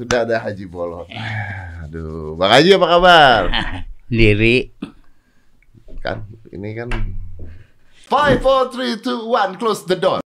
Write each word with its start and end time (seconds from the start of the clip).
Sudah 0.00 0.24
ada 0.24 0.40
Haji 0.40 0.64
Bolot. 0.64 1.12
Aduh, 1.84 2.32
Bang 2.32 2.48
Haji 2.48 2.72
apa 2.72 2.86
kabar? 2.88 3.42
Diri. 4.08 4.72
Kan 6.00 6.24
ini 6.56 6.72
kan 6.72 6.88
Five, 8.08 8.40
four, 8.40 8.72
three, 8.72 8.96
two, 8.96 9.28
one, 9.28 9.60
close 9.60 9.84
the 9.84 10.00
door. 10.00 10.24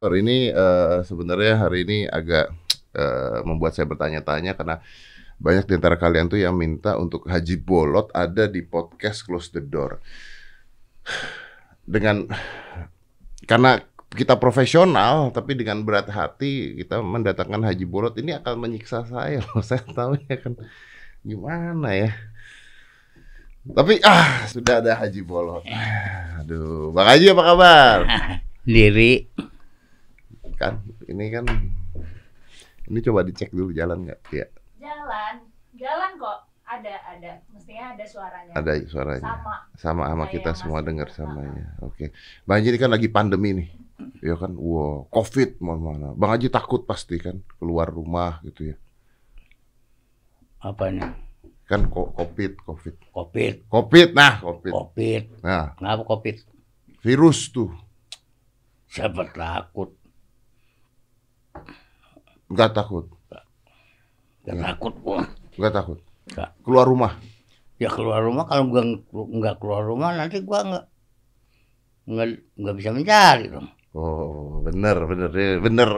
Hari 0.00 0.24
ini 0.24 0.48
eh, 0.48 1.04
sebenarnya 1.04 1.60
hari 1.60 1.84
ini 1.84 2.08
agak 2.08 2.56
eh, 2.96 3.38
membuat 3.44 3.76
saya 3.76 3.84
bertanya-tanya 3.84 4.56
karena 4.56 4.80
banyak 5.36 5.68
di 5.68 5.76
antara 5.76 6.00
kalian 6.00 6.32
tuh 6.32 6.40
yang 6.40 6.56
minta 6.56 6.96
untuk 6.96 7.28
Haji 7.28 7.60
Bolot 7.60 8.08
ada 8.16 8.48
di 8.48 8.64
podcast 8.64 9.28
Close 9.28 9.52
the 9.52 9.60
Door. 9.60 10.00
Dengan 11.84 12.32
karena 13.44 13.76
kita 14.14 14.38
profesional 14.38 15.34
tapi 15.34 15.58
dengan 15.58 15.82
berat 15.82 16.06
hati 16.06 16.78
kita 16.78 17.02
mendatangkan 17.02 17.66
Haji 17.66 17.84
Bolot 17.84 18.14
ini 18.22 18.30
akan 18.30 18.54
menyiksa 18.62 19.02
saya 19.10 19.42
loh. 19.42 19.60
Saya 19.66 19.82
tahu 19.82 20.14
ya 20.30 20.38
kan 20.38 20.54
gimana 21.26 21.90
ya. 21.92 22.10
Tapi 23.64 23.98
ah 24.06 24.46
sudah 24.46 24.78
ada 24.78 24.94
Haji 25.02 25.20
Bolot. 25.26 25.66
Aduh, 26.40 26.94
Bang 26.94 27.10
Haji 27.10 27.34
apa 27.34 27.42
kabar? 27.42 27.98
Diri. 28.64 29.26
Kan 30.56 30.86
ini 31.10 31.24
kan 31.34 31.44
ini 32.86 32.98
coba 33.02 33.26
dicek 33.26 33.50
dulu 33.50 33.74
jalan 33.74 34.06
nggak? 34.06 34.20
Ya, 34.30 34.46
Jalan, 34.78 35.34
jalan 35.74 36.10
kok. 36.20 36.38
Ada, 36.64 36.96
ada. 37.12 37.32
Mestinya 37.52 37.92
ada 37.92 38.04
suaranya. 38.08 38.52
ada 38.56 38.72
suaranya. 38.88 39.20
Sama. 39.20 39.54
Sama 39.76 40.02
sama 40.08 40.24
kita 40.32 40.50
semua 40.56 40.80
dengar 40.80 41.12
dengar. 41.12 41.28
samanya. 41.28 41.66
Oke. 41.84 42.08
Bang 42.48 42.62
Haji 42.62 42.72
ini 42.72 42.78
kan 42.80 42.88
lagi 42.88 43.08
pandemi 43.12 43.52
nih. 43.52 43.83
Ya 44.18 44.34
kan, 44.34 44.58
wow, 44.58 45.06
Covid 45.06 45.62
mana 45.62 45.78
mana. 45.78 46.08
Bang 46.12 46.34
Haji 46.34 46.50
takut 46.50 46.82
pasti 46.82 47.14
kan 47.16 47.38
keluar 47.56 47.86
rumah 47.86 48.42
gitu 48.42 48.74
ya. 48.74 48.76
Apanya? 50.58 51.14
Kan 51.64 51.86
Covid, 51.88 52.58
Covid. 52.60 52.94
Covid. 53.08 53.54
Covid, 53.68 54.08
nah 54.12 54.40
Covid. 54.40 54.72
Covid. 54.72 55.22
Nah, 55.40 55.72
Kenapa 55.78 56.02
Covid? 56.04 56.36
virus 57.00 57.48
tuh 57.48 57.70
Siapa 58.88 59.26
takut? 59.28 59.92
nggak 62.48 62.70
takut, 62.72 63.06
Gak 64.44 64.54
Ya. 64.54 64.62
takut 64.72 64.94
gua. 65.00 65.24
nggak 65.56 65.72
takut. 65.72 65.98
Nggak. 66.28 66.50
Keluar 66.62 66.84
rumah. 66.84 67.12
Ya 67.80 67.88
keluar 67.90 68.20
rumah 68.22 68.44
kalau 68.44 68.68
gua 68.68 68.82
ng- 68.84 69.02
nggak 69.10 69.56
keluar 69.58 69.82
rumah 69.82 70.12
nanti 70.14 70.38
gua 70.44 70.60
nggak 70.62 70.84
nggak 72.04 72.26
nggak 72.60 72.74
bisa 72.76 72.90
mencari 72.92 73.44
dong. 73.48 73.66
Oh, 73.94 74.58
bener, 74.60 74.96
bener, 75.06 75.30
eh, 75.38 75.56
bener. 75.62 75.88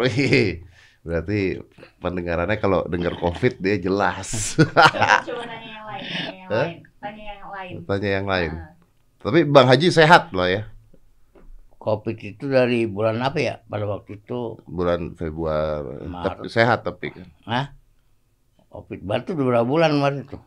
Berarti 1.06 1.56
pendengarannya 2.02 2.58
kalau 2.58 2.84
dengar 2.84 3.14
COVID 3.16 3.62
dia 3.62 3.78
jelas. 3.78 4.58
Coba, 4.58 5.22
coba 5.25 5.42
tanya 5.50 5.70
yang 5.70 5.86
lain. 5.86 6.05
Tanya 6.05 6.42
yang 6.44 6.50
lain. 6.61 6.77
Tanya 7.00 7.24
yang 7.24 7.48
lain. 7.48 7.74
Tanya 7.86 8.08
yang 8.11 8.27
lain. 8.27 8.52
Nah, 8.52 8.70
Tapi 9.22 9.39
Bang 9.48 9.67
Haji 9.70 9.89
sehat 9.89 10.34
loh 10.34 10.44
ya. 10.44 10.67
Covid 11.78 12.19
itu 12.19 12.50
dari 12.50 12.84
bulan 12.84 13.22
apa 13.22 13.39
ya? 13.39 13.55
Pada 13.64 13.86
waktu 13.86 14.19
itu, 14.19 14.58
Bulan 14.67 15.14
Februari. 15.14 16.02
Maret. 16.05 16.42
Tapi 16.42 16.47
sehat 16.50 16.83
tapi 16.83 17.14
kan. 17.14 17.28
Hah? 17.47 17.67
Covid 18.69 19.00
baru 19.06 19.22
tuh 19.24 19.34
berapa 19.39 19.64
bulan 19.64 19.94
kemarin 19.94 20.27
tuh? 20.27 20.42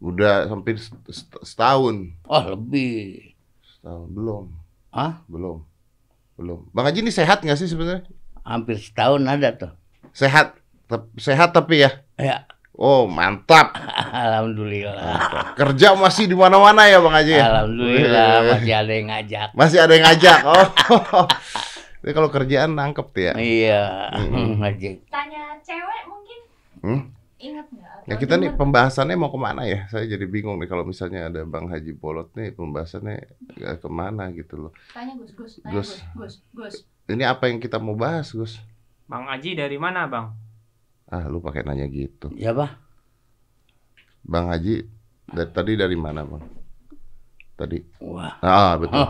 Udah 0.00 0.48
hampir 0.48 0.80
set- 0.80 0.96
set- 1.12 1.44
setahun. 1.44 2.16
Oh 2.24 2.56
lebih. 2.56 3.36
Setahun 3.62 4.08
belum. 4.08 4.44
Hah? 4.90 5.20
Belum. 5.28 5.60
Belum. 6.40 6.64
Bang 6.72 6.88
Haji 6.88 7.04
ini 7.04 7.12
sehat 7.12 7.44
nggak 7.44 7.54
sih 7.54 7.68
sebenarnya? 7.68 8.08
Hampir 8.40 8.80
setahun 8.80 9.20
ada 9.22 9.52
tuh. 9.52 9.72
Sehat. 10.10 10.56
Tep- 10.88 11.12
Sehat 11.20 11.52
tapi 11.52 11.84
ya. 11.84 12.00
Ya, 12.16 12.48
Oh, 12.72 13.04
mantap. 13.04 13.76
alhamdulillah. 14.24 15.52
Kerja 15.52 15.92
masih 15.92 16.24
di 16.24 16.32
mana-mana 16.32 16.88
ya 16.88 16.96
Bang 16.98 17.12
Haji 17.12 17.36
ya? 17.36 17.44
Alhamdulillah 17.44 18.32
Wih. 18.40 18.48
masih 18.56 18.72
ada 18.72 18.92
yang 18.96 19.06
ngajak. 19.06 19.48
Masih 19.52 19.78
ada 19.78 19.92
yang 19.92 20.04
ngajak. 20.08 20.38
Oh. 20.48 20.66
Ini 22.00 22.10
kalau 22.16 22.32
kerjaan 22.32 22.72
nangkep 22.72 23.06
tuh 23.12 23.22
ya. 23.22 23.32
Iya, 23.36 23.82
ngajak. 24.64 24.96
Tanya 25.12 25.60
cewek 25.60 26.02
mungkin. 26.08 26.38
Hmm? 26.80 27.00
Ingat 27.40 27.66
nggak? 27.72 28.04
Ya 28.04 28.14
kita 28.20 28.36
nih 28.36 28.52
pembahasannya 28.52 29.16
mau 29.16 29.32
ke 29.32 29.40
mana 29.40 29.64
ya? 29.64 29.88
Saya 29.88 30.04
jadi 30.04 30.28
bingung 30.28 30.60
nih 30.60 30.68
kalau 30.68 30.84
misalnya 30.84 31.32
ada 31.32 31.40
Bang 31.48 31.72
Haji 31.72 31.96
Bolot 31.96 32.28
nih 32.36 32.52
pembahasannya 32.52 33.16
eh, 33.64 33.76
ke 33.80 33.88
mana 33.88 34.28
gitu 34.36 34.68
loh. 34.68 34.72
Tanya 34.92 35.16
Gus, 35.16 35.32
Gus. 35.32 35.52
Tanya 35.64 35.72
Gus. 35.80 35.90
Gus. 35.96 36.04
Gus, 36.12 36.34
Gus. 36.52 36.74
Ini 37.08 37.24
apa 37.24 37.48
yang 37.48 37.56
kita 37.56 37.80
mau 37.80 37.96
bahas 37.96 38.28
Gus? 38.36 38.60
Bang 39.08 39.24
Aji 39.26 39.56
dari 39.56 39.80
mana, 39.80 40.04
Bang? 40.04 40.36
Ah 41.08 41.26
lu 41.26 41.40
pakai 41.40 41.64
nanya 41.64 41.88
gitu. 41.88 42.28
Ya 42.36 42.52
bah, 42.52 42.76
Bang 44.22 44.52
Haji 44.52 44.84
dari 45.32 45.50
tadi 45.50 45.72
dari 45.80 45.96
mana 45.96 46.22
Bang? 46.22 46.44
Tadi. 47.56 47.80
wah, 48.04 48.36
Ah 48.44 48.76
betul. 48.76 49.00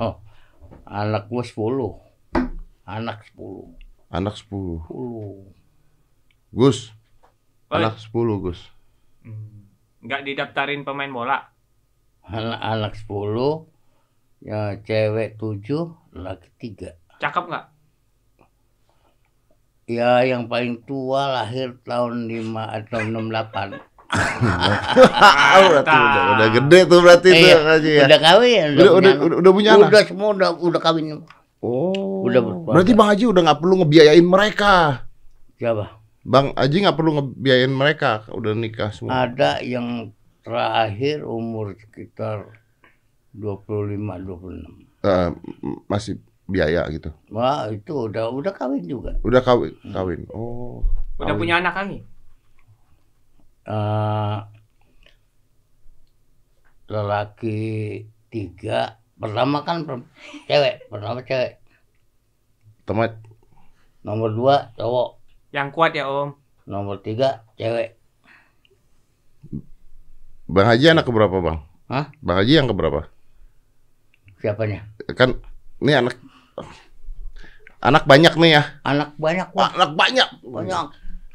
anak 0.87 1.27
gua 1.31 1.43
10 1.43 2.11
anak 2.87 3.19
10 3.35 4.11
Anak 4.11 4.35
10. 4.35 4.91
10 4.91 5.55
Gus. 6.51 6.91
Anak 7.71 7.97
10 7.97 8.11
Gus. 8.41 8.61
Hmm, 9.23 9.71
Nggak 10.01 10.21
didaftarin 10.25 10.83
pemain 10.83 11.09
bola. 11.09 11.39
anak 12.23 12.59
anak 12.59 12.93
10 12.97 13.67
ya 14.41 14.79
cewek 14.81 15.35
7 15.35 15.67
laki 16.15 16.49
3 16.77 16.95
Cakep 17.19 17.45
nggak? 17.45 17.67
ya 19.87 20.23
yang 20.25 20.47
paling 20.47 20.79
tua 20.81 21.27
lahir 21.35 21.75
tahun 21.83 22.25
5 22.25 22.55
atau 22.55 22.99
68 23.03 23.83
Ah, 24.11 25.59
berarti 25.61 25.91
udah, 25.93 26.25
udah 26.33 26.49
gede 26.53 26.79
tuh 26.85 26.99
berarti 27.01 27.29
tuh 27.29 27.43
Iya, 27.45 27.59
Haji 27.65 27.91
ya. 27.93 28.03
udah 28.07 28.21
kawin 28.21 28.69
Udah 28.73 28.81
udah, 28.81 28.91
punya 28.93 29.13
udah, 29.17 29.37
udah 29.37 29.53
punya 29.53 29.71
anak. 29.71 29.81
anak. 29.81 29.91
udah 29.91 30.03
semua 30.05 30.29
udah 30.33 30.51
udah 30.57 30.81
kawin 30.81 31.05
Oh. 31.61 32.25
Udah 32.25 32.41
berkeluarga. 32.41 32.73
Berarti 32.73 32.93
Bang 32.95 33.09
Haji 33.11 33.25
udah 33.27 33.43
nggak 33.45 33.61
perlu 33.61 33.75
ngebiayain 33.77 34.25
mereka. 34.25 35.05
siapa 35.53 36.00
Bang 36.21 36.53
Haji 36.53 36.85
nggak 36.85 36.95
perlu 36.95 37.11
ngebiayain 37.17 37.73
mereka, 37.73 38.29
udah 38.29 38.53
nikah 38.53 38.93
semua. 38.93 39.25
ada 39.25 39.57
yang 39.65 40.13
terakhir 40.41 41.25
umur 41.25 41.73
sekitar 41.75 42.61
25 43.33 43.97
26 44.21 44.85
Eh, 45.01 45.29
m- 45.65 45.81
masih 45.89 46.21
biaya 46.45 46.85
gitu. 46.93 47.09
Wah 47.31 47.73
itu 47.73 48.11
udah 48.11 48.29
udah 48.29 48.53
kawin 48.53 48.85
juga. 48.85 49.17
Udah 49.25 49.41
kawin, 49.41 49.73
kawin. 49.87 50.29
Oh. 50.29 50.85
Udah 51.17 51.33
kawin. 51.33 51.41
punya 51.41 51.55
anak 51.57 51.73
lagi? 51.73 51.99
Eh, 53.65 54.39
lelaki 56.91 57.61
tiga 58.29 58.99
pertama 59.15 59.63
kan 59.63 59.87
per- 59.87 60.09
cewek 60.45 60.91
pertama 60.91 61.23
cewek 61.23 61.63
Teman 62.83 63.15
nomor 64.03 64.35
dua 64.35 64.57
cowok 64.75 65.20
Yang 65.51 65.69
kuat 65.75 65.93
ya, 65.93 66.07
Om. 66.07 66.35
nomor 66.65 67.03
tiga 67.03 67.43
cewek 67.59 67.99
Bang 70.47 70.67
Haji 70.67 70.87
anak 70.91 71.07
keberapa, 71.07 71.37
Bang? 71.39 71.59
Hah? 71.87 72.11
Bang 72.23 72.39
Haji 72.39 72.53
yang 72.59 72.69
keberapa? 72.71 73.07
siapanya 74.41 74.89
Kan 75.19 75.37
ini 75.85 75.93
anak 75.93 76.17
anak 77.81 78.09
banyak 78.09 78.33
nih 78.41 78.57
ya. 78.57 78.63
anak 78.83 79.13
banyak 79.17 79.49
Anak 79.53 79.91
banyak. 79.99 80.29
banyak 80.41 80.87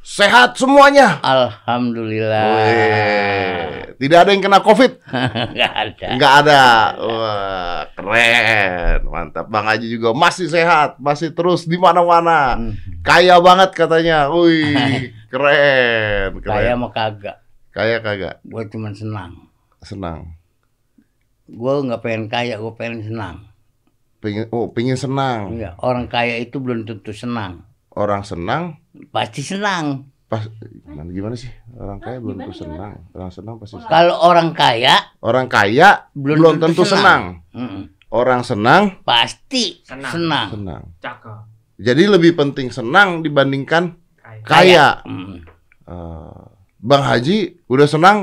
Sehat 0.05 0.53
semuanya. 0.53 1.17
alhamdulillah 1.17 2.45
Wih, 2.61 3.97
tidak 3.97 4.17
ada 4.21 4.29
yang 4.29 4.43
kena 4.45 4.61
Covid. 4.61 5.01
nggak 5.57 5.73
ada 5.73 6.05
Enggak 6.13 6.33
ada. 6.45 6.61
Wah, 6.95 7.79
keren. 7.91 9.01
Mantap. 9.03 9.49
Bang 9.49 9.65
Haji 9.65 9.89
juga 9.89 10.13
masih 10.13 10.45
sehat, 10.45 11.01
masih 11.01 11.33
terus 11.33 11.65
di 11.65 11.75
mana-mana. 11.75 12.53
Hmm, 12.53 12.77
Kaya 13.01 13.41
banget 13.41 13.73
katanya. 13.73 14.29
Wih, 14.29 15.09
keren. 15.33 16.37
kaya 16.37 16.69
Keren. 16.69 16.77
mah 16.77 16.91
kagak 16.93 17.37
Kaya 17.73 17.97
kagak? 17.99 18.39
gue 18.45 18.63
cuma 18.69 18.93
senang 18.93 19.49
Senang. 19.81 20.37
gue 21.45 21.73
nggak 21.83 22.01
pengen 22.01 22.25
kaya 22.25 22.55
gue 22.55 22.73
pengen 22.73 23.01
senang 23.03 23.37
Pengen 24.17 24.49
oh, 24.49 24.69
pengen 24.69 24.95
senang. 24.95 25.53
Iya, 25.53 25.77
orang 25.81 26.07
kaya 26.07 26.39
itu 26.39 26.57
belum 26.57 26.85
tentu 26.85 27.09
senang 27.09 27.65
Orang 27.95 28.21
senang 28.21 28.79
pasti 29.09 29.39
senang 29.39 30.03
pas 30.25 30.41
gimana, 30.83 31.09
gimana 31.09 31.35
sih? 31.35 31.47
Orang 31.73 31.99
kaya 31.99 32.17
belum 32.17 32.37
tentu 32.37 32.53
senang. 32.57 32.93
Orang 33.13 33.31
senang 33.31 33.55
pasti 33.55 33.75
senang. 33.77 33.87
kalau 33.87 34.15
orang 34.19 34.49
kaya 34.51 34.95
Orang 35.19 35.47
kaya 35.47 36.09
belum, 36.11 36.35
belum 36.35 36.55
tentu 36.59 36.83
senang. 36.83 37.45
Mm-mm. 37.51 37.83
Orang 38.09 38.41
senang 38.41 38.99
pasti 39.01 39.79
Senang. 39.81 40.11
senang, 40.11 40.47
senang. 40.51 40.83
Cakep. 40.97 41.37
Jadi 41.77 42.03
lebih 42.05 42.31
penting 42.33 42.67
senang 42.69 43.19
dibandingkan 43.19 43.95
Kayak. 44.17 44.43
kaya. 44.43 44.87
Mm. 45.03 45.43
Eh, 45.85 46.41
Bang 46.79 47.03
Haji 47.03 47.37
udah 47.65 47.85
senang 47.85 48.17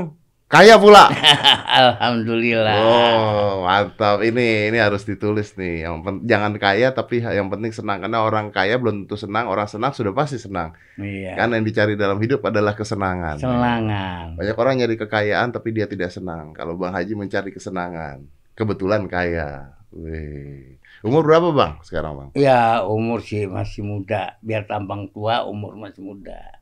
Kaya 0.53 0.77
pula. 0.77 1.09
Alhamdulillah. 1.81 2.77
Oh, 2.77 3.65
mantap. 3.65 4.21
Ini 4.21 4.69
ini 4.69 4.77
harus 4.77 5.01
ditulis 5.01 5.57
nih. 5.57 5.81
Yang 5.89 5.95
pen- 6.05 6.23
jangan 6.29 6.53
kaya 6.61 6.93
tapi 6.93 7.25
yang 7.25 7.49
penting 7.49 7.73
senang 7.73 8.05
karena 8.05 8.21
orang 8.21 8.53
kaya 8.53 8.77
belum 8.77 9.09
tentu 9.09 9.17
senang, 9.17 9.49
orang 9.49 9.65
senang 9.65 9.97
sudah 9.97 10.13
pasti 10.13 10.37
senang. 10.37 10.77
Iya. 11.01 11.33
Kan 11.33 11.57
yang 11.57 11.65
dicari 11.65 11.97
dalam 11.97 12.21
hidup 12.21 12.45
adalah 12.45 12.77
kesenangan. 12.77 13.41
Selangan. 13.41 14.37
Banyak 14.37 14.53
orang 14.53 14.73
nyari 14.77 14.95
kekayaan 15.01 15.49
tapi 15.49 15.73
dia 15.73 15.89
tidak 15.89 16.13
senang. 16.13 16.53
Kalau 16.53 16.77
Bang 16.77 16.93
Haji 16.93 17.17
mencari 17.17 17.49
kesenangan, 17.49 18.21
kebetulan 18.53 19.09
kaya. 19.09 19.73
Wih. 19.89 20.77
Umur 21.01 21.25
berapa 21.25 21.49
Bang 21.49 21.81
sekarang 21.81 22.13
Bang? 22.13 22.29
Ya 22.37 22.85
umur 22.85 23.25
sih 23.25 23.49
masih 23.49 23.81
muda. 23.81 24.37
Biar 24.45 24.69
tampang 24.69 25.09
tua 25.09 25.49
umur 25.49 25.73
masih 25.73 26.05
muda. 26.05 26.61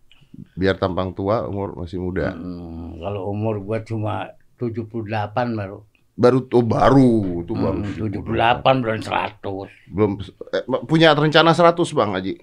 Biar 0.55 0.79
tampang 0.79 1.11
tua, 1.11 1.43
umur 1.47 1.75
masih 1.75 1.99
muda. 1.99 2.31
Hmm, 2.31 2.97
kalau 2.99 3.31
umur 3.31 3.59
gua 3.59 3.83
cuma 3.83 4.31
78 4.55 5.57
baru. 5.57 5.83
Baru 6.15 6.39
tuh 6.45 6.63
baru, 6.63 7.43
tuh 7.43 7.55
baru. 7.55 7.81
Hmm, 7.81 8.23
78 8.23 8.83
belum 8.83 8.99
100. 9.03 9.91
Belum 9.91 10.11
eh, 10.53 10.63
punya 10.87 11.11
rencana 11.15 11.51
100 11.51 11.97
Bang 11.97 12.15
Haji. 12.15 12.33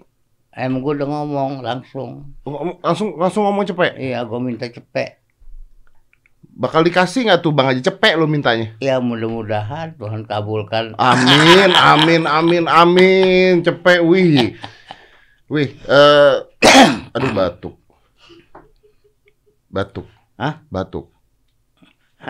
Em 0.53 0.75
gua 0.83 0.93
udah 0.99 1.09
ngomong 1.09 1.53
langsung. 1.65 2.35
Langsung 2.83 3.17
langsung 3.17 3.47
ngomong 3.49 3.65
cepet. 3.69 3.97
Iya, 3.97 4.25
gua 4.29 4.41
minta 4.43 4.69
cepet. 4.69 5.21
Bakal 6.59 6.83
dikasih 6.83 7.31
nggak 7.31 7.41
tuh 7.41 7.55
Bang 7.55 7.71
Haji 7.71 7.87
cepet 7.87 8.19
lo 8.19 8.27
mintanya? 8.27 8.75
Ya 8.83 8.99
mudah-mudahan 8.99 9.95
Tuhan 9.95 10.27
kabulkan. 10.27 10.99
Amin, 10.99 11.71
amin, 11.71 12.27
amin, 12.27 12.65
amin. 12.67 13.63
Cepet, 13.63 14.03
wih. 14.03 14.59
Wih, 15.49 15.73
eh 15.89 16.37
aduh 17.17 17.33
batuk. 17.33 17.81
Batuk. 19.73 20.05
Hah? 20.37 20.61
Batuk. 20.69 21.09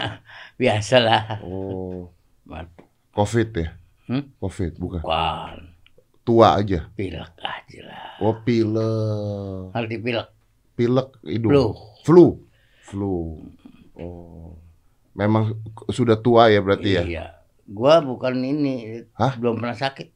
Biasalah. 0.61 1.43
Oh, 1.43 2.15
Batuk. 2.47 2.87
Covid 3.11 3.51
ya? 3.59 3.69
Hmm? 4.07 4.23
Covid, 4.39 4.79
bukan. 4.79 5.03
Bukan. 5.03 5.59
Tua 6.23 6.63
aja. 6.63 6.87
Pilek 6.95 7.35
aja 7.43 7.81
lah. 7.91 8.23
Oh, 8.23 8.39
pilek. 8.39 9.75
Arti 9.75 9.97
pilek. 9.99 10.29
Pilek 10.79 11.09
hidung. 11.27 11.51
Flu. 11.51 11.67
Flu. 12.07 12.27
Flu. 12.87 13.15
Oh. 13.99 14.55
Memang 15.19 15.59
sudah 15.91 16.15
tua 16.23 16.55
ya 16.55 16.63
berarti 16.63 16.91
ya? 16.95 17.03
Iya. 17.03 17.27
Gua 17.67 17.99
bukan 17.99 18.39
ini. 18.47 19.03
Hah? 19.19 19.35
Belum 19.35 19.59
pernah 19.59 19.75
sakit. 19.75 20.07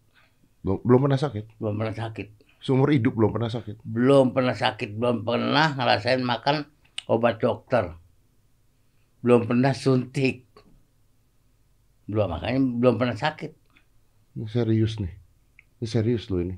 Belum, 0.63 0.79
belum 0.87 1.01
pernah 1.11 1.19
sakit? 1.19 1.45
Belum 1.59 1.75
pernah 1.75 1.97
sakit. 1.99 2.29
Seumur 2.63 2.95
hidup 2.95 3.19
belum 3.19 3.35
pernah 3.35 3.51
sakit? 3.51 3.83
Belum 3.83 4.31
pernah 4.31 4.55
sakit. 4.55 4.95
Belum 4.95 5.27
pernah 5.27 5.75
ngerasain 5.75 6.23
makan 6.23 6.63
obat 7.11 7.43
dokter. 7.43 7.91
Belum 9.19 9.43
pernah 9.51 9.75
suntik. 9.75 10.47
Belum 12.07 12.31
makanya 12.31 12.63
belum 12.63 12.95
pernah 13.03 13.19
sakit. 13.19 13.51
Ini 14.39 14.47
serius 14.47 15.03
nih. 15.03 15.11
Ini 15.83 15.87
serius 15.91 16.31
loh 16.31 16.39
ini. 16.39 16.55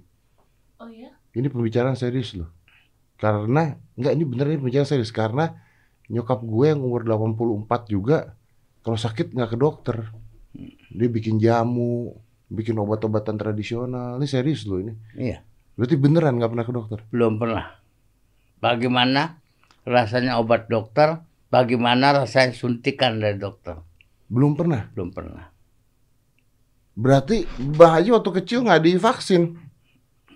Oh 0.76 0.92
ya? 0.92 1.08
Ini 1.32 1.48
pembicaraan 1.48 1.96
serius 1.96 2.36
loh. 2.36 2.52
Karena 3.16 3.72
enggak 3.96 4.12
ini 4.12 4.24
bener 4.28 4.46
ini 4.52 4.58
pembicaraan 4.60 4.90
serius 4.92 5.08
karena 5.08 5.56
nyokap 6.12 6.44
gue 6.44 6.66
yang 6.68 6.84
umur 6.84 7.00
84 7.08 7.88
juga 7.88 8.36
kalau 8.84 9.00
sakit 9.00 9.32
nggak 9.32 9.56
ke 9.56 9.58
dokter. 9.58 9.96
Dia 10.92 11.08
bikin 11.08 11.40
jamu, 11.40 12.12
bikin 12.52 12.76
obat-obatan 12.76 13.40
tradisional. 13.40 14.20
Ini 14.20 14.28
serius 14.28 14.68
loh 14.68 14.84
ini. 14.84 14.92
Iya. 15.16 15.53
Berarti 15.74 15.98
beneran 15.98 16.38
nggak 16.38 16.50
pernah 16.54 16.66
ke 16.66 16.74
dokter. 16.74 16.98
Belum 17.10 17.38
pernah. 17.38 17.66
Bagaimana 18.62 19.42
rasanya 19.82 20.38
obat 20.38 20.70
dokter? 20.70 21.18
Bagaimana 21.50 22.14
rasanya 22.14 22.54
suntikan 22.54 23.18
dari 23.18 23.38
dokter? 23.38 23.82
Belum 24.30 24.54
pernah. 24.54 24.86
Belum 24.94 25.10
pernah. 25.10 25.50
Berarti 26.94 27.42
Bang 27.58 27.98
Haji 27.98 28.14
waktu 28.14 28.30
kecil 28.42 28.62
nggak 28.62 28.82
divaksin. 28.86 29.58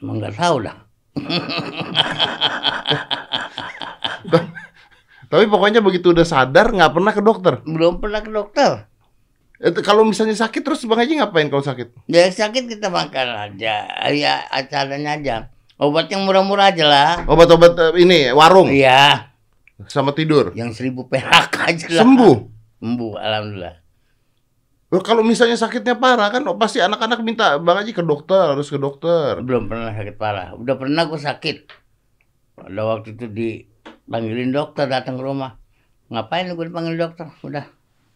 Emang 0.03 0.19
nggak 0.19 0.35
tahu 0.35 0.67
dah. 0.67 0.79
Tapi 5.29 5.45
pokoknya 5.45 5.85
begitu 5.85 6.11
udah 6.11 6.27
sadar 6.27 6.75
nggak 6.75 6.93
pernah 6.99 7.13
ke 7.15 7.23
dokter. 7.23 7.63
Belum 7.63 8.03
pernah 8.03 8.21
ke 8.25 8.31
dokter. 8.33 8.88
Itu 9.59 9.83
kalau 9.83 10.07
misalnya 10.07 10.39
sakit 10.39 10.63
terus 10.63 10.87
Bang 10.87 11.03
Haji 11.03 11.19
ngapain 11.19 11.51
kalau 11.51 11.61
sakit? 11.61 11.91
Ya 12.07 12.31
sakit 12.31 12.71
kita 12.71 12.87
makan 12.89 13.27
aja. 13.51 13.91
Ya 14.15 14.47
acaranya 14.49 15.19
aja. 15.19 15.37
Obat 15.79 16.07
yang 16.11 16.23
murah-murah 16.23 16.71
aja 16.71 16.85
lah. 16.87 17.13
Obat-obat 17.27 17.75
eh, 17.75 18.03
ini 18.03 18.31
warung 18.31 18.71
Iya. 18.71 19.31
sama 19.87 20.11
tidur. 20.11 20.51
Yang 20.55 20.79
seribu 20.79 21.07
perak 21.07 21.55
aja 21.71 21.87
lah. 21.91 22.03
Sembuh. 22.03 22.37
Sembuh. 22.79 23.13
Alhamdulillah. 23.15 23.77
Loh, 24.89 25.03
kalau 25.05 25.21
misalnya 25.21 25.55
sakitnya 25.55 26.01
parah 26.01 26.33
kan 26.33 26.41
pasti 26.57 26.79
anak-anak 26.81 27.21
minta 27.21 27.59
Bang 27.59 27.83
Haji 27.83 27.93
ke 27.93 28.03
dokter, 28.03 28.55
harus 28.55 28.71
ke 28.71 28.79
dokter. 28.79 29.43
Belum 29.43 29.67
pernah 29.67 29.91
sakit 29.91 30.15
parah. 30.17 30.55
Udah 30.55 30.75
pernah 30.79 31.03
gue 31.05 31.19
sakit. 31.19 31.57
Pada 32.59 32.83
waktu 32.87 33.15
itu 33.15 33.27
dipanggilin 33.29 34.51
dokter 34.51 34.87
datang 34.87 35.19
ke 35.19 35.23
rumah. 35.23 35.59
Ngapain 36.11 36.47
gue 36.49 36.67
dipanggil 36.67 36.95
dokter? 36.95 37.27
Udah 37.43 37.67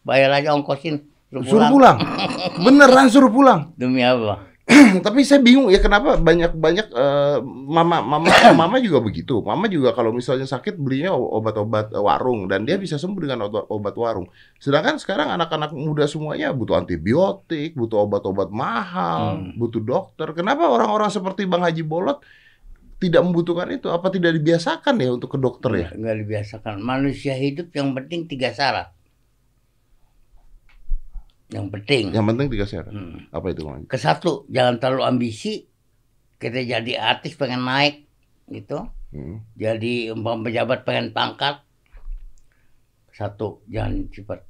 bayar 0.03 0.33
aja 0.33 0.51
ongkosin. 0.51 1.12
Suruh 1.33 1.49
Suruh 1.49 1.67
pulang. 1.73 1.97
pulang. 1.97 2.61
Beneran 2.61 3.07
suruh 3.09 3.31
pulang. 3.33 3.59
Demi 3.79 4.05
apa? 4.05 4.53
Tapi 5.03 5.27
saya 5.27 5.43
bingung 5.43 5.67
ya 5.67 5.83
kenapa 5.83 6.15
banyak-banyak 6.15 6.87
eh, 6.87 7.37
mama 7.43 7.99
mama 7.99 8.31
mama 8.55 8.79
juga 8.79 9.03
begitu. 9.03 9.43
Mama 9.43 9.67
juga 9.67 9.91
kalau 9.91 10.15
misalnya 10.15 10.47
sakit 10.47 10.79
belinya 10.79 11.11
obat-obat 11.11 11.91
eh, 11.91 11.99
warung 11.99 12.47
dan 12.47 12.63
dia 12.63 12.79
bisa 12.79 12.95
sembuh 12.95 13.19
dengan 13.19 13.43
obat, 13.51 13.95
warung. 13.99 14.31
Sedangkan 14.63 14.95
sekarang 14.95 15.35
anak-anak 15.35 15.75
muda 15.75 16.07
semuanya 16.07 16.55
butuh 16.55 16.79
antibiotik, 16.79 17.75
butuh 17.75 18.07
obat-obat 18.07 18.55
mahal, 18.55 19.35
Hmm. 19.43 19.59
butuh 19.59 19.83
dokter. 19.83 20.31
Kenapa 20.31 20.71
orang-orang 20.71 21.11
seperti 21.11 21.43
Bang 21.43 21.67
Haji 21.67 21.83
Bolot 21.83 22.23
tidak 23.03 23.19
membutuhkan 23.19 23.67
itu? 23.67 23.91
Apa 23.91 24.07
tidak 24.07 24.31
dibiasakan 24.31 24.95
ya 24.95 25.11
untuk 25.11 25.27
ke 25.27 25.39
dokter 25.43 25.71
ya? 25.75 25.87
Nggak 25.91 26.15
dibiasakan. 26.23 26.79
Manusia 26.79 27.35
hidup 27.35 27.67
yang 27.75 27.91
penting 27.91 28.31
tiga 28.31 28.55
syarat. 28.55 28.95
Yang 31.53 31.67
penting. 31.69 32.05
Yang 32.09 32.25
penting 32.33 32.47
tiga 32.49 32.65
syarat. 32.65 32.89
Hmm. 32.89 33.29
Apa 33.29 33.53
itu 33.53 33.61
Bang 33.61 33.75
Haji? 33.77 33.85
Ke 33.85 33.97
satu, 34.01 34.49
jangan 34.49 34.81
terlalu 34.81 35.03
ambisi. 35.05 35.69
Kita 36.41 36.59
jadi 36.59 36.97
artis 36.97 37.37
pengen 37.37 37.61
naik 37.61 38.09
gitu. 38.49 38.89
Hmm. 39.13 39.45
Jadi 39.53 40.09
umpam 40.09 40.41
pejabat 40.41 40.81
pengen 40.81 41.13
pangkat. 41.13 41.61
Satu, 43.13 43.61
jangan 43.69 44.09
cepat. 44.09 44.41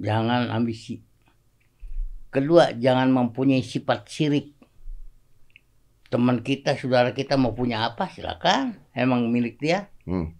Jangan 0.00 0.48
ambisi. 0.48 1.04
Kedua, 2.32 2.72
jangan 2.72 3.12
mempunyai 3.12 3.60
sifat 3.60 4.08
sirik. 4.08 4.56
Teman 6.08 6.40
kita, 6.40 6.74
saudara 6.74 7.12
kita 7.12 7.36
mau 7.36 7.52
punya 7.52 7.84
apa 7.84 8.08
silakan. 8.08 8.80
Emang 8.96 9.28
milik 9.28 9.60
dia. 9.60 9.92
Hmm. 10.08 10.32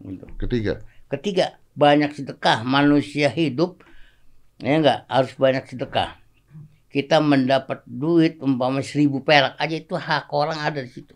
Gitu. 0.00 0.24
Ketiga, 0.40 0.80
Ketiga, 1.06 1.62
banyak 1.78 2.10
sedekah. 2.18 2.66
Manusia 2.66 3.30
hidup, 3.30 3.86
ya 4.60 4.80
enggak, 4.80 5.00
harus 5.08 5.32
banyak 5.36 5.64
sedekah. 5.68 6.16
Kita 6.88 7.20
mendapat 7.20 7.84
duit 7.84 8.40
umpama 8.40 8.80
seribu 8.80 9.20
perak 9.20 9.58
aja 9.60 9.76
itu 9.76 9.92
hak 9.92 10.32
orang 10.32 10.56
ada 10.56 10.80
di 10.80 10.88
situ. 10.88 11.12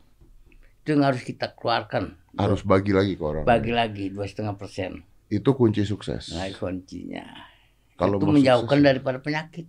Itu 0.85 0.97
yang 0.97 1.09
harus 1.09 1.25
kita 1.25 1.53
keluarkan. 1.57 2.17
harus 2.39 2.63
bagi 2.63 2.95
lagi 2.95 3.19
ke 3.19 3.25
orang. 3.25 3.45
Bagi 3.49 3.73
lagi 3.75 4.13
dua 4.13 4.29
setengah 4.29 4.55
persen. 4.55 5.03
Itu 5.31 5.55
kunci 5.55 5.83
sukses. 5.87 6.35
Nah, 6.35 6.47
itu 6.47 6.59
kuncinya. 6.59 7.25
Kalau 7.97 8.19
itu 8.19 8.27
menjauhkan 8.29 8.81
sukses, 8.81 8.89
daripada 8.89 9.19
penyakit. 9.21 9.67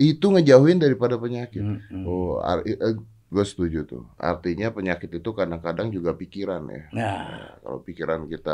itu 0.00 0.24
ngejauhin 0.24 0.80
daripada 0.80 1.20
penyakit. 1.20 1.60
Mm-mm. 1.62 2.02
Oh, 2.08 2.40
gue 3.32 3.44
setuju 3.50 3.78
tuh. 3.90 4.02
Artinya 4.30 4.66
penyakit 4.76 5.10
itu 5.18 5.30
kadang-kadang 5.40 5.88
juga 5.96 6.10
pikiran 6.20 6.62
ya. 6.76 6.82
Nah, 6.92 7.28
Nah, 7.28 7.48
kalau 7.62 7.78
pikiran 7.88 8.20
kita 8.32 8.50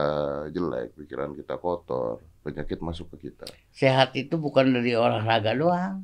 jelek, 0.55 0.87
pikiran 1.01 1.31
kita 1.39 1.55
kotor, 1.65 2.17
penyakit 2.45 2.79
masuk 2.89 3.07
ke 3.13 3.17
kita. 3.27 3.47
sehat 3.79 4.09
itu 4.23 4.35
bukan 4.45 4.67
dari 4.77 4.93
olahraga 5.05 5.53
doang, 5.61 5.95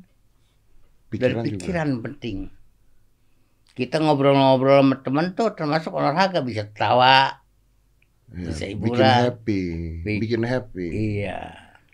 Pikiran 1.09 1.45
dari 1.45 1.49
juga. 1.49 1.65
pikiran 1.65 1.89
penting. 2.03 2.37
Kita 3.77 3.95
ngobrol-ngobrol 4.03 4.77
sama 4.81 4.95
teman 5.05 5.25
tuh 5.37 5.49
termasuk 5.57 5.91
olahraga 5.99 6.39
bisa 6.49 6.63
tawa. 6.79 7.15
Ya, 8.33 8.49
bisa 8.49 8.65
bikin 8.83 9.09
hiburan. 9.11 9.21
happy, 9.21 9.53
Bi- 10.05 10.19
bikin 10.19 10.43
happy. 10.51 10.81
Iya. 10.89 11.33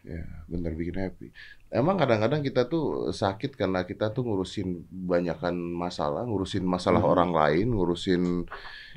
Ya, 0.03 0.21
bener 0.51 0.73
bikin 0.79 0.97
happy. 1.03 1.25
Emang 1.71 1.95
kadang-kadang 2.01 2.41
kita 2.43 2.61
tuh 2.67 3.15
sakit 3.21 3.51
karena 3.55 3.87
kita 3.87 4.11
tuh 4.15 4.23
ngurusin 4.27 4.67
banyakan 4.91 5.55
masalah, 5.55 6.21
ngurusin 6.27 6.67
masalah 6.67 6.99
Hmm. 6.99 7.11
orang 7.15 7.31
lain, 7.39 7.67
ngurusin 7.71 8.23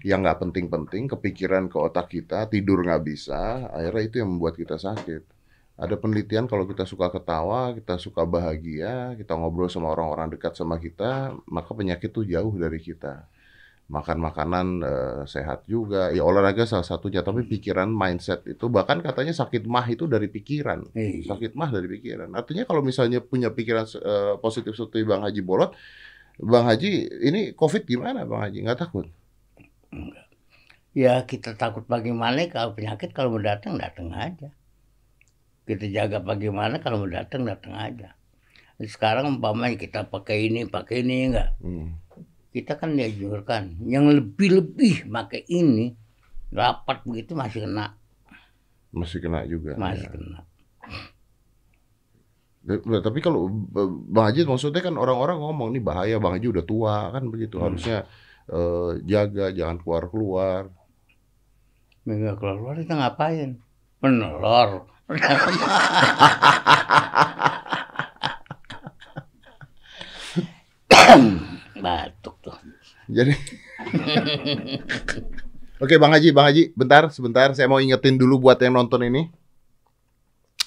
yang 0.08 0.18
nggak 0.26 0.38
penting-penting, 0.42 1.02
kepikiran 1.12 1.64
ke 1.72 1.78
otak 1.78 2.06
kita, 2.14 2.50
tidur 2.52 2.78
nggak 2.86 3.02
bisa, 3.10 3.70
akhirnya 3.76 4.02
itu 4.08 4.16
yang 4.22 4.30
membuat 4.34 4.54
kita 4.62 4.76
sakit. 4.86 5.22
Ada 5.78 5.94
penelitian 6.02 6.46
kalau 6.50 6.64
kita 6.70 6.82
suka 6.92 7.06
ketawa, 7.14 7.60
kita 7.78 7.94
suka 7.98 8.22
bahagia, 8.26 9.14
kita 9.18 9.32
ngobrol 9.38 9.70
sama 9.70 9.88
orang-orang 9.94 10.28
dekat 10.34 10.54
sama 10.58 10.76
kita, 10.82 11.34
maka 11.56 11.70
penyakit 11.78 12.10
tuh 12.16 12.26
jauh 12.26 12.54
dari 12.58 12.78
kita. 12.82 13.26
Makan 13.84 14.16
makanan 14.16 14.66
eh, 14.80 15.22
sehat 15.28 15.68
juga. 15.68 16.08
Ya 16.10 16.24
olahraga 16.24 16.64
salah 16.64 16.86
satunya, 16.86 17.20
tapi 17.20 17.44
pikiran 17.44 17.92
mindset 17.92 18.44
itu 18.48 18.72
bahkan 18.72 19.04
katanya 19.04 19.36
sakit 19.36 19.68
mah 19.68 19.84
itu 19.88 20.08
dari 20.08 20.28
pikiran. 20.32 20.88
Iya. 20.96 21.28
Sakit 21.34 21.52
mah 21.52 21.68
dari 21.68 21.88
pikiran. 21.88 22.32
Artinya 22.32 22.64
kalau 22.64 22.80
misalnya 22.80 23.20
punya 23.20 23.52
pikiran 23.52 23.84
eh, 23.84 24.34
positif 24.40 24.72
seperti 24.72 25.04
Bang 25.04 25.20
Haji 25.20 25.40
Bolot, 25.44 25.76
Bang 26.40 26.64
Haji 26.64 27.12
ini 27.28 27.52
COVID 27.52 27.84
gimana 27.84 28.24
Bang 28.24 28.40
Haji? 28.40 28.64
Nggak 28.64 28.80
takut? 28.80 29.06
Ya 30.94 31.22
kita 31.26 31.58
takut 31.58 31.84
bagaimana 31.90 32.46
kalau 32.48 32.72
penyakit 32.72 33.12
kalau 33.12 33.36
mau 33.36 33.42
datang 33.42 33.76
datang 33.76 34.14
aja. 34.14 34.48
Kita 35.64 35.88
jaga 35.88 36.20
bagaimana 36.20 36.80
kalau 36.80 37.04
mau 37.04 37.10
datang 37.10 37.44
datang 37.44 37.76
aja. 37.76 38.16
Sekarang 38.82 39.38
umpamanya 39.38 39.78
kita 39.78 40.10
pakai 40.10 40.50
ini 40.50 40.66
pakai 40.66 41.06
ini 41.06 41.30
enggak. 41.30 41.50
Hmm. 41.62 41.94
Kita 42.54 42.78
kan 42.78 42.94
dianjurkan 42.94 43.82
yang 43.82 44.06
lebih-lebih 44.06 45.10
pakai 45.10 45.42
ini 45.50 45.90
rapat 46.48 47.02
begitu 47.02 47.34
masih 47.34 47.66
kena 47.66 47.98
Masih 48.94 49.18
kena 49.18 49.42
juga. 49.42 49.74
masih 49.74 50.06
ya. 50.06 50.10
kena. 50.14 50.38
Tapi 53.02 53.18
kalau 53.20 53.50
Bang 54.08 54.30
Haji 54.30 54.46
maksudnya 54.46 54.80
kan 54.80 54.94
orang-orang 54.94 55.36
ngomong 55.36 55.68
nih 55.74 55.82
bahaya 55.82 56.16
Bang 56.16 56.32
Haji 56.32 56.46
udah 56.48 56.64
tua 56.64 57.10
kan 57.10 57.26
begitu 57.26 57.58
Hmm. 57.58 57.66
harusnya 57.68 58.06
eh, 58.46 58.90
jaga 59.02 59.50
jangan 59.50 59.82
keluar-keluar. 59.82 60.70
Minggu 62.06 62.38
keluar 62.38 62.56
keluar 62.56 62.74
kita 62.78 62.94
ngapain? 62.94 63.58
Menelor. 63.98 64.86
Batuk 71.76 72.36
tuh. 72.40 72.56
Jadi 73.14 73.34
Oke 75.82 75.98
Bang 75.98 76.14
Haji, 76.14 76.30
Bang 76.34 76.46
Haji, 76.50 76.70
bentar, 76.74 77.10
sebentar 77.10 77.50
saya 77.54 77.66
mau 77.66 77.82
ingetin 77.82 78.14
dulu 78.18 78.48
buat 78.48 78.58
yang 78.62 78.78
nonton 78.78 79.04
ini. 79.06 79.28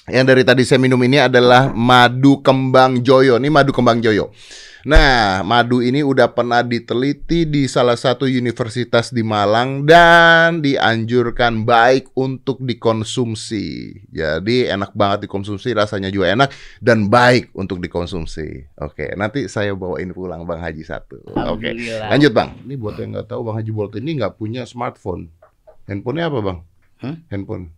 Yang 0.08 0.24
dari 0.24 0.42
tadi 0.44 0.62
saya 0.64 0.80
minum 0.80 1.00
ini 1.04 1.20
adalah 1.20 1.68
madu 1.72 2.40
kembang 2.40 3.04
joyo. 3.04 3.36
Ini 3.36 3.48
madu 3.52 3.72
kembang 3.76 4.00
joyo. 4.00 4.32
Nah, 4.88 5.44
madu 5.44 5.84
ini 5.84 6.00
udah 6.00 6.32
pernah 6.32 6.64
diteliti 6.64 7.44
di 7.44 7.68
salah 7.68 7.92
satu 7.92 8.24
universitas 8.24 9.12
di 9.12 9.20
Malang 9.20 9.84
dan 9.84 10.64
dianjurkan 10.64 11.60
baik 11.68 12.08
untuk 12.16 12.64
dikonsumsi. 12.64 13.92
Jadi 14.08 14.64
enak 14.64 14.96
banget 14.96 15.28
dikonsumsi, 15.28 15.76
rasanya 15.76 16.08
juga 16.08 16.32
enak 16.32 16.56
dan 16.80 17.04
baik 17.04 17.52
untuk 17.52 17.84
dikonsumsi. 17.84 18.80
Oke, 18.80 19.12
nanti 19.12 19.44
saya 19.52 19.76
bawain 19.76 20.08
pulang 20.16 20.48
Bang 20.48 20.64
Haji 20.64 20.80
satu. 20.80 21.20
Oke. 21.36 21.68
Lanjut 22.08 22.32
bang, 22.32 22.56
ini 22.64 22.80
buat 22.80 22.96
yang 22.96 23.12
nggak 23.12 23.28
tahu 23.28 23.44
bang 23.44 23.56
Haji 23.60 23.70
Bolt 23.76 23.92
ini 24.00 24.10
nggak 24.16 24.40
punya 24.40 24.64
smartphone. 24.64 25.28
Handphonenya 25.84 26.32
apa 26.32 26.38
bang? 26.40 26.58
Hmm? 27.04 27.16
Handphone. 27.28 27.76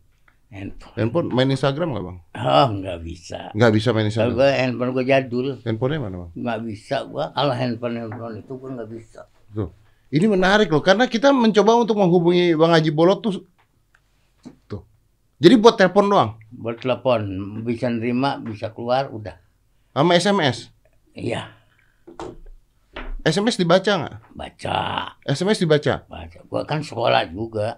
Handphone. 0.50 0.94
Handphone 0.98 1.28
main 1.30 1.46
Instagram 1.46 1.94
nggak 1.94 2.04
bang? 2.10 2.18
Oh 2.42 2.68
nggak 2.74 2.98
bisa. 3.06 3.54
Nggak 3.54 3.72
bisa 3.78 3.88
main 3.94 4.10
Instagram. 4.10 4.34
gue 4.34 4.50
handphone 4.50 4.90
gue 4.98 5.04
jadul. 5.06 5.46
Handphonenya 5.62 6.00
mana 6.02 6.16
bang? 6.26 6.30
Nggak 6.34 6.58
bisa 6.66 6.96
gue. 7.06 7.24
Kalau 7.30 7.54
handphone 7.54 7.94
handphone 8.02 8.34
itu 8.42 8.52
gue 8.58 8.70
nggak 8.74 8.90
bisa. 8.90 9.20
Tuh. 9.54 9.70
Ini 10.10 10.26
menarik 10.26 10.66
loh, 10.74 10.82
karena 10.82 11.06
kita 11.06 11.30
mencoba 11.30 11.78
untuk 11.78 11.94
menghubungi 11.94 12.58
bang 12.58 12.72
Haji 12.74 12.90
Bolot 12.90 13.22
tuh. 13.22 13.46
Tuh. 14.66 14.82
Jadi 15.38 15.54
buat 15.54 15.78
telepon 15.78 16.10
doang, 16.10 16.30
Buat 16.50 16.82
telepon 16.82 17.22
bisa 17.62 17.86
nerima 17.86 18.42
bisa 18.42 18.74
keluar 18.74 19.06
udah. 19.08 19.38
sama 19.94 20.18
SMS. 20.18 20.74
Iya 21.14 21.60
SMS 23.20 23.60
dibaca 23.60 23.92
nggak? 24.00 24.16
baca 24.32 24.80
SMS 25.28 25.60
dibaca. 25.60 26.08
baca. 26.08 26.38
Gue 26.40 26.62
kan 26.64 26.80
sekolah 26.80 27.28
juga. 27.28 27.76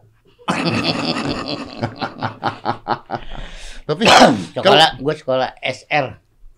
Tapi 3.89 4.03
Sekolah 4.57 4.89
gue 4.99 5.15
sekolah 5.15 5.49
SR 5.59 6.07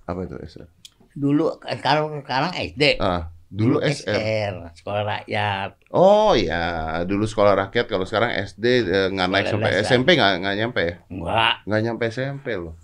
apa 0.05 0.21
itu 0.29 0.37
SR? 0.45 0.69
dulu. 1.15 1.57
Sekarang 1.63 2.21
sekarang 2.27 2.53
SD. 2.53 3.01
Ah, 3.01 3.31
dulu 3.49 3.79
SR. 3.81 4.75
sekolah 4.75 5.03
rakyat. 5.07 5.71
Oh 5.95 6.35
ya, 6.35 7.01
dulu 7.07 7.25
sekolah 7.25 7.55
rakyat. 7.67 7.87
Kalau 7.87 8.05
sekarang 8.05 8.35
SD 8.35 8.65
eh, 8.85 9.09
nggak 9.15 9.29
naik 9.31 9.47
sampai 9.49 9.71
dasar. 9.73 9.87
SMP 9.87 10.09
nggak 10.19 10.33
nggak 10.43 10.57
nyampe 10.59 10.83
ya? 10.83 10.95
Enggak. 11.09 11.55
nggak 11.65 11.81
nyampe 11.87 12.05
SMP 12.11 12.47
loh. 12.59 12.75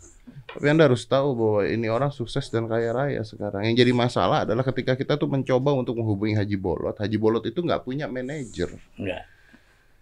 Tapi 0.51 0.67
Anda 0.67 0.91
harus 0.91 1.07
tahu 1.07 1.39
bahwa 1.39 1.63
ini 1.63 1.87
orang 1.87 2.11
sukses 2.11 2.51
dan 2.51 2.67
kaya 2.67 2.91
raya 2.91 3.23
sekarang. 3.23 3.71
Yang 3.71 3.87
jadi 3.87 3.93
masalah 3.95 4.43
adalah 4.43 4.67
ketika 4.67 4.99
kita 4.99 5.15
tuh 5.15 5.31
mencoba 5.31 5.71
untuk 5.79 6.03
menghubungi 6.03 6.35
Haji 6.35 6.59
Bolot. 6.59 6.99
Haji 6.99 7.17
Bolot 7.23 7.45
itu 7.47 7.63
nggak 7.63 7.87
punya 7.87 8.11
manajer. 8.11 8.75
Enggak. 8.99 9.31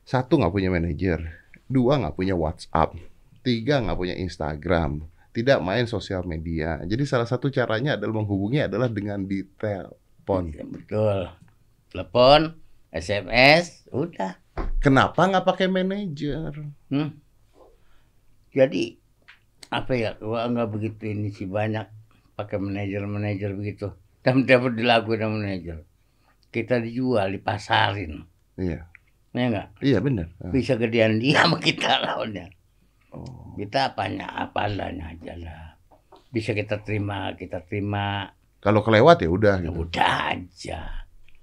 Satu 0.09 0.41
nggak 0.41 0.57
punya 0.57 0.73
manajer. 0.73 1.21
Dua 1.69 2.01
nggak 2.01 2.17
punya 2.17 2.33
WhatsApp. 2.33 2.97
Tiga 3.45 3.85
nggak 3.85 3.99
punya 4.01 4.17
Instagram. 4.17 5.05
Tidak 5.37 5.61
main 5.61 5.85
sosial 5.85 6.25
media. 6.25 6.81
Jadi 6.81 7.05
salah 7.05 7.29
satu 7.29 7.53
caranya 7.53 8.01
adalah 8.01 8.25
menghubungi 8.25 8.65
adalah 8.65 8.89
dengan 8.89 9.29
di 9.29 9.45
telepon. 9.61 10.57
Iya, 10.57 10.65
Betul. 10.65 11.19
Telepon, 11.93 12.57
SMS, 12.89 13.85
udah. 13.93 14.33
Kenapa 14.81 15.29
nggak 15.29 15.45
pakai 15.45 15.69
manajer? 15.69 16.57
Hmm. 16.89 17.13
Jadi 18.57 18.97
apa 19.69 19.93
ya? 19.93 20.17
Gua 20.17 20.49
nggak 20.49 20.73
begitu 20.73 21.05
ini 21.05 21.37
sih 21.37 21.45
banyak 21.45 21.85
pakai 22.33 22.57
manajer 22.57 23.05
manajer 23.05 23.53
begitu. 23.53 23.93
Dan 24.25 24.49
dapat 24.49 24.73
dilakuin 24.73 25.21
sama 25.21 25.37
manajer. 25.37 25.85
Kita 26.49 26.81
dijual, 26.81 27.29
dipasarin. 27.37 28.25
Iya, 28.57 28.88
Ya 29.39 29.47
enggak? 29.55 29.69
iya 29.79 29.99
benar. 30.03 30.27
Ah. 30.43 30.51
Bisa 30.51 30.75
gedean 30.75 31.23
dia 31.23 31.47
sama 31.47 31.63
kita 31.63 32.03
lawannya. 32.03 32.51
Oh. 33.15 33.55
Kita 33.55 33.95
apanya 33.95 34.27
apa 34.35 34.67
adanya 34.67 35.15
aja 35.15 35.39
lah. 35.39 35.63
Bisa 36.29 36.53
kita 36.53 36.83
terima, 36.83 37.33
kita 37.39 37.63
terima. 37.63 38.35
Kalau 38.59 38.83
kelewat 38.83 39.23
ya 39.23 39.31
udah. 39.31 39.63
Ya 39.63 39.71
Gitu. 39.71 39.79
udah 39.79 40.13
aja. 40.35 40.81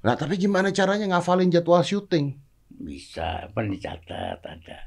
Nah 0.03 0.13
tapi 0.19 0.35
gimana 0.35 0.75
caranya 0.75 1.07
ngafalin 1.15 1.47
jadwal 1.47 1.81
syuting? 1.81 2.35
Bisa, 2.67 3.47
apa 3.47 3.63
dicatat 3.63 4.43
ada. 4.43 4.79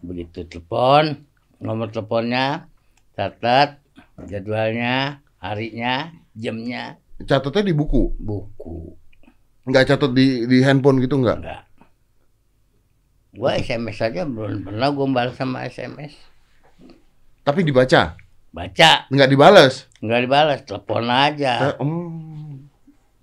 Begitu 0.00 0.48
telepon, 0.48 1.28
nomor 1.60 1.92
teleponnya, 1.92 2.70
catat 3.12 3.82
jadwalnya, 4.24 5.20
harinya, 5.38 6.10
jamnya, 6.32 6.96
Catatnya 7.18 7.66
di 7.66 7.74
buku, 7.74 8.14
buku. 8.14 8.94
Nggak 9.68 9.84
catat 9.94 10.10
di 10.16 10.48
di 10.48 10.58
handphone 10.64 10.98
gitu 11.04 11.20
nggak? 11.20 11.38
Enggak. 11.44 11.62
Gua 13.36 13.54
SMS 13.54 13.98
aja 14.02 14.24
belum 14.24 14.64
pernah 14.66 14.88
gua 14.90 15.06
balas 15.12 15.36
sama 15.36 15.68
SMS. 15.68 16.16
Tapi 17.44 17.64
dibaca, 17.64 18.16
Baca, 18.48 19.08
nggak 19.08 19.28
dibales. 19.28 19.88
nggak 20.00 20.20
dibalas, 20.24 20.58
telepon 20.64 21.08
aja. 21.08 21.76
Hmm. 21.76 22.68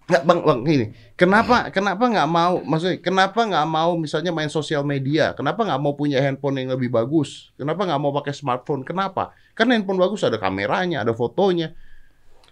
Nggak 0.06 0.22
bang, 0.22 0.40
bang 0.46 0.60
ini. 0.70 0.86
Kenapa 1.18 1.74
kenapa 1.74 2.06
nggak 2.06 2.30
mau? 2.30 2.62
Maksudnya 2.62 3.02
kenapa 3.02 3.42
nggak 3.42 3.66
mau 3.66 3.98
misalnya 3.98 4.30
main 4.30 4.54
sosial 4.54 4.86
media? 4.86 5.34
Kenapa 5.34 5.66
nggak 5.66 5.82
mau 5.82 5.98
punya 5.98 6.22
handphone 6.22 6.62
yang 6.62 6.78
lebih 6.78 6.94
bagus? 6.94 7.50
Kenapa 7.58 7.90
nggak 7.90 8.02
mau 8.02 8.14
pakai 8.14 8.38
smartphone? 8.38 8.86
Kenapa? 8.86 9.34
Karena 9.58 9.74
handphone 9.82 9.98
bagus 9.98 10.22
ada 10.22 10.38
kameranya, 10.38 11.02
ada 11.02 11.10
fotonya. 11.18 11.74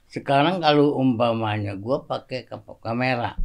Sekarang 0.09 0.65
kalau 0.65 0.97
umpamanya 0.97 1.77
gua 1.77 2.01
pakai 2.01 2.49
kamera, 2.81 3.37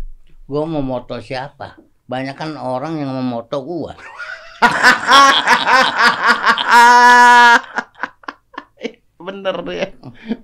gua 0.49 0.65
mau 0.65 0.81
moto 0.81 1.21
siapa? 1.21 1.77
Banyak 2.09 2.35
kan 2.35 2.57
orang 2.57 2.97
yang 2.97 3.13
memoto 3.13 3.61
gua. 3.61 3.93
bener 9.29 9.61
ya, 9.77 9.93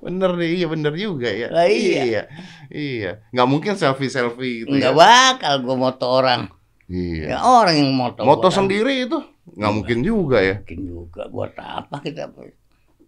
bener 0.05 0.37
nih, 0.37 0.61
iya 0.61 0.67
bener 0.69 0.93
juga 0.93 1.33
ya. 1.33 1.49
Lah, 1.49 1.65
iya. 1.65 2.05
iya, 2.05 2.23
iya. 2.69 3.25
Nggak 3.33 3.49
mungkin 3.49 3.81
selfie 3.81 4.13
selfie 4.13 4.69
gitu 4.69 4.77
Enggak 4.77 4.93
ya. 4.93 4.99
bakal 5.01 5.65
gua 5.65 5.77
moto 5.89 6.05
orang. 6.05 6.53
Iya. 6.85 7.25
Ya 7.35 7.39
orang 7.41 7.81
yang 7.81 7.97
moto. 7.97 8.29
Moto 8.29 8.53
kan. 8.53 8.61
sendiri 8.61 9.09
itu 9.09 9.17
nggak 9.57 9.73
mungkin 9.73 10.05
juga 10.05 10.45
ya. 10.45 10.61
Mungkin 10.61 10.81
juga 10.85 11.23
buat 11.33 11.57
apa 11.57 11.97
kita 12.05 12.29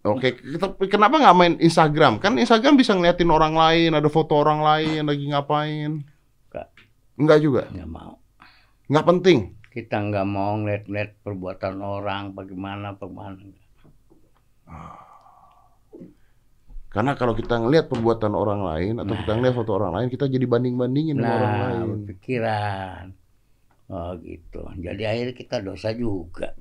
Oke, 0.07 0.39
kita, 0.39 0.71
kenapa 0.87 1.19
nggak 1.19 1.35
main 1.35 1.53
Instagram? 1.59 2.23
Kan 2.23 2.39
Instagram 2.39 2.79
bisa 2.79 2.95
ngeliatin 2.95 3.27
orang 3.27 3.51
lain, 3.57 3.91
ada 3.91 4.07
foto 4.07 4.39
orang 4.39 4.63
lain 4.63 5.03
lagi 5.03 5.25
ngapain. 5.27 6.07
Nggak. 7.17 7.19
Enggak 7.19 7.39
juga, 7.41 7.61
nggak 7.73 7.89
mau. 7.89 8.13
nggak 8.87 9.05
penting. 9.09 9.39
Kita 9.67 9.97
nggak 9.99 10.25
mau 10.25 10.57
ngeliat-ngeliat 10.57 11.11
perbuatan 11.21 11.75
orang 11.81 12.23
bagaimana 12.31 12.93
bagaimana. 12.93 13.41
Karena 16.87 17.13
kalau 17.13 17.35
kita 17.35 17.61
ngelihat 17.61 17.91
perbuatan 17.91 18.33
orang 18.33 18.63
lain 18.63 18.93
atau 18.97 19.13
kita 19.13 19.37
ngelihat 19.37 19.53
foto 19.53 19.71
orang 19.75 19.91
lain, 19.93 20.07
kita 20.07 20.25
jadi 20.25 20.45
banding-bandingin 20.47 21.15
dengan 21.19 21.35
orang 21.35 21.53
Nah, 21.53 21.61
lain. 21.67 21.89
pikiran. 22.07 23.05
Oh 23.87 24.11
gitu. 24.19 24.61
Jadi 24.81 25.03
akhirnya 25.05 25.35
kita 25.35 25.61
dosa 25.61 25.91
juga. 25.93 26.55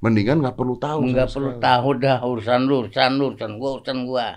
Mendingan 0.00 0.40
nggak 0.42 0.56
perlu 0.56 0.74
tahu. 0.80 0.98
Nggak 1.04 1.30
perlu 1.30 1.50
sekali. 1.52 1.62
tahu 1.62 1.88
dah 2.00 2.18
urusan 2.22 2.60
lu, 2.64 2.74
urusan 2.86 3.10
lu, 3.14 3.24
urusan 3.34 3.52
gua, 3.60 3.70
urusan 3.78 3.98
gua. 4.08 4.28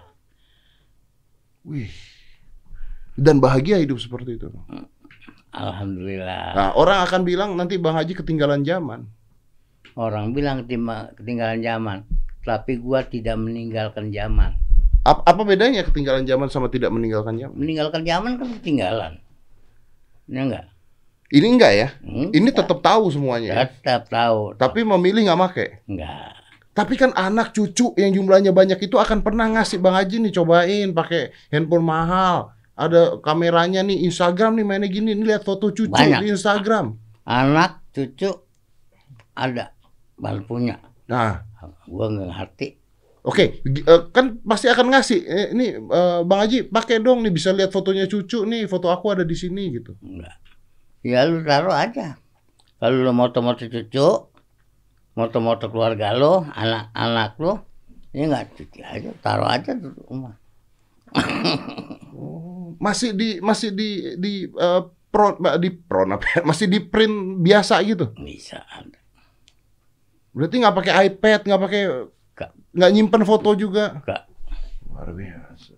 Wih. 1.65 1.89
Dan 3.15 3.39
bahagia 3.39 3.77
hidup 3.77 3.98
seperti 3.98 4.36
itu. 4.38 4.50
Alhamdulillah. 5.51 6.55
Nah, 6.55 6.70
orang 6.74 7.03
akan 7.03 7.22
bilang 7.22 7.50
nanti 7.53 7.75
Bang 7.75 7.96
Haji 7.96 8.15
ketinggalan 8.15 8.63
zaman. 8.63 9.08
Orang 9.93 10.31
bilang 10.31 10.63
ketinggalan 10.63 11.60
zaman, 11.60 12.08
tapi 12.41 12.79
gua 12.79 13.03
tidak 13.03 13.36
meninggalkan 13.36 14.08
zaman. 14.10 14.55
Ap- 15.03 15.27
Apa 15.27 15.43
bedanya 15.43 15.84
ketinggalan 15.84 16.24
zaman 16.24 16.48
sama 16.48 16.72
tidak 16.72 16.96
meninggalkan 16.96 17.36
zaman? 17.36 17.55
Meninggalkan 17.58 18.01
zaman 18.01 18.39
kan 18.39 18.48
ketinggalan. 18.62 19.13
Ya 20.31 20.41
enggak? 20.48 20.65
Ini 21.27 21.48
enggak 21.48 21.74
ya? 21.75 21.88
Hmm? 22.00 22.29
Ini 22.31 22.50
tetap 22.51 22.79
tahu 22.79 23.12
semuanya. 23.12 23.50
ya? 23.51 23.55
Tetap 23.67 24.08
tahu. 24.08 24.55
Tapi 24.55 24.84
memilih 24.84 25.27
nggak 25.27 25.39
make. 25.39 25.67
Enggak. 25.84 26.39
Tapi 26.72 26.96
kan 26.96 27.12
anak 27.12 27.51
cucu 27.51 27.91
yang 28.00 28.15
jumlahnya 28.15 28.55
banyak 28.55 28.79
itu 28.79 28.96
akan 28.96 29.20
pernah 29.20 29.43
ngasih 29.50 29.84
Bang 29.84 30.00
Haji 30.00 30.24
nih 30.24 30.31
cobain 30.31 30.88
pakai 30.96 31.36
handphone 31.51 31.84
mahal. 31.84 32.55
Ada 32.75 33.20
kameranya 33.20 33.84
nih 33.84 34.06
Instagram 34.06 34.58
nih 34.58 34.66
mainnya 34.66 34.88
gini. 34.88 35.12
Nih 35.13 35.36
lihat 35.36 35.44
foto 35.44 35.70
cucu 35.70 35.92
Banyak. 35.92 36.24
di 36.24 36.32
Instagram. 36.32 36.96
Anak, 37.24 37.86
cucu 37.92 38.32
ada 39.32 39.74
baru 40.16 40.42
punya. 40.44 40.78
Nah, 41.08 41.46
Gua 41.86 42.08
nggak 42.08 42.30
ngerti. 42.32 42.68
Oke, 43.22 43.62
gi- 43.62 43.86
eh, 43.86 44.01
kan 44.10 44.42
pasti 44.42 44.66
akan 44.66 44.88
ngasih. 44.90 45.20
Eh, 45.22 45.48
ini 45.54 45.78
eh, 45.78 46.20
Bang 46.25 46.42
Haji 46.42 46.66
pakai 46.66 46.98
dong 46.98 47.22
nih 47.22 47.30
bisa 47.30 47.54
lihat 47.54 47.70
fotonya 47.70 48.10
cucu 48.10 48.48
nih, 48.50 48.66
foto 48.66 48.90
aku 48.90 49.13
ada 49.13 49.22
di 49.22 49.38
sini 49.38 49.70
gitu. 49.70 49.94
Enggak. 50.01 50.42
Ya 51.06 51.22
lu 51.30 51.46
taruh 51.46 51.75
aja. 51.75 52.18
Kalau 52.82 52.98
lu 52.98 53.13
moto-moto 53.13 53.62
cucu, 53.62 54.08
moto-moto 55.13 55.70
keluarga 55.70 56.18
lu, 56.18 56.42
anak-anak 56.50 57.38
lu, 57.38 57.54
ini 58.10 58.25
enggak 58.25 58.58
cuci 58.58 58.80
aja, 58.82 59.10
taruh 59.22 59.46
aja 59.46 59.78
di 59.78 59.86
rumah. 60.10 60.34
Masih 62.81 63.13
di 63.13 63.38
masih 63.38 63.69
di 63.69 64.17
di 64.17 64.33
eh, 64.50 64.81
pro 65.13 65.38
di 65.61 65.69
pro 65.69 66.01
apa 66.09 66.25
ya? 66.25 66.39
Masih 66.50 66.65
di 66.65 66.81
print 66.81 67.45
biasa 67.45 67.77
gitu. 67.85 68.09
Bisa 68.17 68.65
ada. 68.65 68.97
Berarti 70.33 70.55
nggak 70.57 70.75
pakai 70.81 70.93
iPad, 71.13 71.39
nggak 71.45 71.61
pakai 71.61 71.81
Nggak. 72.33 72.51
nggak 72.73 72.91
nyimpen 72.97 73.23
foto 73.27 73.53
juga. 73.53 74.01
Enggak. 74.01 74.25
Luar 74.89 75.09
biasa. 75.13 75.73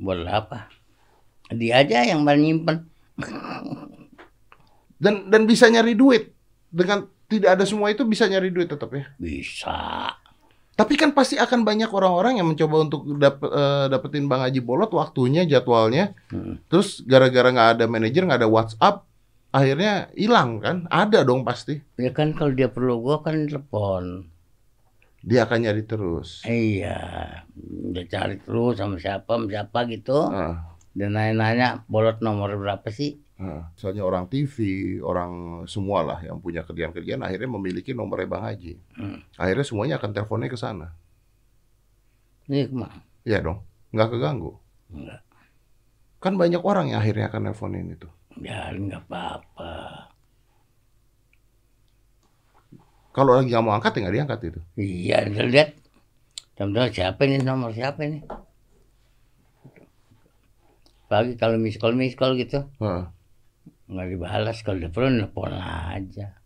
Buat 0.00 0.24
apa? 0.24 0.58
Dia 1.52 1.84
aja 1.84 2.08
yang 2.08 2.24
nyimpen. 2.24 2.88
Dan 5.00 5.32
dan 5.32 5.48
bisa 5.48 5.64
nyari 5.72 5.96
duit 5.96 6.36
dengan 6.68 7.08
tidak 7.24 7.56
ada 7.56 7.64
semua 7.64 7.88
itu 7.88 8.04
bisa 8.04 8.28
nyari 8.28 8.52
duit 8.52 8.68
tetap 8.68 8.92
ya. 8.92 9.08
Bisa. 9.16 10.12
Tapi 10.80 10.96
kan 10.96 11.12
pasti 11.12 11.36
akan 11.36 11.60
banyak 11.60 11.92
orang-orang 11.92 12.40
yang 12.40 12.48
mencoba 12.48 12.88
untuk 12.88 13.04
dapet, 13.20 13.52
eh, 13.52 13.86
dapetin 13.92 14.24
Bang 14.32 14.40
Haji 14.40 14.64
Bolot 14.64 14.88
waktunya, 14.96 15.44
jadwalnya. 15.44 16.16
Hmm. 16.32 16.56
Terus 16.72 17.04
gara-gara 17.04 17.52
nggak 17.52 17.70
ada 17.76 17.84
manajer, 17.84 18.24
nggak 18.24 18.40
ada 18.40 18.48
WhatsApp, 18.48 19.04
akhirnya 19.52 20.08
hilang 20.16 20.56
kan? 20.64 20.88
Ada 20.88 21.20
dong 21.20 21.44
pasti. 21.44 21.76
Ya 22.00 22.16
kan 22.16 22.32
kalau 22.32 22.56
dia 22.56 22.72
perlu 22.72 22.96
gua 23.04 23.20
kan 23.20 23.44
telepon. 23.44 24.32
Dia 25.20 25.44
akan 25.44 25.68
nyari 25.68 25.84
terus. 25.84 26.40
Iya. 26.48 26.96
Dia 27.92 28.04
cari 28.08 28.40
terus 28.40 28.80
sama 28.80 28.96
siapa, 28.96 29.36
sama 29.36 29.52
siapa 29.52 29.84
gitu. 29.92 30.16
Ah, 30.32 30.64
Dan 30.96 31.12
nanya-nanya, 31.12 31.84
bolot 31.92 32.24
nomor 32.24 32.56
berapa 32.56 32.88
sih? 32.88 33.20
Ah. 33.40 33.72
Misalnya 33.72 34.02
orang 34.04 34.28
TV, 34.28 34.56
orang 35.00 35.64
semua 35.64 36.04
lah 36.04 36.20
yang 36.20 36.38
punya 36.38 36.62
kerjaan-kerjaan 36.62 37.24
akhirnya 37.24 37.48
memiliki 37.48 37.96
nomornya 37.96 38.28
Bang 38.28 38.44
Haji. 38.44 38.76
Hmm. 39.00 39.18
Akhirnya 39.40 39.64
semuanya 39.64 39.94
akan 39.96 40.10
teleponnya 40.12 40.48
ke 40.52 40.58
sana. 40.60 40.92
Ini 42.46 42.68
ke 42.68 42.74
mana? 42.76 43.00
Iya 43.24 43.38
dong, 43.40 43.58
nggak 43.96 44.08
keganggu. 44.12 44.52
Enggak. 44.92 45.20
Kan 46.20 46.36
banyak 46.36 46.60
orang 46.60 46.92
yang 46.92 47.00
akhirnya 47.00 47.32
akan 47.32 47.40
nelponin 47.48 47.96
itu. 47.96 48.08
Ya 48.38 48.70
nggak 48.76 49.08
apa-apa. 49.08 49.72
Kalau 53.10 53.34
lagi 53.34 53.50
nggak 53.50 53.64
mau 53.64 53.74
angkat 53.74 53.96
ya 53.96 54.00
nggak 54.06 54.16
diangkat 54.16 54.40
itu. 54.46 54.60
Iya, 54.78 55.16
lihat. 55.26 55.70
Teman-teman 56.54 56.92
siapa 56.92 57.20
ini 57.24 57.36
nomor 57.40 57.72
siapa 57.72 58.04
ini? 58.04 58.20
Pagi 61.10 61.34
kalau 61.34 61.58
miss 61.58 61.80
call 61.80 61.98
miss 61.98 62.14
call 62.14 62.38
gitu. 62.38 62.68
Nggak 63.90 64.08
dibalas 64.08 64.62
kalau 64.62 64.78
udah 64.78 64.90
perlu 64.90 65.08
nelfon 65.10 65.52
aja. 65.52 66.38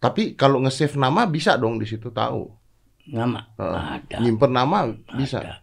Tapi 0.00 0.32
kalau 0.32 0.62
nge-save 0.64 0.96
nama 0.96 1.26
bisa 1.26 1.58
dong 1.58 1.76
di 1.76 1.84
situ 1.84 2.08
tahu. 2.08 2.48
Nama 3.10 3.40
Ah. 3.58 3.98
ada. 3.98 4.16
Nyimpen 4.22 4.52
nama 4.54 4.88
bisa. 5.12 5.42
Ada. 5.42 5.54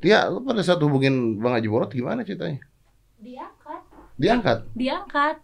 Dia 0.00 0.30
lu 0.32 0.40
pada 0.40 0.64
saat 0.64 0.80
hubungin 0.80 1.36
Bang 1.36 1.52
Haji 1.52 1.68
Borot 1.68 1.92
gimana 1.92 2.24
ceritanya? 2.24 2.62
Diangkat. 3.20 3.82
Diangkat. 4.16 4.58
Diangkat. 4.72 5.36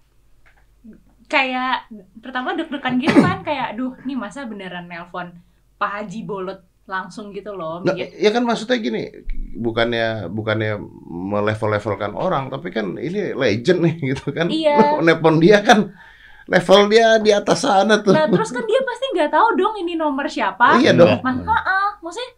Kayak 1.27 1.91
pertama 2.23 2.55
deg-degan 2.55 2.97
gitu 2.97 3.19
kan 3.19 3.43
kayak 3.43 3.75
aduh 3.75 3.93
nih 4.07 4.17
masa 4.17 4.47
beneran 4.47 4.87
nelpon 4.87 5.35
Pak 5.77 5.91
Haji 6.01 6.23
Bolot 6.23 6.63
langsung 6.87 7.35
gitu 7.35 7.51
loh. 7.53 7.83
Nah, 7.83 7.99
ya 7.99 8.31
kan 8.31 8.47
maksudnya 8.47 8.79
gini, 8.79 9.11
bukannya 9.55 10.31
bukannya 10.31 10.79
melevel-levelkan 11.07 12.15
orang, 12.15 12.47
tapi 12.49 12.71
kan 12.71 12.95
ini 12.95 13.35
legend 13.35 13.79
nih 13.83 13.95
gitu 14.15 14.31
kan. 14.31 14.47
Iya. 14.47 14.99
Lu 14.99 15.03
Nelpon 15.03 15.43
dia 15.43 15.61
kan 15.61 15.91
level 16.47 16.87
dia 16.87 17.19
di 17.19 17.35
atas 17.35 17.67
sana 17.67 17.99
tuh. 17.99 18.15
Nah 18.15 18.31
terus 18.31 18.55
kan 18.55 18.63
dia 18.63 18.81
pasti 18.87 19.05
nggak 19.13 19.31
tahu 19.35 19.49
dong 19.59 19.75
ini 19.83 19.99
nomor 19.99 20.31
siapa. 20.31 20.79
Iya 20.79 20.95
dong. 20.95 21.19
Mas, 21.21 21.43
heeh, 21.43 21.89
maksudnya 22.01 22.31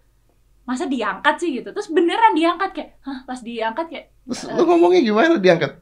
masa 0.64 0.84
diangkat 0.84 1.34
sih 1.36 1.50
gitu. 1.60 1.68
Terus 1.70 1.88
beneran 1.88 2.32
diangkat 2.32 2.70
kayak, 2.72 2.90
hah 3.04 3.18
pas 3.24 3.40
diangkat 3.40 3.86
kayak 3.88 4.06
Terus 4.24 4.44
lu 4.52 4.64
ngomongnya 4.64 5.00
gimana 5.00 5.36
diangkat? 5.36 5.72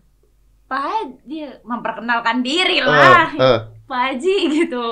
Pak 0.66 0.82
Haji 0.82 1.62
memperkenalkan 1.62 2.42
diri 2.42 2.78
Eh, 2.78 2.86
lah. 2.86 3.30
eh. 3.30 3.58
Pak 3.86 4.00
Haji 4.10 4.36
gitu. 4.50 4.86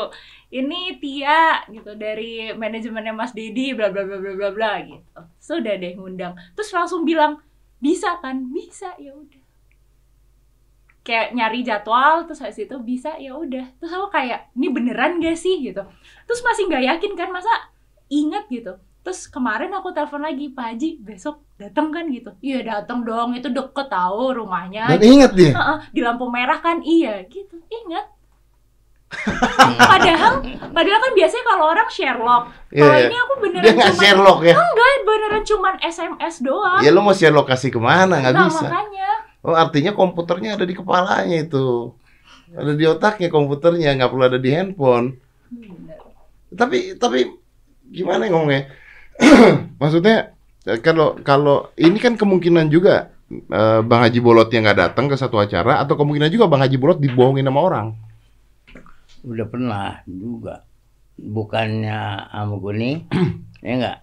Ini 0.54 1.02
Tia 1.02 1.66
gitu 1.66 1.98
dari 1.98 2.54
manajemennya 2.54 3.10
Mas 3.10 3.34
Dedi 3.34 3.74
bla 3.74 3.90
bla 3.90 4.06
bla 4.06 4.22
bla 4.22 4.32
bla 4.38 4.50
bla 4.54 4.72
gitu. 4.86 5.20
Sudah 5.42 5.74
deh 5.74 5.98
ngundang. 5.98 6.38
Terus 6.54 6.70
langsung 6.70 7.02
bilang, 7.02 7.42
"Bisa 7.82 8.22
kan?" 8.22 8.54
"Bisa." 8.54 8.94
Ya 9.02 9.10
udah. 9.18 9.42
Kayak 11.02 11.34
nyari 11.34 11.66
jadwal 11.66 12.24
terus 12.30 12.38
habis 12.38 12.62
itu 12.62 12.76
bisa 12.86 13.18
ya 13.18 13.34
udah. 13.34 13.66
Terus 13.82 13.92
aku 13.98 14.14
kayak, 14.14 14.54
"Ini 14.54 14.66
beneran 14.70 15.18
gak 15.18 15.34
sih?" 15.34 15.58
gitu. 15.58 15.82
Terus 16.24 16.40
masih 16.46 16.70
nggak 16.70 16.84
yakin 16.86 17.12
kan 17.18 17.34
masa 17.34 17.50
ingat 18.06 18.46
gitu. 18.46 18.78
Terus 19.04 19.26
kemarin 19.28 19.74
aku 19.74 19.90
telepon 19.90 20.22
lagi, 20.22 20.54
"Pak 20.54 20.64
Haji, 20.70 21.02
besok 21.02 21.42
datang 21.58 21.90
kan?" 21.90 22.06
gitu. 22.14 22.30
"Iya, 22.40 22.62
datang 22.62 23.02
dong. 23.02 23.34
Itu 23.34 23.50
deket 23.50 23.90
tahu 23.90 24.38
rumahnya." 24.38 24.86
Dan 24.96 25.02
ingat 25.02 25.34
dia. 25.34 25.52
Heeh, 25.52 25.78
di 25.92 26.00
lampu 26.00 26.30
merah 26.30 26.62
kan 26.62 26.78
iya 26.86 27.26
gitu 27.26 27.58
ingat 27.68 28.06
padahal 29.90 30.42
padahal 30.70 30.98
kan 31.00 31.12
biasanya 31.14 31.44
kalau 31.46 31.64
orang 31.70 31.88
Sherlock 31.88 32.44
Iya, 32.68 32.82
kalau 32.82 32.96
iya. 32.98 33.06
ini 33.06 33.16
aku 33.16 33.34
beneran 33.38 33.62
Dia 33.62 33.74
cuman 33.78 33.94
Sherlock 33.94 34.40
ya. 34.42 34.54
enggak 34.54 34.90
beneran 35.04 35.42
cuman 35.44 35.74
SMS 35.80 36.34
doang 36.42 36.80
Ya 36.82 36.90
lu 36.90 37.00
mau 37.00 37.14
share 37.14 37.30
lokasi 37.30 37.70
ke 37.70 37.78
mana 37.78 38.18
nggak 38.18 38.34
nah 38.34 38.46
bisa. 38.48 38.66
makanya 38.66 39.10
Oh 39.44 39.52
artinya 39.52 39.92
komputernya 39.92 40.56
ada 40.56 40.64
di 40.64 40.72
kepalanya 40.72 41.36
itu. 41.36 41.92
Ada 42.48 42.72
di 42.72 42.84
otaknya 42.88 43.28
komputernya 43.28 43.92
nggak 43.92 44.08
perlu 44.08 44.24
ada 44.24 44.40
di 44.40 44.48
handphone. 44.48 45.20
Bener. 45.52 46.00
Tapi 46.48 46.96
tapi 46.96 47.28
gimana 47.84 48.24
ngomongnya? 48.24 48.72
Maksudnya 49.80 50.32
eh, 50.64 50.80
kalau 50.80 51.20
kalau 51.20 51.68
ini 51.76 52.00
kan 52.00 52.16
kemungkinan 52.16 52.72
juga 52.72 53.12
eh, 53.28 53.80
Bang 53.84 54.00
Haji 54.00 54.16
Bolot 54.18 54.48
yang 54.48 54.64
nggak 54.64 54.80
datang 54.80 55.12
ke 55.12 55.16
satu 55.20 55.36
acara 55.36 55.76
atau 55.76 55.92
kemungkinan 55.92 56.32
juga 56.32 56.48
Bang 56.48 56.64
Haji 56.64 56.80
Bolot 56.80 56.96
dibohongin 56.96 57.44
sama 57.44 57.60
orang. 57.60 57.86
Udah 59.24 59.46
pernah 59.48 60.04
juga. 60.04 60.68
Bukannya 61.16 62.28
sama 62.28 62.54
gue 62.58 62.74
nih, 62.74 62.96
ya 63.66 63.72
enggak. 63.78 63.98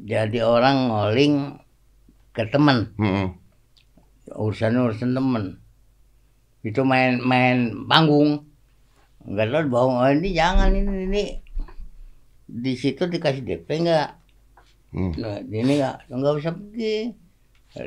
Jadi 0.00 0.38
orang 0.40 0.88
ngoling 0.88 1.34
ke 2.32 2.44
temen, 2.48 2.92
Mm-mm. 2.96 3.36
urusan-urusan 4.32 5.12
temen. 5.12 5.44
Itu 6.60 6.84
main-main 6.84 7.88
panggung. 7.88 8.46
Enggak 9.24 9.48
tahu 9.52 9.64
bohong, 9.68 9.96
oh, 10.00 10.08
ini 10.12 10.32
jangan 10.32 10.72
ini 10.72 11.08
ini. 11.08 11.24
Di 12.48 12.72
situ 12.76 13.08
dikasih 13.08 13.44
DP 13.44 13.68
enggak? 13.80 14.16
Hmm. 14.92 15.12
Nah, 15.16 15.40
ini 15.40 15.80
enggak, 15.80 16.04
enggak 16.12 16.34
bisa 16.36 16.50
pergi. 16.52 16.96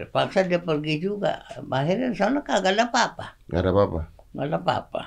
Paksa 0.10 0.48
dia 0.48 0.64
pergi 0.64 0.96
juga. 1.02 1.44
Akhirnya 1.60 2.16
sana 2.18 2.40
kagak 2.42 2.78
ada 2.78 2.88
apa-apa. 2.90 3.26
Nggak 3.52 3.62
ada 3.62 3.72
apa-apa. 3.76 4.02
Enggak 4.34 4.48
ada 4.48 4.58
apa-apa. 4.58 5.02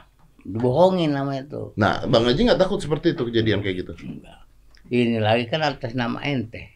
Dibohongin 0.47 1.11
nama 1.11 1.43
itu. 1.43 1.75
Nah, 1.75 2.07
Bang 2.07 2.23
Haji 2.23 2.47
nggak 2.47 2.61
takut 2.63 2.79
seperti 2.79 3.19
itu 3.19 3.27
kejadian 3.27 3.67
kayak 3.67 3.83
gitu. 3.83 3.93
Enggak. 4.07 4.47
Ini 4.87 5.19
lagi 5.19 5.51
kan 5.51 5.67
atas 5.67 5.99
nama 5.99 6.23
ente. 6.23 6.71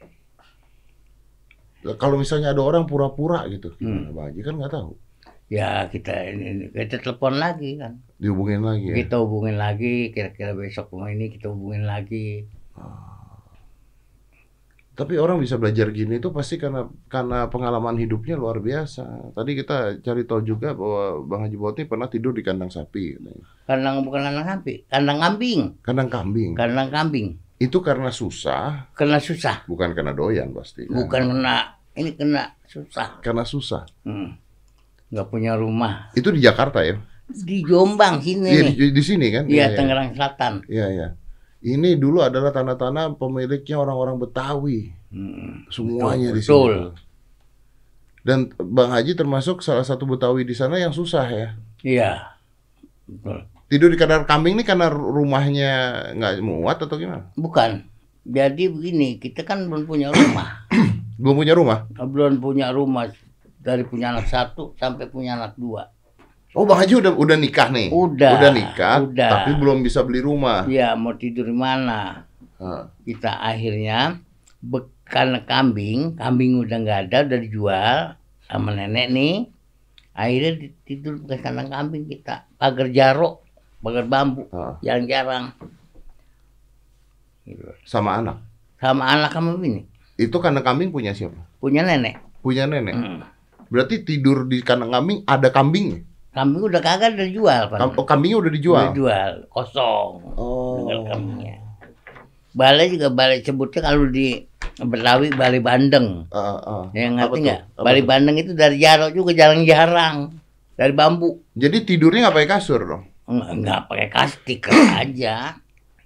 Kalau 1.96 2.18
misalnya 2.18 2.50
ada 2.50 2.60
orang 2.60 2.84
pura-pura 2.90 3.46
gitu, 3.46 3.72
Hmm. 3.78 4.10
Bang 4.10 4.34
Haji 4.34 4.40
kan 4.42 4.54
nggak 4.58 4.74
tahu. 4.74 4.90
Ya 5.50 5.86
kita 5.90 6.14
ini 6.30 6.70
kita 6.70 7.02
telepon 7.02 7.38
lagi 7.38 7.78
kan. 7.78 8.02
Dihubungin 8.18 8.62
lagi 8.62 8.90
ya. 8.90 8.94
Kita 9.02 9.22
hubungin 9.22 9.58
lagi 9.58 10.10
kira-kira 10.14 10.54
besok 10.54 10.90
ini 11.10 11.30
kita 11.30 11.50
hubungin 11.50 11.86
lagi. 11.86 12.46
Tapi 15.00 15.16
orang 15.16 15.40
bisa 15.40 15.56
belajar 15.56 15.88
gini 15.96 16.20
itu 16.20 16.28
pasti 16.28 16.60
karena 16.60 16.84
karena 17.08 17.48
pengalaman 17.48 17.96
hidupnya 17.96 18.36
luar 18.36 18.60
biasa. 18.60 19.32
Tadi 19.32 19.56
kita 19.56 19.96
cari 20.04 20.28
tahu 20.28 20.44
juga 20.44 20.76
bahwa 20.76 21.24
Bang 21.24 21.48
Haji 21.48 21.56
Boti 21.56 21.82
pernah 21.88 22.04
tidur 22.04 22.36
di 22.36 22.44
kandang 22.44 22.68
sapi. 22.68 23.16
Kandang 23.64 24.04
bukan 24.04 24.20
kandang 24.28 24.44
sapi, 24.44 24.84
kandang 24.92 25.16
kambing, 25.16 25.60
kandang 25.80 26.12
kambing. 26.12 26.52
kandang 26.52 26.92
kambing. 26.92 27.40
Itu 27.56 27.80
karena 27.80 28.12
susah, 28.12 28.92
Kena 28.92 29.16
susah, 29.16 29.64
bukan 29.64 29.96
karena 29.96 30.12
doyan 30.12 30.52
pasti. 30.52 30.84
kan? 30.84 30.92
bukan 30.92 31.22
kena 31.32 31.56
ini 31.96 32.12
kena 32.12 32.52
susah. 32.68 33.24
karena 33.24 33.44
susah. 33.48 33.88
Hmm. 34.04 34.36
Nggak 35.10 35.26
punya 35.32 35.56
rumah 35.56 36.12
Itu 36.12 36.28
di 36.30 36.44
Jakarta 36.44 36.84
ya? 36.84 37.00
di 37.30 37.62
Jombang 37.62 38.18
sini 38.18 38.50
Iya 38.50 38.62
di, 38.74 38.90
di 38.90 39.02
sini 39.06 39.30
kan? 39.30 39.46
Iya 39.46 39.70
iya. 39.70 39.76
Tangerang 39.78 40.08
Selatan. 40.12 40.52
Iya 40.66 40.86
iya. 40.92 41.08
Ini 41.60 42.00
dulu 42.00 42.24
adalah 42.24 42.48
tanah-tanah 42.56 43.20
pemiliknya 43.20 43.76
orang-orang 43.76 44.16
Betawi. 44.16 44.96
Hmm. 45.12 45.68
Semuanya 45.68 46.32
di 46.32 46.40
Betul, 46.40 46.96
sini. 46.96 47.08
Dan 48.20 48.52
Bang 48.56 48.92
Haji 48.92 49.12
termasuk 49.12 49.60
salah 49.60 49.84
satu 49.84 50.08
Betawi 50.08 50.48
di 50.48 50.56
sana 50.56 50.80
yang 50.80 50.92
susah 50.92 51.26
ya. 51.28 51.48
Iya. 51.84 52.12
Betul. 53.04 53.44
Tidur 53.70 53.88
di 53.92 53.98
kandang 54.00 54.26
kambing 54.26 54.58
ini 54.58 54.64
karena 54.66 54.90
rumahnya 54.90 55.72
nggak 56.16 56.42
muat 56.42 56.80
atau 56.80 56.96
gimana? 56.96 57.28
Bukan. 57.36 57.86
Jadi 58.24 58.68
begini, 58.68 59.16
kita 59.20 59.44
kan 59.44 59.64
belum 59.68 59.84
punya 59.84 60.12
rumah. 60.12 60.68
Belum 61.20 61.36
punya 61.36 61.52
rumah? 61.52 61.84
belum 61.92 62.40
punya 62.40 62.72
rumah 62.72 63.12
dari 63.60 63.84
punya 63.84 64.16
anak 64.16 64.32
satu 64.32 64.72
sampai 64.80 65.04
punya 65.12 65.36
anak 65.36 65.52
dua. 65.60 65.92
Oh 66.50 66.66
Bang 66.66 66.82
Haji 66.82 66.98
udah 66.98 67.14
udah 67.14 67.36
nikah 67.38 67.70
nih? 67.70 67.94
Udah, 67.94 68.34
Udah 68.34 68.50
nikah, 68.50 68.96
udah. 69.06 69.30
tapi 69.30 69.54
belum 69.54 69.86
bisa 69.86 70.02
beli 70.02 70.18
rumah. 70.18 70.66
Iya, 70.66 70.98
mau 70.98 71.14
tidur 71.14 71.46
di 71.46 71.54
mana? 71.54 72.26
Ah. 72.58 72.90
Kita 73.06 73.38
akhirnya 73.38 74.18
karena 75.06 75.42
kambing, 75.42 76.18
kambing 76.18 76.58
udah 76.58 76.76
nggak 76.76 77.00
ada, 77.06 77.18
udah 77.24 77.38
dijual 77.38 77.98
sama 78.42 78.74
nenek 78.74 79.06
nih. 79.08 79.34
Akhirnya 80.10 80.52
tidur 80.82 81.22
di 81.22 81.38
kandang 81.38 81.70
kambing 81.70 82.10
kita, 82.10 82.50
pagar 82.58 82.90
jarok, 82.90 83.46
pagar 83.78 84.10
bambu, 84.10 84.50
Ah. 84.50 84.74
jarang-jarang. 84.82 85.54
Gitu. 87.46 87.62
Sama 87.82 88.18
anak. 88.18 88.42
Sama 88.76 89.06
anak 89.06 89.30
kamu 89.30 89.60
ini, 89.60 89.82
Itu 90.16 90.40
kandang 90.40 90.64
kambing 90.64 90.90
punya 90.90 91.14
siapa? 91.14 91.36
punya 91.60 91.86
nenek. 91.86 92.18
Punya 92.42 92.66
nenek. 92.66 92.96
Hmm. 92.96 93.22
Berarti 93.70 94.02
tidur 94.02 94.50
di 94.50 94.58
kandang 94.60 94.90
kambing 94.90 95.22
ada 95.24 95.46
kambingnya. 95.48 96.02
Kambing 96.30 96.62
udah 96.62 96.78
kagak 96.78 97.18
udah 97.18 97.26
dijual, 97.26 97.62
Pak. 97.74 97.78
Oh, 97.98 98.06
kambingnya 98.06 98.38
udah 98.38 98.52
dijual. 98.54 98.78
Udah 98.78 98.90
dijual, 98.94 99.32
kosong. 99.50 100.10
Oh. 100.38 100.78
tinggal 100.78 101.00
kambingnya. 101.10 101.56
Balai 102.54 102.86
juga 102.90 103.10
balai 103.10 103.42
sebutnya 103.42 103.80
kalau 103.82 104.06
di 104.10 104.50
Betawi 104.80 105.28
balai 105.36 105.60
bandeng. 105.60 106.24
Ah, 106.32 106.56
ah. 106.56 106.84
Ya 106.96 107.10
Apa 107.12 107.36
ngerti 107.36 107.38
nggak? 107.44 107.60
Balai 107.76 108.00
tuh? 108.00 108.08
bandeng 108.08 108.36
itu 108.40 108.52
dari 108.56 108.76
jarang 108.80 109.10
juga 109.12 109.36
jarang-jarang. 109.36 110.16
Dari 110.78 110.92
bambu. 110.96 111.44
Jadi 111.52 111.84
tidurnya 111.84 112.28
nggak 112.28 112.36
pakai 112.40 112.48
kasur 112.48 112.80
dong? 112.80 113.02
Nggak, 113.28 113.50
nggak 113.60 113.80
pakai 113.92 114.08
kastik 114.08 114.60
aja. 115.02 115.60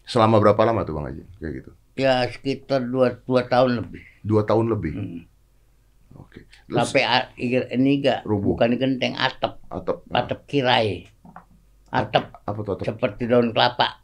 Selama 0.05 0.43
berapa 0.43 0.59
lama 0.67 0.83
tuh 0.83 0.95
Bang 0.99 1.07
Haji? 1.09 1.23
Kayak 1.39 1.53
gitu. 1.63 1.71
Ya 1.95 2.27
sekitar 2.27 2.83
dua, 2.83 3.15
dua 3.23 3.47
tahun 3.47 3.79
lebih. 3.79 4.03
Dua 4.27 4.43
tahun 4.43 4.67
lebih. 4.75 4.93
Hmm. 4.93 5.21
Oke. 6.15 6.47
Terus 6.67 6.91
ini 7.37 7.91
enggak, 7.99 8.23
Rubuh. 8.23 8.55
bukan 8.55 8.75
genteng 8.75 9.15
atap, 9.15 9.59
atap 9.67 10.07
atap 10.09 10.41
kirai. 10.47 11.07
Atap 11.89 12.39
apa 12.41 12.59
tuh 12.61 12.73
atap? 12.75 12.85
seperti 12.89 13.27
daun 13.27 13.51
kelapa. 13.51 14.03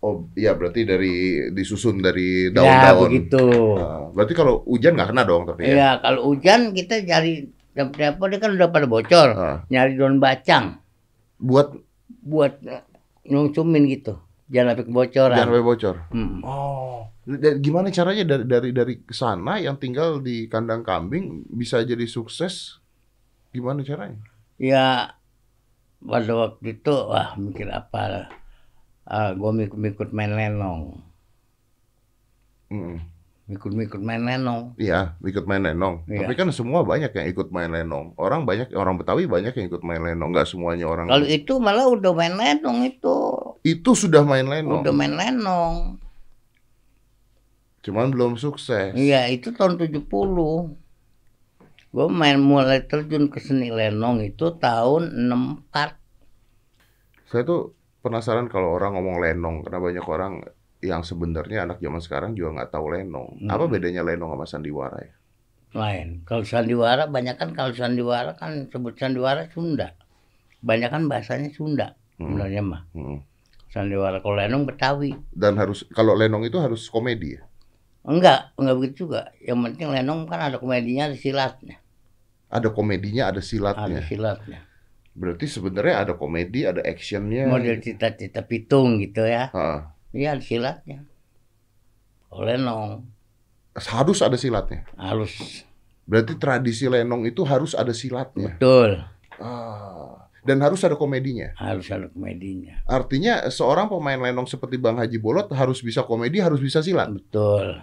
Oh 0.00 0.24
iya 0.32 0.56
berarti 0.56 0.88
dari 0.88 1.12
disusun 1.52 2.00
dari 2.00 2.48
Ya 2.48 2.56
daun-daun. 2.56 3.04
begitu. 3.04 3.44
Ah, 3.76 4.08
berarti 4.08 4.32
kalau 4.32 4.64
hujan 4.64 4.96
nggak 4.96 5.12
kena 5.12 5.22
dong 5.24 5.44
tapi 5.44 5.68
ya. 5.68 5.72
Ya 5.72 5.90
kalau 6.00 6.32
hujan 6.32 6.72
kita 6.72 7.04
cari 7.04 7.52
apa 7.76 8.24
dia 8.26 8.38
kan 8.38 8.50
udah 8.52 8.68
pada 8.68 8.88
bocor. 8.88 9.28
Ah, 9.32 9.56
Nyari 9.68 9.96
daun 9.96 10.16
bacang. 10.16 10.80
buat 11.36 11.72
buat 12.20 12.60
eh, 12.64 12.84
nyungsumin 13.24 13.88
gitu 13.88 14.16
jangan 14.50 14.74
sampai 14.74 14.84
kebocoran 14.90 15.36
jangan 15.38 15.48
sampai 15.54 15.62
bocor. 15.64 15.96
Hmm. 16.10 16.38
Oh, 16.42 17.06
gimana 17.62 17.88
caranya 17.88 18.24
dari 18.26 18.44
dari 18.44 18.70
dari 18.74 18.94
sana 19.08 19.62
yang 19.62 19.78
tinggal 19.78 20.18
di 20.18 20.50
kandang 20.50 20.82
kambing 20.82 21.46
bisa 21.48 21.80
jadi 21.86 22.04
sukses? 22.04 22.82
Gimana 23.54 23.82
caranya? 23.86 24.18
ya 24.60 25.16
pada 26.04 26.32
waktu 26.36 26.76
itu 26.76 26.92
wah 26.92 27.32
mikir 27.40 27.72
apa 27.72 28.28
ah 29.08 29.32
gue 29.32 29.50
mikut-mikut 29.56 30.12
main 30.12 30.36
lenong 30.36 31.00
Mm. 32.70 33.02
mikut-mikut 33.50 33.98
main 33.98 34.22
lenong 34.22 34.78
Iya, 34.78 35.18
ikut 35.26 35.42
main 35.42 35.58
lenong. 35.66 36.06
Iya. 36.06 36.22
Tapi 36.22 36.38
kan 36.38 36.54
semua 36.54 36.86
banyak 36.86 37.10
yang 37.10 37.26
ikut 37.34 37.50
main 37.50 37.66
lenong. 37.66 38.14
Orang 38.14 38.46
banyak, 38.46 38.70
orang 38.78 38.94
Betawi 38.94 39.26
banyak 39.26 39.50
yang 39.58 39.66
ikut 39.66 39.82
main 39.82 39.98
lenong. 39.98 40.30
Nggak 40.30 40.46
semuanya 40.46 40.86
orang. 40.86 41.10
kalau 41.10 41.26
itu 41.26 41.58
malah 41.58 41.90
udah 41.90 42.14
main 42.14 42.38
lenong 42.38 42.86
itu 42.86 43.16
itu 43.60 43.90
sudah 43.92 44.24
main 44.24 44.46
lenong, 44.48 44.80
udah 44.84 44.94
main 44.94 45.14
lenong 45.14 46.00
cuman 47.80 48.12
belum 48.12 48.36
sukses. 48.36 48.92
iya 48.92 49.24
itu 49.32 49.56
tahun 49.56 49.80
70 49.80 50.04
gue 51.90 52.06
main 52.06 52.38
mulai 52.38 52.84
terjun 52.86 53.32
ke 53.32 53.40
seni 53.40 53.72
lenong 53.72 54.20
itu 54.22 54.52
tahun 54.60 55.10
64 55.72 55.96
Saya 57.30 57.42
tuh 57.46 57.72
penasaran 58.02 58.50
kalau 58.50 58.74
orang 58.74 58.98
ngomong 58.98 59.22
lenong, 59.22 59.62
karena 59.62 59.78
banyak 59.78 60.06
orang 60.06 60.32
yang 60.82 61.04
sebenarnya 61.04 61.62
anak 61.68 61.78
zaman 61.78 62.00
sekarang 62.02 62.30
juga 62.34 62.58
nggak 62.58 62.72
tahu 62.74 62.90
lenong. 62.90 63.38
Hmm. 63.38 63.50
Apa 63.52 63.68
bedanya 63.70 64.02
lenong 64.02 64.34
sama 64.34 64.46
sandiwara 64.48 64.98
ya? 64.98 65.14
lain. 65.70 66.26
Kalau 66.26 66.42
sandiwara 66.42 67.06
banyak 67.06 67.38
kan 67.38 67.54
kalau 67.54 67.70
sandiwara 67.70 68.34
kan 68.34 68.66
sebut 68.74 68.98
sandiwara 68.98 69.46
Sunda. 69.54 69.94
Banyak 70.58 70.90
kan 70.90 71.06
bahasanya 71.06 71.54
Sunda 71.54 71.94
Hmm. 72.18 72.34
sebenarnya 72.36 72.62
mah. 72.66 72.82
Hmm. 72.92 73.22
Sandiwara 73.70 74.18
kalau 74.18 74.34
lenong 74.34 74.66
Betawi. 74.66 75.14
Dan 75.30 75.54
harus 75.54 75.86
kalau 75.94 76.18
lenong 76.18 76.42
itu 76.42 76.58
harus 76.58 76.90
komedi 76.90 77.38
ya? 77.38 77.42
Enggak, 78.02 78.50
enggak 78.58 78.74
begitu 78.76 78.94
juga. 79.06 79.30
Yang 79.38 79.58
penting 79.70 79.88
lenong 79.94 80.20
kan 80.26 80.40
ada 80.50 80.58
komedinya, 80.58 81.06
ada 81.06 81.16
silatnya. 81.16 81.78
Ada 82.50 82.68
komedinya, 82.74 83.30
ada 83.30 83.38
Ada 83.38 83.46
silatnya. 83.46 84.02
silatnya. 84.02 84.60
Berarti 85.14 85.46
sebenarnya 85.46 86.02
ada 86.02 86.12
komedi, 86.18 86.66
ada 86.66 86.82
actionnya. 86.82 87.46
Model 87.46 87.78
cita-cita 87.78 88.42
pitung 88.42 88.98
gitu 88.98 89.22
ya. 89.22 89.54
Iya 90.10 90.34
ada 90.34 90.42
silatnya. 90.42 91.06
Kalau 92.26 92.42
lenong 92.46 93.06
harus 93.74 94.18
ada 94.22 94.34
silatnya. 94.34 94.82
halus. 94.98 95.62
Berarti 96.10 96.34
tradisi 96.42 96.90
lenong 96.90 97.22
itu 97.30 97.46
harus 97.46 97.78
ada 97.78 97.94
silatnya. 97.94 98.58
Betul. 98.58 98.98
Ah, 99.38 100.19
dan 100.44 100.60
harus 100.64 100.80
ada 100.84 100.96
komedinya. 100.96 101.52
Harus 101.56 101.88
ada 101.92 102.08
komedinya. 102.08 102.80
Artinya 102.88 103.48
seorang 103.52 103.88
pemain 103.88 104.18
lenong 104.18 104.48
seperti 104.48 104.80
Bang 104.80 104.96
Haji 104.96 105.20
Bolot 105.20 105.48
harus 105.52 105.80
bisa 105.84 106.04
komedi, 106.04 106.40
harus 106.40 106.60
bisa 106.60 106.80
silat. 106.80 107.12
Betul. 107.12 107.80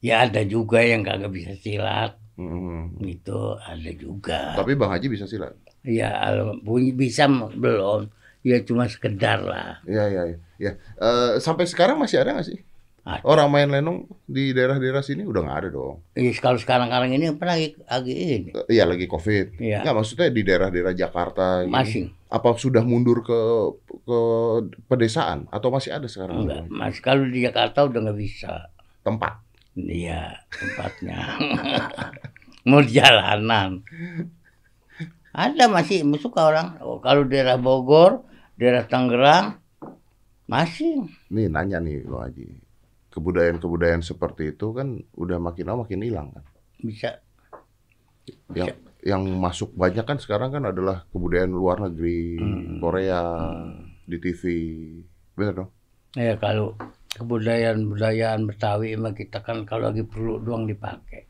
Ya 0.00 0.24
ada 0.24 0.40
juga 0.46 0.80
yang 0.80 1.04
kagak 1.04 1.32
bisa 1.32 1.52
silat. 1.60 2.16
Hmm. 2.40 2.96
Gitu, 3.04 3.60
ada 3.60 3.90
juga. 3.92 4.56
Tapi 4.56 4.72
Bang 4.72 4.94
Haji 4.94 5.12
bisa 5.12 5.28
silat. 5.28 5.52
Ya, 5.84 6.32
bisa 6.96 7.28
belum. 7.52 8.08
Ya 8.40 8.56
cuma 8.64 8.88
sekedar 8.88 9.44
lah. 9.44 9.84
Iya, 9.84 10.04
iya, 10.08 10.22
iya. 10.32 10.38
Ya. 10.56 10.72
Eh, 10.96 11.32
sampai 11.44 11.68
sekarang 11.68 12.00
masih 12.00 12.24
ada 12.24 12.32
nggak 12.32 12.48
sih? 12.48 12.60
Ada. 13.10 13.26
Orang 13.26 13.50
main 13.50 13.66
lenong 13.66 14.06
di 14.22 14.54
daerah-daerah 14.54 15.02
sini 15.02 15.26
udah 15.26 15.42
nggak 15.42 15.58
ada 15.58 15.68
dong. 15.68 15.98
Ya, 16.14 16.30
kalau 16.38 16.54
sekarang-sekarang 16.54 17.10
ini 17.10 17.34
apa 17.34 17.42
lagi, 17.42 17.74
lagi 17.82 18.12
ini? 18.14 18.50
Eh, 18.54 18.78
Iya 18.78 18.84
lagi 18.86 19.10
COVID. 19.10 19.58
Iya. 19.58 19.82
Nggak 19.82 19.96
maksudnya 19.96 20.28
di 20.30 20.42
daerah-daerah 20.46 20.94
Jakarta. 20.94 21.66
ini. 21.66 21.72
Masing. 21.74 22.06
Apa 22.30 22.54
sudah 22.54 22.86
mundur 22.86 23.26
ke 23.26 23.38
ke 24.06 24.18
pedesaan 24.86 25.50
atau 25.50 25.74
masih 25.74 25.90
ada 25.90 26.06
sekarang? 26.06 26.46
Enggak, 26.46 26.62
mas 26.70 26.96
kalau 27.02 27.26
di 27.26 27.42
Jakarta 27.42 27.82
udah 27.82 27.98
nggak 28.06 28.18
bisa. 28.18 28.70
Tempat. 29.02 29.42
Iya, 29.74 30.38
tempatnya. 30.50 31.18
Mau 32.70 32.78
di 32.78 32.94
jalanan. 32.94 33.82
Ada 35.30 35.66
masih 35.66 36.02
suka 36.18 36.46
orang. 36.46 36.78
Oh, 36.82 36.98
kalau 36.98 37.22
daerah 37.26 37.54
Bogor, 37.54 38.22
daerah 38.58 38.82
Tangerang, 38.84 39.58
masih. 40.44 41.06
Nih 41.30 41.46
nanya 41.46 41.78
nih 41.78 42.02
Bang 42.02 42.26
Haji. 42.26 42.46
Kebudayaan-kebudayaan 43.10 44.06
seperti 44.06 44.54
itu 44.54 44.70
kan 44.70 45.02
udah 45.18 45.38
makin 45.42 45.66
lama 45.66 45.82
makin 45.82 46.02
hilang 46.06 46.30
kan. 46.30 46.44
Bisa. 46.78 47.18
Yang 48.54 48.78
yang 49.00 49.24
masuk 49.40 49.74
banyak 49.74 50.04
kan 50.04 50.20
sekarang 50.20 50.52
kan 50.54 50.64
adalah 50.68 51.08
kebudayaan 51.10 51.50
luar 51.50 51.80
negeri, 51.90 52.36
Hmm. 52.38 52.78
Korea, 52.78 53.22
di 54.06 54.16
TV. 54.20 54.42
Bener 55.34 55.54
dong? 55.56 55.70
Ya 56.14 56.34
kalau 56.36 56.74
kebudayaan-budayaan 57.16 58.46
Betawi 58.46 58.94
emang 58.94 59.14
kita 59.14 59.42
kan 59.42 59.66
kalau 59.66 59.90
lagi 59.90 60.02
perlu 60.06 60.38
doang 60.42 60.66
dipakai. 60.66 61.26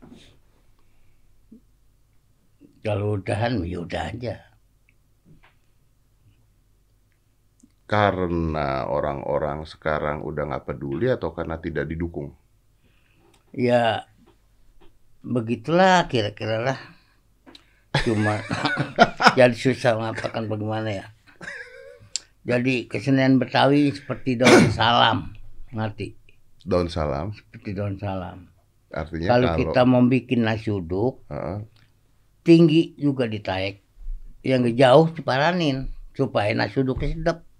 Kalau 2.81 3.17
udahan 3.21 3.61
ya 3.61 3.85
udah 3.85 4.03
aja. 4.09 4.50
Karena 7.91 8.87
orang-orang 8.87 9.67
sekarang 9.67 10.23
udah 10.23 10.47
nggak 10.47 10.63
peduli 10.63 11.11
atau 11.11 11.35
karena 11.35 11.59
tidak 11.59 11.91
didukung? 11.91 12.31
Ya 13.51 14.07
begitulah 15.19 16.07
kira-kira 16.07 16.63
lah. 16.63 16.79
Cuma 18.07 18.39
jadi 19.37 19.51
susah 19.51 19.99
mengatakan 19.99 20.47
bagaimana 20.47 21.03
ya. 21.03 21.05
Jadi 22.47 22.87
kesenian 22.87 23.37
Betawi 23.37 23.91
seperti 23.91 24.39
daun 24.39 24.71
salam, 24.71 25.35
ngerti? 25.75 26.17
Daun 26.63 26.89
salam 26.89 27.35
Seperti 27.35 27.75
daun 27.75 27.99
salam. 27.99 28.49
artinya 28.91 29.35
Kalau 29.35 29.47
kalau, 29.51 29.59
kita 29.59 29.81
mau 29.83 30.03
bikin 30.07 30.47
nasi 30.47 30.71
uduk, 30.71 31.27
Heeh. 31.27 31.63
tinggi 32.47 32.95
juga 32.95 33.27
ditaik. 33.27 33.83
Yang 34.47 34.79
jauh 34.79 35.11
diparanin 35.11 35.91
supaya 36.15 36.55
nasi 36.55 36.79
uduknya 36.81 37.19
sedap. 37.19 37.50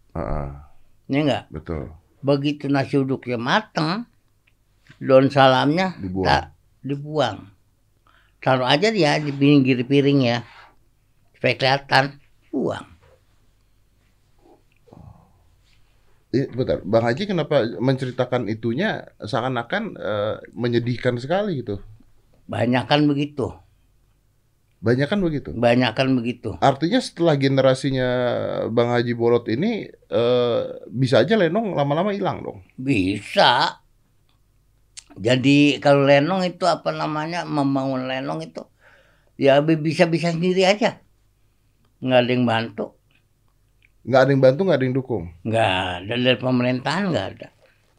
Ya 1.12 1.19
enggak? 1.24 1.43
betul. 1.52 1.91
Begitu 2.21 2.69
nasi 2.69 3.02
uduknya 3.02 3.36
mateng, 3.41 4.06
daun 5.02 5.28
salamnya 5.34 5.97
Dibuang. 5.97 6.28
tak 6.28 6.43
dibuang. 6.86 7.38
Taruh 8.41 8.65
aja 8.65 8.89
dia 8.89 9.17
di 9.21 9.30
pinggir 9.34 9.82
piring 9.86 10.19
ya. 10.21 10.38
Supaya 11.38 11.56
kelihatan. 11.58 12.06
Buang. 12.50 12.86
Eh, 16.32 16.47
bentar, 16.47 16.80
Bang 16.88 17.04
Haji 17.04 17.28
kenapa 17.28 17.67
menceritakan 17.80 18.47
itunya 18.47 19.04
seakan-akan 19.19 19.84
eh, 20.00 20.36
menyedihkan 20.56 21.19
sekali 21.19 21.60
gitu? 21.60 21.84
Banyak 22.47 22.88
kan 22.88 23.04
begitu. 23.04 23.52
Banyak 24.82 25.08
kan 25.13 25.22
begitu. 25.22 25.54
Banyak 25.54 25.94
kan 25.94 26.10
begitu. 26.17 26.58
Artinya 26.58 26.98
setelah 26.98 27.38
generasinya 27.38 28.10
Bang 28.74 28.89
Haji 28.89 29.13
Bolot 29.13 29.46
ini 29.46 29.86
eh, 29.94 30.62
bisa 30.89 31.22
aja 31.22 31.38
Lenong 31.38 31.78
lama-lama 31.78 32.10
hilang 32.10 32.41
dong. 32.41 32.65
Bisa. 32.82 33.78
Jadi 35.22 35.78
kalau 35.78 36.08
lenong 36.08 36.48
itu 36.48 36.65
apa 36.65 36.89
namanya 36.89 37.44
membangun 37.44 38.08
lenong 38.08 38.48
itu 38.48 38.63
ya 39.38 39.62
bisa-bisa 39.62 40.34
sendiri 40.34 40.65
aja. 40.65 40.98
Nggak 42.02 42.20
ada 42.26 42.32
yang 42.34 42.46
bantu. 42.50 42.86
Nggak 44.02 44.22
ada 44.26 44.32
yang 44.34 44.41
bantu, 44.41 44.62
nggak 44.65 44.78
ada 44.82 44.86
yang 44.89 44.98
dukung. 44.98 45.24
Nggak 45.46 45.72
ada 46.02 46.13
dari 46.17 46.39
pemerintahan 46.41 47.04
nggak 47.13 47.28
ada. 47.38 47.48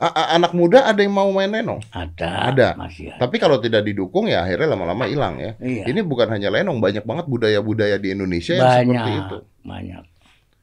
A- 0.03 0.35
anak 0.35 0.51
muda 0.51 0.83
ada 0.83 0.99
yang 0.99 1.15
mau 1.15 1.31
main 1.31 1.47
Lenong. 1.47 1.79
Ada. 1.95 2.51
Ada. 2.51 2.69
Masih 2.75 3.15
ada. 3.15 3.23
Tapi 3.23 3.38
kalau 3.38 3.62
tidak 3.62 3.87
didukung 3.87 4.27
ya 4.27 4.43
akhirnya 4.43 4.75
lama-lama 4.75 5.07
hilang 5.07 5.38
ya. 5.38 5.55
Iya. 5.62 5.87
Ini 5.87 6.03
bukan 6.03 6.27
hanya 6.27 6.51
Lenong, 6.51 6.83
banyak 6.83 7.07
banget 7.07 7.31
budaya-budaya 7.31 8.03
di 8.03 8.11
Indonesia 8.11 8.59
yang 8.59 8.67
seperti 8.67 8.91
banyak. 8.99 9.23
itu. 9.23 9.38
Banyak. 9.62 10.05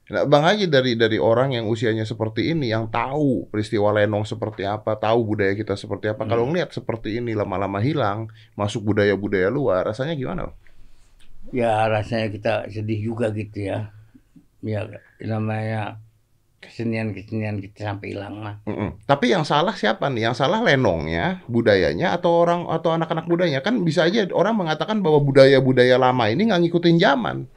Nah, 0.10 0.26
Bang 0.26 0.42
Haji 0.42 0.66
dari 0.66 0.98
dari 0.98 1.22
orang 1.22 1.54
yang 1.54 1.70
usianya 1.70 2.02
seperti 2.02 2.50
ini, 2.52 2.74
yang 2.74 2.90
tahu 2.90 3.46
peristiwa 3.48 3.94
Lenong 3.94 4.26
seperti 4.26 4.66
apa, 4.66 4.98
tahu 4.98 5.22
budaya 5.22 5.54
kita 5.54 5.78
seperti 5.78 6.10
apa. 6.10 6.26
Hmm. 6.26 6.32
Kalau 6.34 6.44
ngeliat 6.50 6.74
seperti 6.74 7.22
ini 7.22 7.38
lama-lama 7.38 7.78
hilang, 7.78 8.28
masuk 8.58 8.90
budaya-budaya 8.90 9.48
luar, 9.54 9.86
rasanya 9.86 10.18
gimana? 10.18 10.50
Ya 11.54 11.86
rasanya 11.88 12.28
kita 12.34 12.68
sedih 12.74 13.14
juga 13.14 13.30
gitu 13.32 13.70
ya. 13.70 13.94
Ya 14.66 14.84
namanya 15.24 16.02
kesenian-kesenian 16.60 17.64
kita 17.64 17.92
sampai 17.92 18.12
hilang 18.12 18.44
mah. 18.44 18.56
Mm-mm. 18.68 19.00
Tapi 19.08 19.32
yang 19.32 19.48
salah 19.48 19.72
siapa 19.72 20.12
nih? 20.12 20.30
Yang 20.30 20.44
salah 20.44 20.60
Lenongnya, 20.60 21.42
budayanya, 21.48 22.12
atau 22.14 22.44
orang 22.44 22.68
atau 22.68 22.92
anak-anak 22.92 23.26
mudanya? 23.32 23.64
Kan 23.64 23.88
bisa 23.88 24.06
aja 24.06 24.28
orang 24.36 24.60
mengatakan 24.60 25.00
bahwa 25.00 25.24
budaya-budaya 25.24 25.96
lama 25.96 26.28
ini 26.28 26.52
nggak 26.52 26.62
ngikutin 26.68 26.98
zaman. 27.00 27.48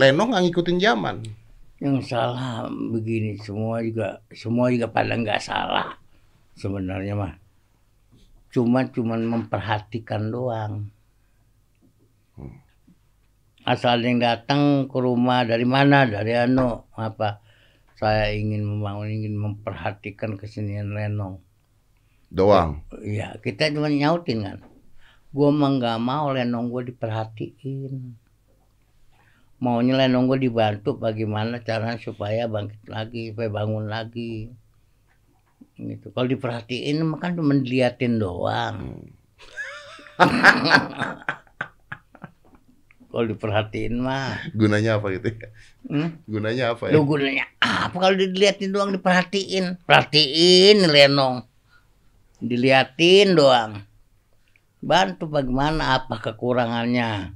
Lenong 0.00 0.32
nggak 0.32 0.44
ngikutin 0.48 0.78
zaman. 0.80 1.16
Yang 1.78 2.10
salah 2.10 2.66
begini 2.66 3.38
semua 3.38 3.84
juga 3.84 4.24
semua 4.34 4.66
juga 4.72 4.90
pada 4.90 5.14
nggak 5.14 5.40
salah 5.44 5.94
sebenarnya 6.58 7.14
mah. 7.14 7.34
Cuma 8.48 8.88
cuman 8.88 9.20
memperhatikan 9.28 10.32
doang. 10.32 10.88
Asal 13.68 14.00
ada 14.00 14.06
yang 14.08 14.16
datang 14.16 14.88
ke 14.88 14.96
rumah 14.96 15.44
dari 15.44 15.68
mana 15.68 16.08
dari 16.08 16.32
anu 16.32 16.88
apa 16.96 17.44
saya 17.98 18.30
ingin 18.30 18.62
membangun 18.62 19.10
ingin 19.10 19.34
memperhatikan 19.34 20.38
kesenian 20.38 20.94
lenong. 20.94 21.42
Doang. 22.30 22.86
Iya 23.02 23.34
kita 23.42 23.74
cuma 23.74 23.90
nyautin 23.90 24.46
kan. 24.46 24.58
Gua 25.34 25.50
mah 25.50 25.74
nggak 25.76 25.98
mau 25.98 26.30
lenong 26.30 26.70
gue 26.70 26.94
diperhatiin. 26.94 28.14
Maunya 29.58 29.98
lenong 29.98 30.30
gue 30.30 30.46
dibantu 30.46 30.94
bagaimana 30.94 31.58
caranya 31.58 31.98
supaya 31.98 32.46
bangkit 32.46 32.86
lagi, 32.86 33.34
supaya 33.34 33.50
bangun 33.50 33.90
lagi. 33.90 34.54
Gitu. 35.74 36.14
Kalau 36.14 36.30
diperhatiin 36.30 37.02
mah 37.02 37.18
kan 37.18 37.34
cuma 37.34 37.58
diliatin 37.58 38.22
doang. 38.22 39.10
Kalau 43.08 43.24
diperhatiin 43.24 43.94
mah, 43.98 44.36
Gunanya 44.52 45.00
apa 45.00 45.08
gitu? 45.16 45.32
ya? 45.32 45.48
hmm? 45.88 46.28
Gunanya 46.28 46.64
apa 46.76 46.88
ya? 46.88 46.92
lu 46.92 47.08
gunanya 47.08 47.48
apa 47.56 47.96
kalau 47.96 48.12
diliatin 48.12 48.68
doang 48.68 48.92
diperhatiin? 48.92 49.80
Perhatiin 49.82 50.84
lenong. 50.84 51.40
Diliatin 52.38 53.32
doang. 53.32 53.80
Bantu 54.78 55.24
bagaimana 55.26 55.96
apa 55.96 56.20
kekurangannya. 56.20 57.32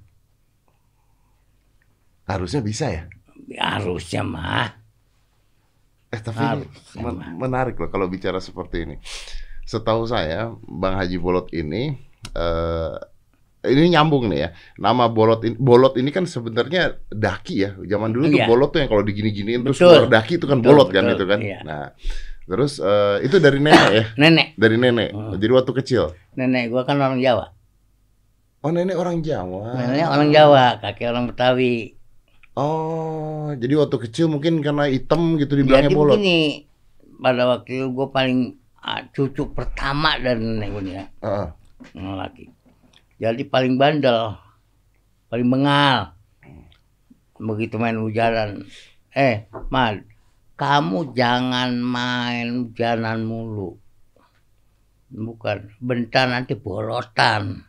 Harusnya 2.29 2.61
bisa 2.61 2.87
ya. 2.89 3.03
Harusnya 3.59 4.23
mah. 4.23 4.69
Eh 6.13 6.21
tapi 6.21 6.39
Harusnya 6.39 7.01
men- 7.01 7.17
mah. 7.19 7.31
menarik 7.35 7.81
loh 7.81 7.89
kalau 7.89 8.07
bicara 8.07 8.39
seperti 8.39 8.85
ini. 8.85 8.97
Setahu 9.65 10.05
saya 10.05 10.53
Bang 10.63 11.01
Haji 11.01 11.17
Bolot 11.17 11.49
ini 11.51 11.97
eh 12.33 12.95
ini 13.65 13.95
nyambung 13.95 14.27
nih 14.27 14.39
ya. 14.39 14.49
Nama 14.77 15.07
Bolot 15.07 15.41
ini, 15.43 15.55
Bolot 15.55 15.95
ini 15.95 16.11
kan 16.11 16.27
sebenarnya 16.27 16.99
daki 17.09 17.55
ya. 17.61 17.71
Zaman 17.79 18.11
dulu 18.11 18.27
tuh 18.29 18.39
Iya. 18.39 18.47
Bolot 18.47 18.71
tuh 18.71 18.81
yang 18.83 18.91
kalau 18.91 19.03
digini-giniin 19.03 19.63
terus 19.63 19.79
keluar 19.79 20.07
daki 20.07 20.37
itu 20.37 20.47
kan 20.47 20.59
Betul, 20.59 20.69
Bolot 20.75 20.89
kan 20.91 21.03
betul, 21.05 21.15
itu 21.15 21.25
kan. 21.27 21.39
iya. 21.41 21.59
Nah, 21.63 21.85
terus 22.43 22.73
eh, 22.77 23.17
itu 23.23 23.37
dari 23.39 23.59
nenek 23.59 23.91
ya, 23.91 24.05
Nenek, 24.23 24.47
dari 24.55 24.77
nenek. 24.77 25.09
Hmm. 25.11 25.31
Jadi 25.35 25.53
waktu 25.53 25.73
kecil. 25.75 26.03
nenek 26.35 26.69
gua 26.69 26.83
kan 26.83 26.97
orang 26.97 27.19
Jawa. 27.19 27.55
Oh, 28.61 28.71
nenek 28.71 28.95
orang 28.95 29.21
Jawa. 29.21 29.75
Nenek 29.75 30.07
orang 30.07 30.29
Jawa, 30.31 30.65
kakek 30.79 31.11
orang 31.11 31.27
Betawi. 31.27 31.99
Oh, 32.53 33.49
jadi 33.57 33.75
waktu 33.75 33.97
kecil 33.99 34.29
mungkin 34.29 34.61
karena 34.61 34.85
hitam 34.85 35.35
gitu 35.35 35.57
dibilangnya 35.57 35.89
Jadi 35.89 35.97
Bolot. 35.97 36.15
begini, 36.15 36.69
pada 37.17 37.49
waktu 37.49 37.71
itu 37.75 37.87
gue 37.89 38.07
paling 38.07 38.39
ah, 38.77 39.09
cucu 39.09 39.49
pertama 39.51 40.15
dari 40.17 40.37
nenek 40.39 40.69
gue 40.69 40.83
nih 40.83 40.95
ya, 40.95 41.05
Heeh. 41.23 41.47
yang 41.97 42.13
laki. 42.15 42.52
Jadi 43.23 43.47
paling 43.47 43.79
bandel, 43.79 44.35
paling 45.31 45.47
bengal. 45.47 46.19
Begitu 47.39 47.79
main 47.79 47.95
hujanan, 47.95 48.67
eh, 49.15 49.47
Mad, 49.71 50.03
kamu 50.59 51.15
jangan 51.15 51.71
main 51.79 52.67
hujanan 52.67 53.23
mulu. 53.23 53.79
Bukan, 55.15 55.71
bentar 55.79 56.27
nanti 56.27 56.59
bolotan. 56.59 57.63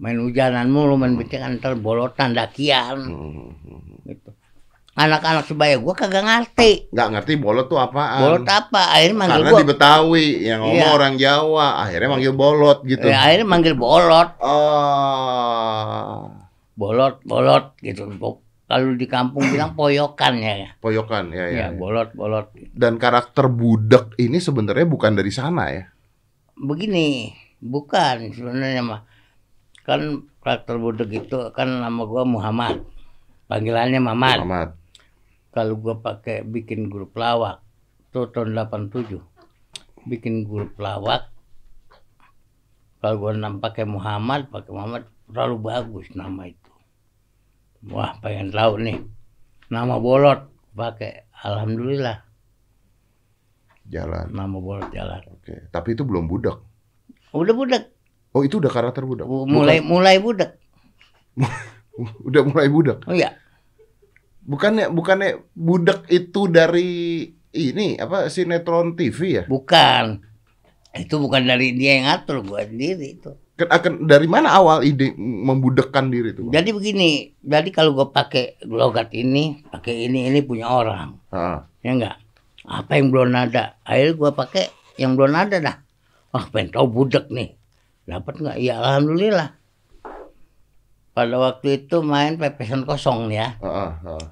Main 0.00 0.18
hujanan 0.20 0.72
mulu, 0.72 0.96
main 0.96 1.20
becek 1.20 1.44
ntar 1.60 1.76
bolotan 1.76 2.32
dakian. 2.32 3.04
Hmm. 3.04 4.00
Gitu. 4.08 4.32
Anak-anak 4.96 5.44
sebaya 5.44 5.76
gua 5.76 5.92
kagak 5.92 6.24
ngerti. 6.24 6.88
Nggak 6.88 7.08
ngerti 7.12 7.32
Bolot 7.36 7.68
tuh 7.68 7.76
apaan. 7.76 8.16
Bolot 8.18 8.48
apa? 8.48 8.96
Akhirnya 8.96 9.12
manggil 9.14 9.36
Karena 9.38 9.52
gua. 9.52 9.60
di 9.60 9.66
Betawi 9.68 10.26
yang 10.42 10.58
ngomong 10.64 10.80
Iya. 10.80 10.88
orang 10.90 11.14
Jawa, 11.16 11.66
akhirnya 11.78 12.08
manggil 12.10 12.32
bolot 12.32 12.78
gitu. 12.82 13.04
Ya, 13.04 13.18
akhirnya 13.22 13.44
manggil 13.44 13.74
bolot, 13.74 14.28
Oh, 14.40 16.32
bolot, 16.72 17.20
bolot 17.22 17.76
gitu. 17.78 18.08
Kalau 18.66 18.92
di 18.92 19.06
kampung 19.06 19.44
bilang 19.52 19.72
poyokan 19.72 20.34
ya. 20.36 20.72
poyokan 20.78 21.28
ya 21.30 21.44
ya. 21.46 21.56
Ya, 21.58 21.66
bolot, 21.70 22.10
bolot. 22.12 22.50
Dan 22.72 22.96
karakter 22.96 23.46
budak 23.46 24.16
ini 24.16 24.40
sebenarnya 24.40 24.84
bukan 24.84 25.12
dari 25.12 25.28
sana 25.28 25.70
ya. 25.70 25.84
Begini, 26.56 27.30
bukan 27.58 28.32
sebenarnya 28.32 28.80
mah. 28.80 29.00
Kan 29.82 30.00
karakter 30.40 30.80
budek 30.80 31.10
itu 31.14 31.36
kan 31.52 31.68
nama 31.76 32.02
gua 32.02 32.24
Muhammad. 32.24 32.80
Panggilannya 33.46 34.00
Mamat. 34.00 34.36
Muhammad. 34.40 34.70
Kalau 35.56 35.74
gua 35.74 35.96
pakai 35.96 36.44
bikin 36.44 36.92
grup 36.92 37.16
lawak 37.16 37.64
itu 38.04 38.28
tahun 38.28 38.52
87. 38.52 39.16
Bikin 40.04 40.44
grup 40.44 40.76
lawak. 40.76 41.32
Kalau 43.00 43.16
gua 43.16 43.32
nam 43.32 43.58
pakai 43.58 43.88
Muhammad, 43.88 44.52
pakai 44.52 44.68
Muhammad 44.68 45.02
terlalu 45.26 45.56
bagus 45.62 46.06
nama 46.12 46.44
itu. 46.44 46.72
Wah, 47.88 48.20
pengen 48.20 48.52
tahu 48.52 48.76
nih. 48.78 49.00
Nama 49.66 49.96
bolot 49.96 50.46
pakai 50.72 51.24
alhamdulillah 51.34 52.20
Jalan. 53.86 54.28
nama 54.28 54.58
bolot 54.58 54.90
jalan. 54.90 55.22
Oke. 55.30 55.70
Tapi 55.70 55.94
itu 55.94 56.02
belum 56.02 56.26
budak. 56.26 56.58
Udah 57.30 57.52
budak, 57.52 57.84
Oh, 58.32 58.42
itu 58.42 58.58
udah 58.58 58.68
karakter 58.68 59.04
budak. 59.04 59.24
mulai 59.24 59.80
mulai 59.80 60.20
budak. 60.20 60.60
Udah 62.28 62.44
mulai 62.44 62.68
budak. 62.68 63.00
Oh 63.08 63.12
iya, 63.12 63.32
Bukannya 64.46 64.94
bukannya 64.94 65.42
budak 65.58 66.06
itu 66.06 66.46
dari 66.46 67.26
ini 67.50 67.98
apa 67.98 68.30
sinetron 68.30 68.94
TV 68.94 69.42
ya? 69.42 69.44
bukan. 69.50 70.22
Itu 70.96 71.20
bukan 71.20 71.44
dari 71.44 71.76
dia 71.76 72.00
yang 72.00 72.08
ngatur, 72.08 72.40
gua 72.40 72.64
sendiri 72.64 73.20
itu. 73.20 73.36
Kan 73.56 73.68
akan 73.68 73.92
dari 74.08 74.24
mana 74.24 74.48
awal 74.56 74.80
ide 74.80 75.12
membudekkan 75.18 76.08
diri 76.08 76.32
itu? 76.32 76.48
Bang? 76.48 76.56
Jadi 76.56 76.70
begini, 76.72 77.10
jadi 77.44 77.68
kalau 77.68 77.92
gua 77.92 78.08
pakai 78.08 78.56
logat 78.64 79.12
ini, 79.12 79.60
pakai 79.68 80.08
ini, 80.08 80.30
ini 80.32 80.40
punya 80.40 80.72
orang, 80.72 81.20
Ah, 81.28 81.68
ya 81.84 81.92
enggak? 81.92 82.16
Apa 82.64 82.96
yang 82.96 83.12
belum 83.12 83.28
ada? 83.34 83.76
Akhirnya 83.84 84.14
gua 84.16 84.30
pakai 84.32 84.72
yang 84.96 85.20
belum 85.20 85.36
ada 85.36 85.56
dah. 85.60 85.76
Wah, 86.32 86.48
pengen 86.48 86.72
tahu 86.72 86.88
budek 86.88 87.28
nih. 87.28 87.56
Dapat 88.08 88.34
nggak? 88.40 88.56
Ya 88.62 88.80
alhamdulillah. 88.80 89.52
Pada 91.12 91.36
waktu 91.36 91.84
itu 91.84 92.00
main 92.04 92.36
pepesan 92.40 92.84
kosong 92.88 93.32
ya. 93.32 93.56
ah, 93.60 93.68
ah, 93.68 94.16
ah. 94.16 94.24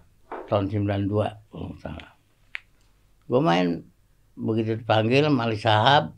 Tahun 0.47 0.69
92 0.69 1.09
kalau 1.09 1.67
nggak 1.73 1.81
salah. 1.81 2.13
Gue 3.25 3.41
main 3.41 3.81
begitu 4.35 4.77
dipanggil 4.77 5.31
Mali 5.31 5.57
Sahab 5.57 6.13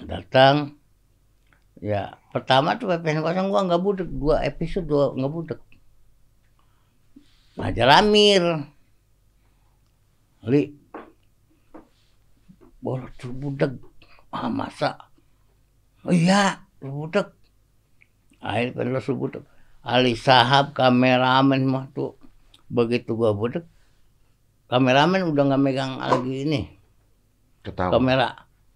datang. 0.00 0.76
Ya 1.82 2.16
pertama 2.30 2.78
tuh 2.80 2.88
PPN 2.88 3.20
kosong 3.20 3.50
gua 3.50 3.66
nggak 3.66 3.82
budek. 3.82 4.08
Dua 4.08 4.40
episode 4.46 4.86
dua 4.88 5.12
nggak 5.12 5.32
budek. 5.32 5.60
Ngajar 7.58 7.88
Amir. 8.00 8.44
Li 10.48 10.62
tuh 13.18 13.32
budek. 13.32 13.72
Ah 14.34 14.50
masa? 14.50 14.96
Oh, 16.04 16.12
iya 16.12 16.62
budek. 16.80 17.32
Akhirnya 18.44 19.00
pengen 19.00 19.16
budek 19.18 19.44
Ali 19.84 20.16
Sahab 20.16 20.72
kameramen 20.72 21.68
mah 21.68 21.92
tuh 21.92 22.16
begitu 22.66 23.12
gua 23.12 23.32
budek 23.32 23.64
kameramen 24.66 25.26
udah 25.26 25.42
nggak 25.46 25.62
megang 25.62 25.92
lagi 25.96 26.34
ini 26.42 26.60
Ketawa. 27.60 27.90
kamera 27.92 28.28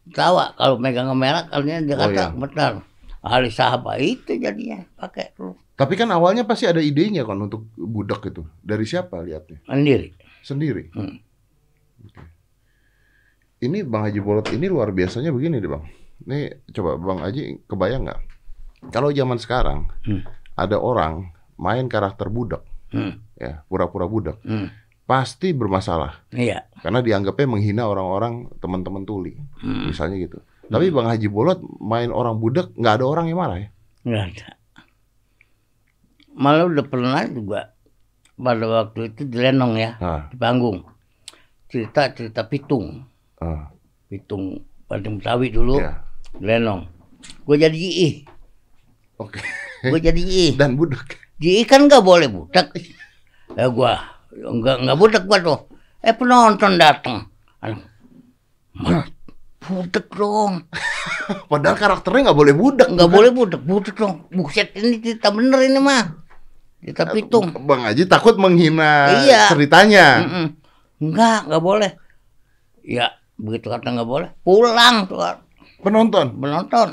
tawa 0.08 0.52
kalau 0.54 0.76
megang 0.76 1.06
kamera 1.06 1.44
kalian 1.46 1.84
dia 1.84 1.94
Oh, 1.94 2.00
kata 2.02 2.12
iya. 2.12 2.26
benar 2.32 2.72
ahli 3.20 3.48
sahabat 3.48 3.98
itu 3.98 4.36
jadinya 4.36 4.84
pakai 4.94 5.34
Tapi 5.74 5.94
kan 5.94 6.10
awalnya 6.10 6.42
pasti 6.42 6.66
ada 6.66 6.82
idenya 6.82 7.22
kan 7.22 7.38
untuk 7.38 7.70
budak 7.72 8.26
itu. 8.26 8.42
Dari 8.58 8.82
siapa 8.82 9.22
lihatnya? 9.22 9.62
sendiri 9.64 10.10
Sendiri. 10.42 10.90
Hmm. 10.90 11.22
Oke. 12.02 12.18
Ini 13.58 13.82
Bang 13.82 14.02
Haji 14.02 14.18
Bolot 14.18 14.50
ini 14.50 14.66
luar 14.66 14.90
biasanya 14.90 15.30
begini 15.30 15.58
deh 15.58 15.66
Bang. 15.66 15.86
Nih 16.26 16.66
coba 16.70 16.94
Bang 16.94 17.22
Haji 17.22 17.62
kebayang 17.64 18.06
nggak? 18.06 18.20
Kalau 18.90 19.10
zaman 19.10 19.38
sekarang 19.38 19.86
Hmm. 20.02 20.26
ada 20.54 20.78
orang 20.78 21.30
main 21.54 21.86
karakter 21.86 22.26
budak, 22.26 22.66
Hmm, 22.88 23.20
ya 23.36 23.62
pura-pura 23.68 24.08
budak, 24.08 24.40
hmm. 24.42 24.72
pasti 25.04 25.52
bermasalah. 25.52 26.24
Iya. 26.32 26.64
Karena 26.80 27.00
dianggapnya 27.00 27.46
menghina 27.46 27.84
orang-orang 27.84 28.48
teman-teman 28.58 29.04
tuli, 29.04 29.36
Hmm, 29.60 29.88
misalnya 29.88 30.16
gitu. 30.16 30.38
Tapi 30.68 30.92
Bang 30.92 31.08
Haji 31.08 31.28
Bolot 31.28 31.60
main 31.80 32.08
orang 32.08 32.36
budak 32.36 32.72
nggak 32.72 33.00
ada 33.00 33.04
orang 33.04 33.24
yang 33.28 33.40
marah 33.40 33.58
ya? 33.60 33.68
nggak 34.04 34.24
ada. 34.32 34.48
Malah 36.32 36.70
udah 36.70 36.84
pernah 36.86 37.22
juga 37.26 37.74
pada 38.38 38.64
waktu 38.64 39.10
itu 39.10 39.26
di 39.26 39.36
Lenong 39.36 39.74
ya 39.74 39.90
Ah, 39.98 40.22
di 40.30 40.36
panggung. 40.38 40.86
Cerita 41.66 42.14
cerita 42.14 42.46
pitung. 42.46 43.02
Ah, 43.36 43.68
pitung 44.06 44.62
Bandung 44.86 45.18
Betawi 45.18 45.50
dulu 45.50 45.82
ya. 45.82 46.04
Lenong. 46.38 46.86
Gue 47.42 47.58
jadi 47.58 47.74
JI 47.74 48.08
Oke. 49.18 49.42
gue 49.82 49.98
jadi 49.98 50.14
JI 50.16 50.46
Dan 50.60 50.78
budak. 50.78 51.18
JI 51.38 51.62
kan 51.64 51.86
nggak 51.86 52.02
boleh 52.02 52.26
budak 52.26 52.74
ya 53.50 53.66
gua 53.68 54.02
nggak 54.30 54.76
nggak 54.82 54.98
budak 54.98 55.22
gua 55.24 55.38
tuh 55.38 55.58
eh 56.00 56.12
penonton 56.12 56.74
datang 56.74 57.26
"Mas, 58.72 59.10
budak 59.60 60.06
dong 60.10 60.62
Padahal 61.50 61.76
karakternya 61.76 62.30
nggak 62.30 62.38
boleh 62.38 62.54
budak. 62.54 62.88
nggak 62.88 63.10
boleh 63.10 63.30
budak 63.30 63.60
budak 63.60 63.94
dong 63.94 64.24
buset 64.30 64.72
ini 64.72 64.98
cerita 64.98 65.28
bener 65.28 65.60
ini 65.60 65.76
mah 65.76 66.04
cerita 66.80 67.10
pitung 67.10 67.50
Bang 67.66 67.82
Haji 67.82 68.06
takut 68.06 68.34
menghina 68.34 69.10
Iya. 69.22 69.50
ceritanya. 69.50 70.06
Mm-mm. 70.22 70.46
nggak 71.10 71.38
nggak 71.46 71.62
boleh 71.62 71.90
ya 72.80 73.10
begitu 73.34 73.68
kata 73.68 73.92
nggak 73.92 74.08
boleh 74.08 74.28
pulang 74.40 75.06
tuh 75.06 75.20
Penonton. 75.78 76.34
penonton 76.34 76.88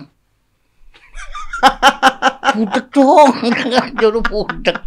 budak 2.56 2.86
dong 2.90 3.32
jodoh 4.02 4.24
budak 4.24 4.80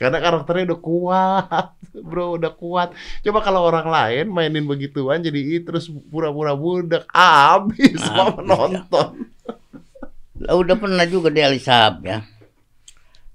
Karena 0.00 0.22
karakternya 0.22 0.72
udah 0.72 0.80
kuat, 0.80 1.66
bro, 2.00 2.40
udah 2.40 2.56
kuat. 2.56 2.88
Coba 3.20 3.44
kalau 3.44 3.68
orang 3.68 3.90
lain 3.90 4.24
mainin 4.32 4.64
begituan 4.64 5.20
jadi 5.20 5.36
i- 5.36 5.60
terus 5.60 5.92
pura-pura 6.08 6.56
budak, 6.56 7.04
habis 7.12 8.00
sama 8.00 8.32
Habis, 8.32 8.36
penonton. 8.38 9.08
Lah 10.40 10.54
udah 10.56 10.76
pernah 10.78 11.04
juga 11.04 11.28
di 11.28 11.42
Alisab 11.44 12.00
ya. 12.00 12.24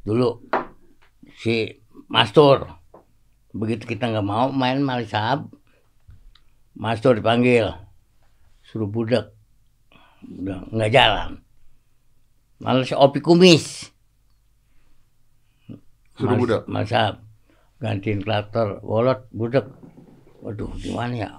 Dulu 0.01 0.41
si 1.38 1.69
Mastur 2.10 2.65
begitu 3.53 3.86
kita 3.86 4.10
nggak 4.10 4.25
mau 4.25 4.49
main 4.49 4.82
sama 4.82 4.97
Alisab, 4.97 5.39
Mastur 6.73 7.19
dipanggil 7.19 7.67
suruh 8.65 8.89
budak 8.89 9.36
udah 10.25 10.65
nggak 10.71 10.89
jalan. 10.89 11.42
Malah 12.63 12.88
Opi 13.04 13.19
Kumis 13.19 13.91
Mas- 16.15 16.39
budak. 16.39 16.63
Masab 16.71 17.19
gantiin 17.84 18.23
klator 18.23 18.80
wolot 18.80 19.28
budak. 19.36 19.67
Waduh 20.39 20.71
gimana 20.80 21.13
ya? 21.15 21.30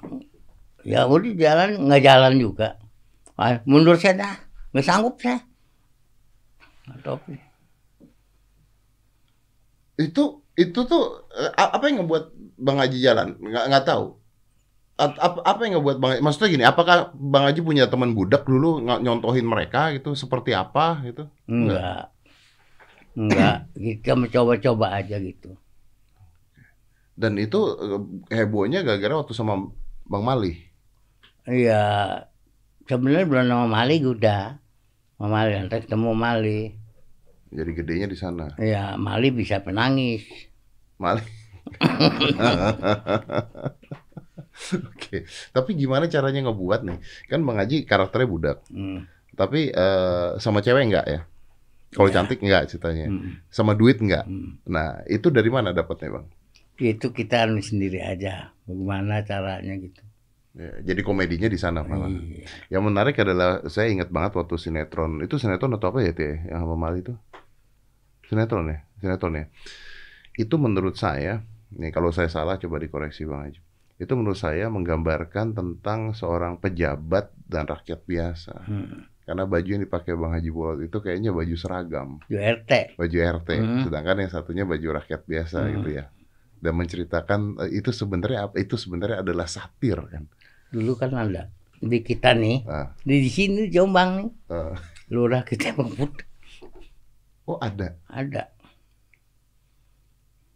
Ya 0.84 1.08
udah 1.08 1.32
jalan 1.32 1.88
nggak 1.88 2.02
jalan 2.04 2.32
juga. 2.36 2.76
Ah, 3.40 3.64
mundur 3.64 3.96
saya 3.96 4.14
dah, 4.20 4.34
nggak 4.76 4.84
sanggup 4.84 5.16
saya. 5.18 5.40
Topi. 7.00 7.40
Itu 9.96 10.44
itu 10.54 10.80
tuh 10.84 11.04
eh, 11.32 11.50
apa 11.56 11.88
yang 11.88 12.04
ngebuat 12.04 12.24
Bang 12.60 12.78
Haji 12.78 12.98
jalan? 13.00 13.40
Nggak 13.40 13.64
nggak 13.72 13.84
tahu. 13.88 14.20
Apa, 14.94 15.42
apa 15.42 15.66
yang 15.66 15.82
ngebuat 15.82 15.98
Bang 15.98 16.22
Maksudnya 16.22 16.54
gini, 16.54 16.62
apakah 16.62 17.10
Bang 17.18 17.50
Haji 17.50 17.66
punya 17.66 17.90
teman 17.90 18.14
budak 18.14 18.46
dulu 18.46 18.78
nyontohin 18.78 19.42
mereka 19.42 19.90
gitu 19.90 20.14
seperti 20.14 20.54
apa 20.54 21.02
gitu? 21.02 21.26
Enggak. 21.50 22.14
Enggak, 23.14 23.70
kita 23.74 24.14
mencoba-coba 24.14 24.98
aja 24.98 25.18
gitu. 25.18 25.58
Dan 27.14 27.38
itu 27.38 27.58
eh, 28.30 28.42
hebohnya 28.42 28.86
gara-gara 28.86 29.22
waktu 29.22 29.34
sama 29.34 29.70
Bang 30.06 30.26
Mali. 30.26 30.62
Iya, 31.46 32.26
sebenarnya 32.86 33.26
belum 33.26 33.46
nama 33.50 33.66
Mali 33.66 33.98
udah. 34.02 34.58
Sama 35.18 35.26
Mali, 35.30 35.50
nanti 35.58 35.86
ketemu 35.86 36.10
Mali. 36.14 36.60
Jadi 37.54 37.70
gedenya 37.70 38.06
di 38.10 38.18
sana. 38.18 38.50
Iya, 38.58 38.98
Mali 38.98 39.30
bisa 39.30 39.62
penangis. 39.62 40.26
Mali. 40.98 41.22
Oke, 44.94 45.26
tapi 45.50 45.70
gimana 45.74 46.06
caranya 46.06 46.46
ngebuat 46.46 46.80
nih? 46.86 46.98
Kan 47.26 47.42
Bang 47.42 47.58
Haji 47.58 47.82
karakternya 47.84 48.28
budak, 48.28 48.58
Hmm. 48.70 49.04
tapi 49.34 49.68
eh, 49.68 50.28
sama 50.38 50.62
cewek 50.62 50.86
enggak 50.86 51.06
ya? 51.06 51.20
Kalau 51.90 52.10
Ya. 52.10 52.14
cantik 52.14 52.38
enggak 52.38 52.66
ceritanya. 52.66 53.06
hmm, 53.06 53.50
Sama 53.50 53.74
duit 53.74 53.98
enggak? 53.98 54.26
hmm. 54.26 54.66
Nah, 54.66 55.02
itu 55.06 55.30
dari 55.30 55.50
mana 55.50 55.70
dapatnya, 55.70 56.18
Bang? 56.18 56.26
Itu 56.74 57.10
kita 57.10 57.46
sendiri 57.58 58.02
aja. 58.02 58.50
Bagaimana 58.66 59.22
caranya 59.22 59.74
gitu. 59.78 60.02
Ya, 60.54 60.70
jadi 60.86 61.02
komedinya 61.02 61.50
di 61.50 61.58
sana 61.58 61.82
malah. 61.82 62.10
Iya. 62.10 62.46
Yang 62.78 62.82
menarik 62.86 63.16
adalah 63.18 63.62
saya 63.66 63.90
ingat 63.90 64.10
banget 64.10 64.38
waktu 64.38 64.54
sinetron. 64.54 65.18
Itu 65.22 65.34
sinetron 65.34 65.74
atau 65.74 65.90
apa 65.90 65.98
ya, 65.98 66.14
Teh? 66.14 66.46
Yang 66.46 66.58
sama 66.62 66.74
Mali 66.78 67.02
itu? 67.02 67.14
Sinetron 68.26 68.70
ya? 68.70 68.78
Sinetron 68.98 69.34
ya? 69.34 69.44
Itu 70.34 70.58
menurut 70.58 70.94
saya, 70.94 71.42
nih 71.74 71.90
kalau 71.90 72.10
saya 72.10 72.30
salah 72.30 72.54
coba 72.58 72.78
dikoreksi 72.78 73.26
Bang 73.26 73.50
Haji. 73.50 73.60
Itu 73.94 74.18
menurut 74.18 74.36
saya 74.36 74.66
menggambarkan 74.66 75.54
tentang 75.54 76.12
seorang 76.12 76.58
pejabat 76.58 77.30
dan 77.46 77.64
rakyat 77.64 78.02
biasa. 78.02 78.54
Hmm. 78.66 79.06
Karena 79.24 79.48
baju 79.48 79.64
yang 79.64 79.80
dipakai 79.80 80.12
Bang 80.12 80.36
Haji 80.36 80.50
Bolot 80.52 80.84
itu 80.84 81.00
kayaknya 81.00 81.32
baju 81.32 81.56
seragam, 81.56 82.20
Di 82.28 82.36
RT. 82.36 82.98
baju 83.00 83.16
RT. 83.16 83.48
Hmm. 83.56 83.82
Sedangkan 83.86 84.16
yang 84.20 84.28
satunya 84.28 84.64
baju 84.66 84.88
rakyat 85.00 85.22
biasa 85.24 85.58
Hmm. 85.64 85.70
gitu 85.80 85.88
ya. 85.96 86.04
Dan 86.60 86.72
menceritakan 86.74 87.40
eh, 87.64 87.70
itu 87.76 87.88
sebenarnya 87.88 88.50
apa? 88.50 88.56
Itu 88.58 88.76
sebenarnya 88.76 89.24
adalah 89.24 89.48
satir 89.48 89.96
kan. 89.96 90.28
Dulu 90.68 90.92
kan 90.94 91.14
ada 91.14 91.48
di 91.78 92.00
kita 92.00 92.32
nih, 92.32 92.64
Ah, 92.64 92.92
di, 93.00 93.28
sini 93.28 93.68
Jombang 93.68 94.10
nih, 94.18 94.30
eh, 94.50 94.74
lurah 95.08 95.44
kita 95.44 95.72
Bangput 95.72 96.12
oh 97.44 97.60
ada, 97.60 98.00
ada, 98.08 98.48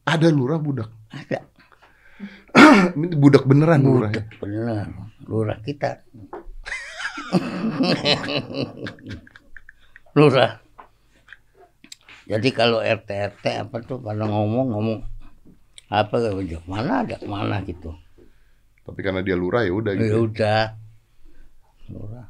ada 0.05 0.29
lurah 0.29 0.57
budak. 0.57 0.89
ada. 1.09 1.45
Budak 3.15 3.47
beneran 3.47 3.81
lurah. 3.81 4.11
ya? 4.11 4.23
Budak 4.27 4.39
bener, 4.41 4.87
lurah 5.25 5.59
kita. 5.63 6.03
lurah. 10.13 10.59
Jadi 12.29 12.49
kalau 12.53 12.79
RT 12.79 13.09
RT 13.09 13.45
apa 13.57 13.77
tuh 13.81 13.99
pada 13.99 14.27
ngomong 14.27 14.67
ngomong 14.69 14.99
apa 15.89 16.15
gitu, 16.45 16.61
mana 16.69 17.01
ada 17.01 17.17
mana 17.25 17.65
gitu. 17.65 17.97
Tapi 18.85 19.01
karena 19.01 19.25
dia 19.25 19.33
lurah 19.33 19.65
ya 19.65 19.73
udah 19.73 19.93
Ya 19.95 20.01
gitu. 20.03 20.29
udah, 20.29 20.65
lurah. 21.89 22.27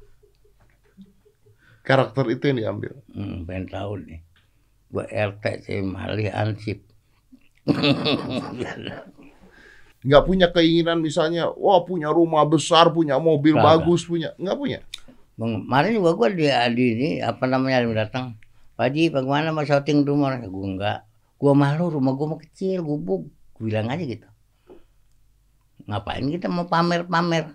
karakter 1.82 2.28
itu 2.28 2.44
yang 2.46 2.58
diambil. 2.60 2.92
Hmm, 3.10 3.42
pengen 3.42 3.66
tahu 3.66 3.92
nih. 4.04 4.20
Gua 4.88 5.04
RT 5.04 5.44
sih 5.64 5.80
malih 5.80 6.28
ansip. 6.30 6.78
Nggak 9.98 10.22
punya 10.30 10.46
keinginan 10.54 11.02
misalnya, 11.02 11.50
wah 11.58 11.82
punya 11.82 12.14
rumah 12.14 12.46
besar, 12.46 12.94
punya 12.94 13.18
mobil 13.18 13.58
bagus, 13.58 14.06
punya 14.06 14.30
nggak 14.38 14.58
punya. 14.58 14.78
Kemarin 15.34 15.98
juga 15.98 16.10
gua 16.14 16.28
di, 16.30 16.46
di 16.74 16.84
ini 16.94 17.10
apa 17.18 17.46
namanya 17.50 17.82
ada 17.82 17.86
yang 17.86 17.98
datang. 17.98 18.26
Pak 18.78 18.94
Haji, 18.94 19.10
bagaimana 19.10 19.50
mau 19.50 19.66
syuting 19.66 20.06
rumah? 20.06 20.38
Gua 20.46 20.66
enggak. 20.70 20.98
Gua 21.34 21.52
malu 21.54 21.90
rumah 21.98 22.14
gua 22.14 22.34
mau 22.34 22.38
kecil, 22.38 22.82
gubuk. 22.86 23.26
Gua 23.58 23.62
bilang 23.66 23.90
aja 23.90 24.02
gitu. 24.06 24.26
Ngapain 25.86 26.26
kita 26.30 26.46
mau 26.46 26.70
pamer-pamer? 26.70 27.54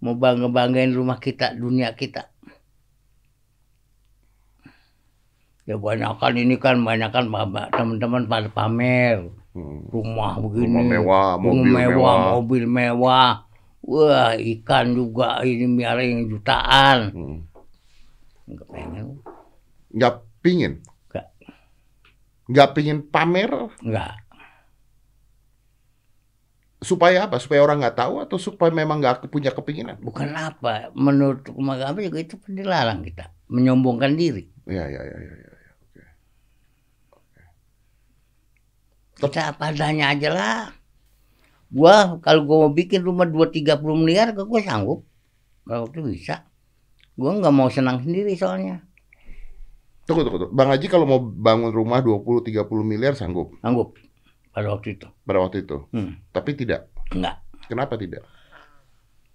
Mau 0.00 0.16
bangga-banggain 0.16 0.92
rumah 0.92 1.20
kita, 1.20 1.52
dunia 1.52 1.92
kita. 1.92 2.32
Ya 5.64 5.80
banyak 5.80 6.20
kan 6.20 6.36
ini 6.36 6.60
kan 6.60 6.76
banyak 6.80 7.08
kan 7.08 7.28
teman-teman 7.72 8.28
pada 8.28 8.48
pamer. 8.52 9.32
Rumah 9.54 10.34
begini, 10.42 10.66
Rumah 10.66 10.82
mewah, 10.82 11.28
rumah 11.38 11.46
mobil 11.46 11.70
mewah. 11.70 12.18
mobil 12.34 12.64
mewah. 12.66 13.30
Wah 13.84 14.32
ikan 14.34 14.86
juga 14.92 15.44
ini 15.44 15.68
miaring 15.68 16.26
jutaan. 16.26 16.98
Hmm. 17.12 17.38
Enggak 18.44 18.68
pengen, 18.68 19.06
Nggak 19.94 20.14
pingin, 20.42 20.72
enggak, 21.08 21.26
nggak 22.44 22.68
pingin 22.76 22.98
pamer 23.08 23.50
enggak. 23.80 24.14
supaya 26.84 27.24
apa? 27.24 27.40
Supaya 27.40 27.64
orang 27.64 27.80
nggak 27.80 27.96
tahu 27.96 28.20
atau 28.20 28.36
supaya 28.36 28.68
memang 28.68 29.00
nggak 29.00 29.32
punya 29.32 29.48
kepinginan? 29.48 29.96
Bukan 30.04 30.28
apa, 30.36 30.92
menurut 30.92 31.48
kami 31.48 32.12
juga 32.12 32.18
itu 32.20 32.36
dilarang 32.44 33.00
kita 33.00 33.32
menyombongkan 33.48 34.12
diri. 34.12 34.44
Ya, 34.68 34.84
ya, 34.84 35.00
ya, 35.00 35.16
ya. 35.16 35.34
ya. 35.48 35.53
Kita 39.14 39.54
apa 39.54 39.70
adanya 39.70 40.10
aja 40.10 40.28
lah. 40.30 40.60
Gua 41.70 42.18
kalau 42.22 42.46
gua 42.46 42.56
mau 42.66 42.72
bikin 42.72 43.02
rumah 43.02 43.26
2 43.26 43.50
30 43.50 43.80
miliar, 43.94 44.34
gua 44.34 44.60
sanggup. 44.62 45.06
Kalau 45.64 45.88
itu 45.90 46.00
bisa. 46.04 46.46
Gua 47.14 47.34
nggak 47.38 47.54
mau 47.54 47.70
senang 47.70 48.02
sendiri 48.02 48.34
soalnya. 48.34 48.82
Tunggu, 50.04 50.20
tunggu, 50.26 50.38
tunggu. 50.46 50.52
Bang 50.52 50.68
Haji 50.68 50.86
kalau 50.90 51.08
mau 51.08 51.20
bangun 51.22 51.72
rumah 51.72 52.04
20-30 52.04 52.68
miliar 52.84 53.16
sanggup 53.16 53.56
Sanggup 53.64 53.96
pada 54.52 54.68
waktu 54.70 55.00
itu. 55.00 55.08
pada 55.24 55.38
waktu 55.40 55.64
itu. 55.64 55.88
Hmm. 55.96 56.20
Tapi 56.30 56.52
tidak. 56.54 56.92
Enggak. 57.10 57.40
Kenapa 57.66 57.96
tidak? 57.96 58.22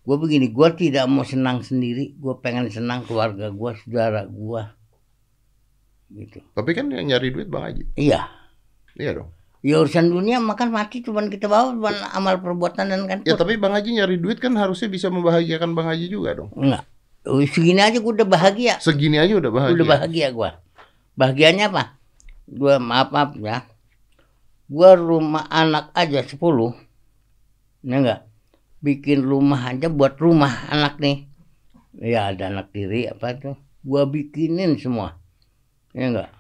Gue 0.06 0.16
begini, 0.22 0.54
gue 0.54 0.70
tidak 0.78 1.06
mau 1.10 1.26
senang 1.26 1.66
sendiri, 1.66 2.14
gue 2.16 2.34
pengen 2.40 2.70
senang 2.70 3.04
keluarga 3.04 3.50
gue, 3.52 3.72
saudara 3.84 4.26
gue, 4.26 4.64
gitu. 6.14 6.40
Tapi 6.56 6.72
kan 6.74 6.90
yang 6.90 7.14
nyari 7.14 7.30
duit 7.30 7.50
Bang 7.52 7.68
Haji. 7.70 7.84
Iya, 7.94 8.26
Iya 8.98 9.12
dong. 9.22 9.30
Ya 9.60 9.84
urusan 9.84 10.08
dunia 10.08 10.40
makan 10.40 10.72
mati 10.72 11.04
cuman 11.04 11.28
kita 11.28 11.52
bawa 11.52 11.76
cuman 11.76 11.96
amal 12.16 12.40
perbuatan 12.40 12.86
dan 12.88 13.04
kan. 13.08 13.20
Ya 13.28 13.36
tapi 13.36 13.60
Bang 13.60 13.76
Haji 13.76 14.00
nyari 14.00 14.16
duit 14.16 14.40
kan 14.40 14.56
harusnya 14.56 14.88
bisa 14.88 15.12
membahagiakan 15.12 15.76
Bang 15.76 15.92
Haji 15.92 16.08
juga 16.08 16.40
dong. 16.40 16.50
Enggak, 16.56 16.88
segini 17.52 17.84
aja 17.84 18.00
gue 18.00 18.14
udah 18.16 18.28
bahagia, 18.28 18.80
Segini 18.80 19.20
aja 19.20 19.36
udah 19.36 19.52
bahagia. 19.52 19.76
udah 19.76 19.88
bahagia 19.88 20.28
gue. 20.32 20.50
Bahagianya 21.20 21.66
apa? 21.68 21.84
Gue 22.48 22.80
maaf 22.80 23.12
maaf 23.12 23.36
ya, 23.38 23.68
gue 24.72 24.90
rumah 24.98 25.46
anak 25.52 25.92
aja 25.94 26.24
10 26.24 26.40
ya 27.80 27.96
enggak, 28.00 28.22
bikin 28.82 29.22
rumah 29.22 29.70
aja 29.70 29.88
buat 29.92 30.16
rumah 30.18 30.72
anak 30.72 30.98
nih. 30.98 31.28
Ya 32.00 32.32
ada 32.32 32.48
anak 32.48 32.72
tiri 32.72 33.06
apa 33.12 33.36
tuh, 33.36 33.56
gue 33.84 34.02
bikinin 34.08 34.80
semua, 34.80 35.20
ya 35.92 36.10
enggak. 36.10 36.32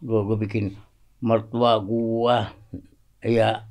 Gue 0.00 0.20
gue 0.24 0.38
bikin 0.38 0.64
mertua 1.18 1.78
gua, 1.80 2.54
ya 3.20 3.66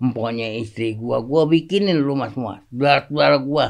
empoknya 0.00 0.56
istri 0.56 0.96
gua, 0.96 1.20
gua 1.20 1.44
bikinin 1.44 2.00
rumah 2.00 2.32
semua, 2.32 2.64
saudara-saudara 2.72 3.36
gua, 3.38 3.66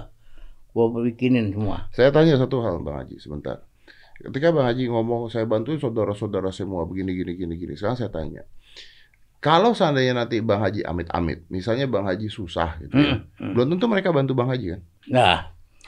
gua 0.70 0.84
bikinin 1.02 1.50
semua. 1.50 1.90
Saya 1.90 2.14
tanya 2.14 2.38
satu 2.38 2.62
hal 2.62 2.78
Bang 2.80 3.02
Haji 3.02 3.18
sebentar. 3.18 3.62
Ketika 4.20 4.52
Bang 4.52 4.68
Haji 4.68 4.86
ngomong 4.86 5.32
saya 5.32 5.48
bantuin 5.48 5.80
saudara-saudara 5.80 6.52
semua 6.52 6.84
begini 6.84 7.16
gini 7.16 7.32
gini 7.34 7.54
gini. 7.56 7.72
Sekarang 7.74 7.96
saya 7.96 8.12
tanya. 8.12 8.44
Kalau 9.40 9.72
seandainya 9.72 10.12
nanti 10.12 10.44
Bang 10.44 10.60
Haji 10.60 10.84
amit-amit, 10.84 11.48
misalnya 11.48 11.88
Bang 11.88 12.04
Haji 12.04 12.28
susah 12.28 12.76
gitu 12.84 12.92
ya. 12.92 13.16
Hmm, 13.16 13.24
hmm. 13.40 13.52
Belum 13.56 13.66
tentu 13.72 13.88
mereka 13.88 14.12
bantu 14.12 14.36
Bang 14.36 14.52
Haji 14.52 14.76
kan. 14.76 14.80
Nah, 15.08 15.36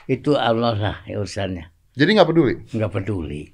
itu 0.09 0.33
Allah 0.33 0.73
lah 0.73 0.97
urusannya, 1.05 1.69
Jadi 1.93 2.09
nggak 2.17 2.29
peduli. 2.33 2.55
nggak 2.73 2.89
peduli. 2.91 3.53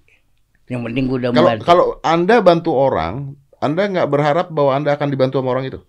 Yang 0.71 0.81
penting 0.87 1.03
gua 1.11 1.17
udah 1.19 1.29
Kalau 1.35 1.43
membantu. 1.43 1.63
kalau 1.67 1.85
Anda 1.99 2.35
bantu 2.39 2.71
orang, 2.71 3.35
Anda 3.59 3.91
nggak 3.91 4.09
berharap 4.09 4.47
bahwa 4.51 4.71
Anda 4.75 4.95
akan 4.95 5.07
dibantu 5.11 5.39
sama 5.39 5.55
orang 5.55 5.71
itu. 5.71 5.79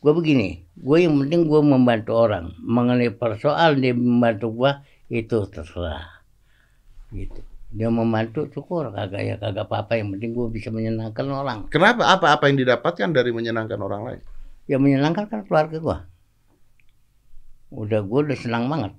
Gua 0.00 0.12
begini, 0.12 0.64
gua 0.76 1.00
yang 1.00 1.16
penting 1.20 1.48
gua 1.48 1.60
membantu 1.64 2.12
orang. 2.16 2.52
Mengenai 2.60 3.12
persoalan 3.12 3.80
dia 3.80 3.96
membantu 3.96 4.52
gua 4.52 4.84
itu 5.08 5.44
terserah. 5.48 6.24
Gitu. 7.12 7.40
Dia 7.74 7.88
membantu 7.90 8.46
syukur 8.52 8.92
kagak 8.92 9.22
ya 9.24 9.34
kagak 9.36 9.68
apa-apa 9.68 10.00
yang 10.00 10.12
penting 10.16 10.32
gua 10.32 10.48
bisa 10.48 10.68
menyenangkan 10.72 11.24
orang. 11.28 11.58
Kenapa? 11.72 12.08
Apa-apa 12.08 12.48
yang 12.52 12.60
didapatkan 12.60 13.08
dari 13.12 13.30
menyenangkan 13.32 13.80
orang 13.80 14.02
lain? 14.04 14.22
yang 14.64 14.80
menyenangkan 14.80 15.28
kan 15.28 15.40
keluarga 15.44 15.76
gua. 15.76 15.98
Udah 17.74 18.00
gua 18.00 18.24
udah 18.24 18.38
senang 18.38 18.68
banget. 18.70 18.92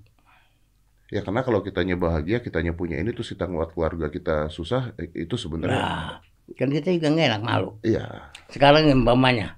Ya 1.14 1.22
karena 1.22 1.46
kalau 1.46 1.62
kitanya 1.62 1.94
bahagia, 1.98 2.42
kitanya 2.42 2.74
punya 2.74 2.98
ini 2.98 3.14
terus 3.14 3.30
kita 3.30 3.46
ngeliat 3.46 3.78
keluarga 3.78 4.10
kita 4.10 4.50
susah, 4.50 4.98
eh, 4.98 5.10
itu 5.14 5.38
sebenarnya 5.38 5.78
Nah, 5.78 6.10
kan 6.54 6.70
kita 6.70 6.94
juga 6.94 7.10
nggak 7.10 7.28
enak 7.34 7.44
malu. 7.44 7.72
iya. 7.82 8.30
Sekarang 8.54 8.86
umpamanya, 8.88 9.58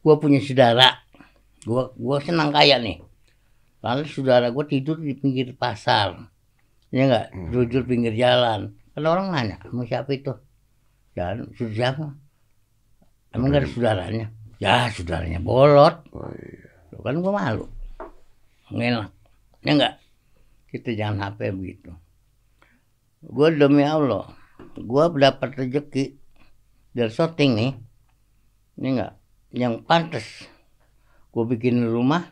gua 0.00 0.14
punya 0.16 0.38
saudara, 0.38 1.02
gua 1.66 1.90
gua 1.98 2.22
senang 2.22 2.54
kaya 2.54 2.78
nih. 2.78 3.02
Lalu 3.82 4.06
saudara 4.06 4.46
gua 4.54 4.62
tidur 4.62 5.02
di 5.02 5.18
pinggir 5.18 5.50
pasar, 5.58 6.14
ya 6.94 7.02
nggak, 7.10 7.26
Hmm. 7.34 7.50
tidur 7.50 7.82
pinggir 7.82 8.14
jalan. 8.14 8.70
Kan 8.94 9.02
orang 9.02 9.34
nanya, 9.34 9.58
mau 9.74 9.82
siapa 9.82 10.14
itu? 10.14 10.30
Dan 11.12 11.50
sudah 11.58 11.74
siapa? 11.74 12.06
Emang 13.34 13.50
nggak 13.50 13.64
ada 13.64 13.68
saudaranya? 13.68 14.26
Ya 14.62 14.86
saudaranya 14.94 15.42
bolot. 15.42 16.06
Oh, 16.14 16.30
iya. 16.30 16.70
Kan 17.02 17.18
gua 17.18 17.32
malu. 17.34 17.66
Nggak 18.70 18.86
enak. 18.94 19.10
Ya 19.66 19.70
enggak? 19.74 19.94
Kita 20.70 20.88
jangan 20.94 21.34
HP 21.34 21.50
begitu. 21.52 21.90
Gua 23.20 23.50
demi 23.50 23.82
Allah, 23.82 24.30
gua 24.82 25.12
dapat 25.12 25.54
rezeki 25.56 26.18
dari 26.92 27.12
syuting 27.12 27.50
nih. 27.56 27.72
Ini 28.80 28.88
enggak? 28.96 29.12
Yang 29.52 29.74
pantas. 29.84 30.26
Gua 31.32 31.44
bikinin 31.48 31.88
rumah. 31.88 32.28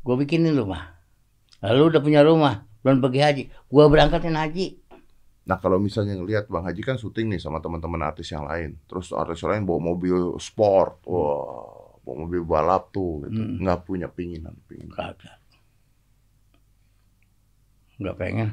Gua 0.00 0.16
bikinin 0.16 0.56
rumah. 0.56 1.00
Lalu 1.60 1.92
udah 1.92 2.00
punya 2.00 2.20
rumah, 2.24 2.64
belum 2.80 3.04
pergi 3.04 3.20
haji. 3.20 3.42
Gua 3.68 3.84
berangkatin 3.92 4.36
haji. 4.36 4.80
Nah 5.44 5.58
kalau 5.58 5.82
misalnya 5.82 6.14
ngelihat 6.14 6.46
Bang 6.46 6.62
Haji 6.62 6.78
kan 6.84 6.94
syuting 6.94 7.32
nih 7.32 7.40
sama 7.42 7.58
teman-teman 7.58 8.00
artis 8.06 8.30
yang 8.30 8.46
lain, 8.46 8.78
terus 8.86 9.10
artis 9.10 9.42
lain 9.42 9.66
bawa 9.66 9.92
mobil 9.92 10.38
sport, 10.38 11.02
wah, 11.10 11.98
bawa 12.06 12.14
mobil 12.22 12.46
balap 12.46 12.94
tuh, 12.94 13.26
gitu. 13.26 13.40
Hmm. 13.40 13.58
nggak 13.58 13.80
punya 13.82 14.06
pinginan, 14.06 14.54
pinginan. 14.70 15.16
Enggak 18.00 18.16
pengen. 18.16 18.48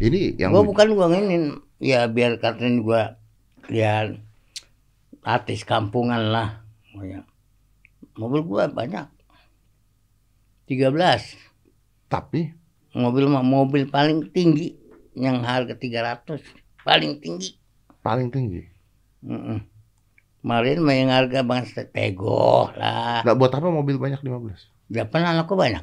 Ini 0.00 0.36
yang 0.40 0.52
gua 0.52 0.64
bukan 0.66 0.86
gua 0.92 1.06
nginin 1.10 1.60
ya 1.80 2.06
biar 2.10 2.40
katanya 2.40 2.80
gua 2.82 3.02
ya 3.70 4.14
artis 5.26 5.66
kampungan 5.66 6.30
lah 6.30 6.62
ya. 7.02 7.26
mobil 8.14 8.40
gua 8.46 8.70
banyak 8.70 9.06
13 10.70 10.90
tapi 12.06 12.54
mobil 12.94 13.26
mah 13.26 13.42
mobil 13.44 13.86
paling 13.90 14.30
tinggi 14.30 14.78
yang 15.14 15.42
harga 15.42 15.74
300 15.74 16.40
paling 16.86 17.18
tinggi 17.18 17.56
paling 18.00 18.30
tinggi. 18.30 18.62
Mm-mm. 19.26 19.58
kemarin 20.44 20.78
mah 20.78 20.94
yang 20.94 21.10
harga 21.10 21.42
bang 21.42 21.66
tego 21.90 22.70
lah 22.78 23.26
Nggak 23.26 23.36
buat 23.38 23.52
apa 23.58 23.66
mobil 23.66 23.98
banyak 23.98 24.22
15? 24.22 24.94
Japan 24.94 25.22
anakku 25.34 25.58
banyak 25.58 25.82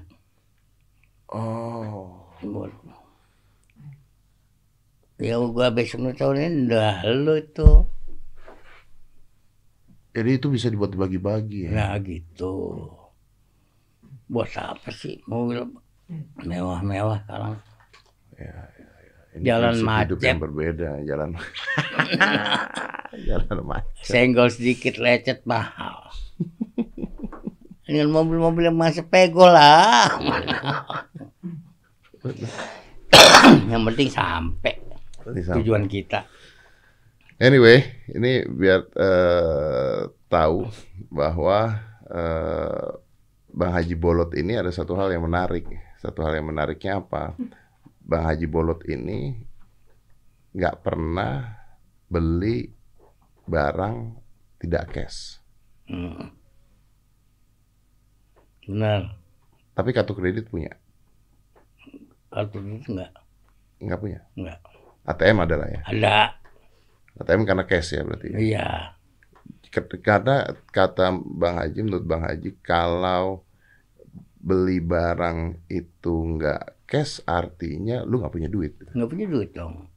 Oh. 1.33 2.13
Ya 5.23 5.39
gua 5.39 5.71
besok 5.71 6.11
tahun 6.19 6.43
ini 6.43 6.67
udah 6.67 7.07
lu 7.15 7.39
itu 7.39 7.87
Jadi 10.13 10.37
itu 10.37 10.45
bisa 10.53 10.69
dibuat 10.69 10.93
dibagi-bagi 10.93 11.65
ya. 11.65 11.73
Nah 11.73 11.97
gitu. 12.05 12.85
Buat 14.29 14.53
apa 14.61 14.93
sih 14.93 15.17
mobil 15.25 15.65
mewah-mewah 16.45 17.25
sekarang? 17.25 17.57
Ini 19.33 19.41
Jalan 19.41 19.73
prinsip 19.73 19.89
hidup 19.89 20.17
macet. 20.21 20.29
yang 20.29 20.41
berbeda, 20.45 20.89
jalan 21.09 21.29
jalan 23.25 23.57
macet. 23.65 24.05
Senggol 24.05 24.53
sedikit 24.53 25.01
lecet 25.01 25.41
mahal. 25.49 26.13
Dengan 27.89 28.13
mobil-mobil 28.13 28.69
yang 28.69 28.77
masih 28.77 29.09
pego 29.09 29.49
lah. 29.49 30.13
yang 33.73 33.81
penting 33.89 34.13
sampai 34.13 34.77
Tujuan 35.25 35.87
kita. 35.87 36.27
Anyway, 37.39 37.83
ini 38.11 38.45
biar 38.45 38.87
eh, 38.93 40.01
tahu 40.29 40.69
bahwa 41.09 41.59
eh, 42.07 42.87
Bang 43.53 43.73
Haji 43.73 43.95
Bolot 43.95 44.31
ini 44.33 44.57
ada 44.57 44.69
satu 44.73 44.93
hal 44.97 45.13
yang 45.13 45.25
menarik. 45.25 45.65
Satu 46.01 46.21
hal 46.25 46.35
yang 46.35 46.49
menariknya 46.49 46.99
apa? 46.99 47.35
Bang 48.03 48.23
Haji 48.27 48.47
Bolot 48.47 48.83
ini 48.87 49.39
nggak 50.53 50.85
pernah 50.85 51.57
beli 52.05 52.69
barang 53.43 53.97
tidak 54.61 54.85
cash, 54.93 55.41
Hmm. 55.83 56.31
Benar. 58.63 59.19
tapi 59.75 59.89
kartu 59.91 60.15
kredit 60.15 60.47
punya, 60.47 60.71
Kartu 62.31 62.63
itu 62.63 62.95
enggak, 62.95 63.11
nggak 63.81 63.99
punya. 63.99 64.19
enggak. 64.37 64.59
ATM 65.03 65.37
adalah 65.43 65.67
ya. 65.67 65.81
Ada. 65.87 66.17
ATM 67.19 67.43
karena 67.43 67.63
cash 67.67 67.93
ya 67.95 68.01
berarti. 68.07 68.27
ya? 68.31 68.37
Iya. 68.39 68.69
Karena 70.05 70.53
kata 70.69 71.17
Bang 71.17 71.57
Haji, 71.57 71.79
menurut 71.81 72.05
Bang 72.05 72.23
Haji, 72.23 72.55
kalau 72.61 73.41
beli 74.43 74.83
barang 74.83 75.65
itu 75.71 76.13
nggak 76.13 76.85
cash, 76.85 77.23
artinya 77.25 78.03
lu 78.03 78.21
nggak 78.21 78.33
punya 78.33 78.49
duit. 78.51 78.75
Enggak 78.93 79.09
punya 79.09 79.25
duit 79.27 79.49
dong. 79.55 79.89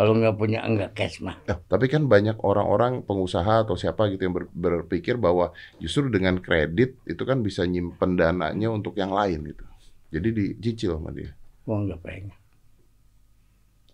Kalau 0.00 0.16
enggak 0.16 0.36
punya 0.40 0.64
enggak 0.64 0.96
cash 0.96 1.20
mah. 1.20 1.36
Nah, 1.44 1.60
tapi 1.68 1.90
kan 1.90 2.08
banyak 2.08 2.40
orang-orang 2.40 3.04
pengusaha 3.04 3.68
atau 3.68 3.76
siapa 3.76 4.08
gitu 4.08 4.24
yang 4.24 4.32
ber- 4.32 4.52
berpikir 4.52 5.20
bahwa 5.20 5.52
justru 5.76 6.08
dengan 6.08 6.40
kredit 6.40 6.96
itu 7.04 7.22
kan 7.28 7.44
bisa 7.44 7.68
nyimpen 7.68 8.16
dananya 8.16 8.68
untuk 8.72 8.96
yang 8.96 9.12
lain 9.12 9.44
gitu. 9.52 9.64
Jadi 10.08 10.28
dicicil 10.32 10.96
sama 10.96 11.12
dia. 11.12 11.36
Gua 11.68 11.84
enggak 11.84 12.00
pengen. 12.00 12.39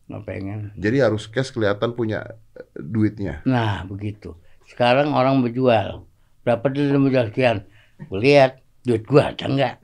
Enggak 0.06 0.22
pengen. 0.26 0.70
Jadi 0.78 0.96
harus 1.02 1.26
cash 1.26 1.50
kelihatan 1.50 1.94
punya 1.98 2.38
eh, 2.54 2.66
duitnya. 2.78 3.42
Nah, 3.42 3.82
begitu. 3.82 4.38
Sekarang 4.66 5.14
orang 5.14 5.42
berjual. 5.42 6.06
Berapa 6.46 6.70
dia 6.70 6.94
menjual 6.94 7.34
sekian? 7.34 7.66
Gue 8.06 8.22
lihat 8.22 8.62
duit 8.86 9.02
gua 9.02 9.34
ada 9.34 9.44
enggak? 9.50 9.74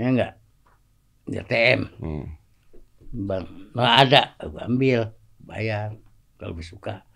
Ya 0.00 0.06
enggak? 0.08 0.32
Di 1.28 1.36
ATM. 1.40 1.80
Hmm. 2.00 2.26
Bang, 3.14 3.46
nah 3.76 4.02
ada, 4.02 4.34
gua 4.42 4.66
ambil, 4.66 5.14
bayar 5.38 5.94
kalau 6.40 6.58
suka. 6.64 7.06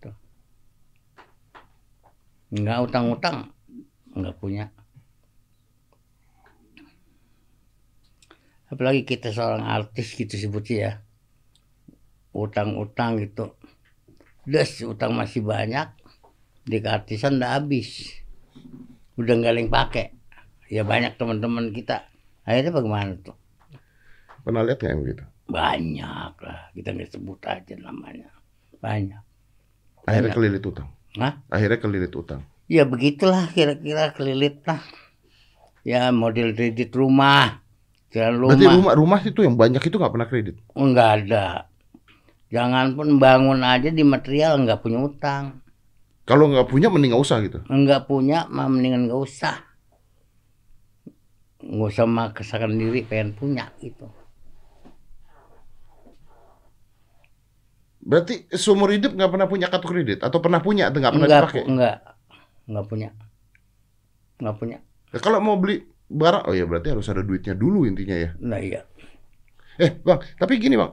Tuh. 0.00 0.14
Enggak 2.54 2.78
utang-utang, 2.86 3.50
enggak 4.14 4.34
punya. 4.40 4.72
Apalagi 8.68 9.08
kita 9.08 9.32
seorang 9.32 9.64
artis 9.64 10.12
gitu 10.12 10.36
sebutnya 10.36 10.76
ya. 10.76 10.92
Utang-utang 12.36 13.16
gitu. 13.20 13.56
Des, 14.44 14.68
utang 14.84 15.16
masih 15.16 15.40
banyak. 15.44 15.88
Di 16.68 16.84
keartisan 16.84 17.40
udah 17.40 17.56
habis. 17.56 18.12
Udah 19.16 19.32
nggak 19.40 19.52
ada 19.56 19.60
yang 19.60 19.72
pakai. 19.72 20.06
Ya 20.68 20.84
banyak 20.84 21.16
teman-teman 21.16 21.72
kita. 21.72 22.12
Akhirnya 22.44 22.72
bagaimana 22.76 23.16
tuh? 23.24 23.36
Pernah 24.44 24.64
lihat 24.64 24.80
nggak 24.80 24.92
yang 24.92 25.02
begitu? 25.04 25.24
Banyak 25.48 26.34
lah, 26.44 26.60
kita 26.76 26.88
nggak 26.92 27.08
sebut 27.08 27.40
aja 27.48 27.74
namanya. 27.80 28.28
Banyak. 28.84 29.22
Akhirnya 30.04 30.28
Banyak. 30.28 30.36
kelilit 30.36 30.64
utang. 30.68 30.88
Hah? 31.16 31.40
Akhirnya 31.48 31.80
kelilit 31.80 32.12
utang. 32.12 32.44
Ya 32.68 32.84
begitulah 32.84 33.48
kira-kira 33.56 34.12
kelilit 34.12 34.60
lah. 34.68 34.84
Ya 35.88 36.12
model 36.12 36.52
kredit 36.52 36.92
rumah. 36.92 37.64
Jalan 38.18 38.34
rumah. 38.34 38.50
Berarti 38.50 38.66
rumah 38.66 38.92
rumah 38.98 39.20
itu 39.22 39.40
yang 39.46 39.54
banyak 39.54 39.78
itu 39.78 39.94
nggak 39.94 40.12
pernah 40.18 40.26
kredit. 40.26 40.54
Enggak 40.74 41.08
ada. 41.22 41.46
Jangan 42.50 42.98
pun 42.98 43.22
bangun 43.22 43.62
aja 43.62 43.94
di 43.94 44.02
material 44.02 44.58
nggak 44.66 44.82
punya 44.82 44.98
utang. 44.98 45.62
Kalau 46.26 46.50
nggak 46.50 46.66
punya 46.66 46.90
mending 46.90 47.14
nggak 47.14 47.22
usah 47.22 47.38
gitu. 47.46 47.62
Enggak 47.70 48.10
punya 48.10 48.50
mah 48.50 48.66
mendingan 48.66 49.06
nggak 49.06 49.22
usah. 49.22 49.54
Nggak 51.62 51.88
usah 51.94 52.06
maksakan 52.10 52.74
diri 52.74 53.06
pengen 53.06 53.38
punya 53.38 53.70
gitu. 53.78 54.10
Berarti 57.98 58.48
seumur 58.56 58.88
hidup 58.88 59.12
nggak 59.12 59.30
pernah 59.30 59.46
punya 59.46 59.66
kartu 59.68 59.86
kredit 59.86 60.24
atau 60.24 60.40
pernah 60.40 60.64
punya 60.64 60.88
atau 60.88 60.98
nggak 60.98 61.12
pernah 61.12 61.28
Enggak, 61.28 61.42
dipakai? 61.44 61.62
enggak. 61.68 61.96
Enggak 62.64 62.84
punya. 62.88 63.08
Enggak 64.40 64.56
punya. 64.56 64.78
Ya, 65.12 65.18
kalau 65.20 65.38
mau 65.44 65.56
beli 65.60 65.84
barang, 66.08 66.48
oh 66.48 66.54
ya 66.56 66.64
berarti 66.64 66.96
harus 66.96 67.06
ada 67.12 67.20
duitnya 67.20 67.52
dulu 67.52 67.84
intinya 67.84 68.16
ya. 68.16 68.30
Nah 68.40 68.58
iya. 68.58 68.82
Eh 69.78 69.94
bang, 70.02 70.18
tapi 70.40 70.58
gini 70.58 70.74
bang, 70.74 70.90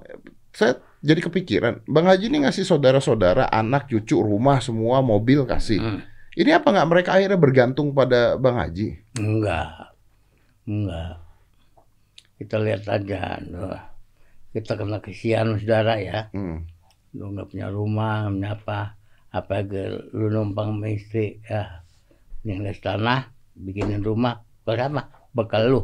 saya 0.51 0.78
jadi 1.01 1.24
kepikiran, 1.24 1.88
bang 1.88 2.05
Haji 2.05 2.26
ini 2.30 2.45
ngasih 2.45 2.68
saudara-saudara, 2.68 3.49
anak, 3.49 3.89
cucu, 3.89 4.20
rumah, 4.20 4.61
semua 4.61 5.01
mobil 5.01 5.47
kasih. 5.47 5.82
Hmm. 5.82 5.99
Ini 6.36 6.59
apa 6.59 6.68
nggak 6.68 6.89
mereka 6.91 7.09
akhirnya 7.16 7.39
bergantung 7.39 7.95
pada 7.95 8.36
bang 8.36 8.59
Haji? 8.59 8.88
Enggak. 9.18 9.95
Enggak. 10.68 11.24
Kita 12.36 12.59
lihat 12.59 12.84
aja. 12.91 13.39
Kita 14.51 14.76
kena 14.76 14.99
kesian 14.99 15.55
saudara 15.63 15.95
ya. 15.95 16.28
Hmm. 16.36 16.68
Lu 17.16 17.32
nggak 17.32 17.55
punya 17.55 17.72
rumah, 17.72 18.28
nggak 18.28 18.36
punya 18.36 18.51
apa. 18.59 18.80
Apa 19.32 19.63
lu 20.11 20.28
numpang 20.28 20.84
istri. 20.91 21.39
Ya. 21.47 21.80
Tanah, 22.84 23.32
bikinin 23.55 24.03
rumah. 24.03 24.43
Berapa? 24.66 25.30
Bekal 25.32 25.70
lu. 25.70 25.82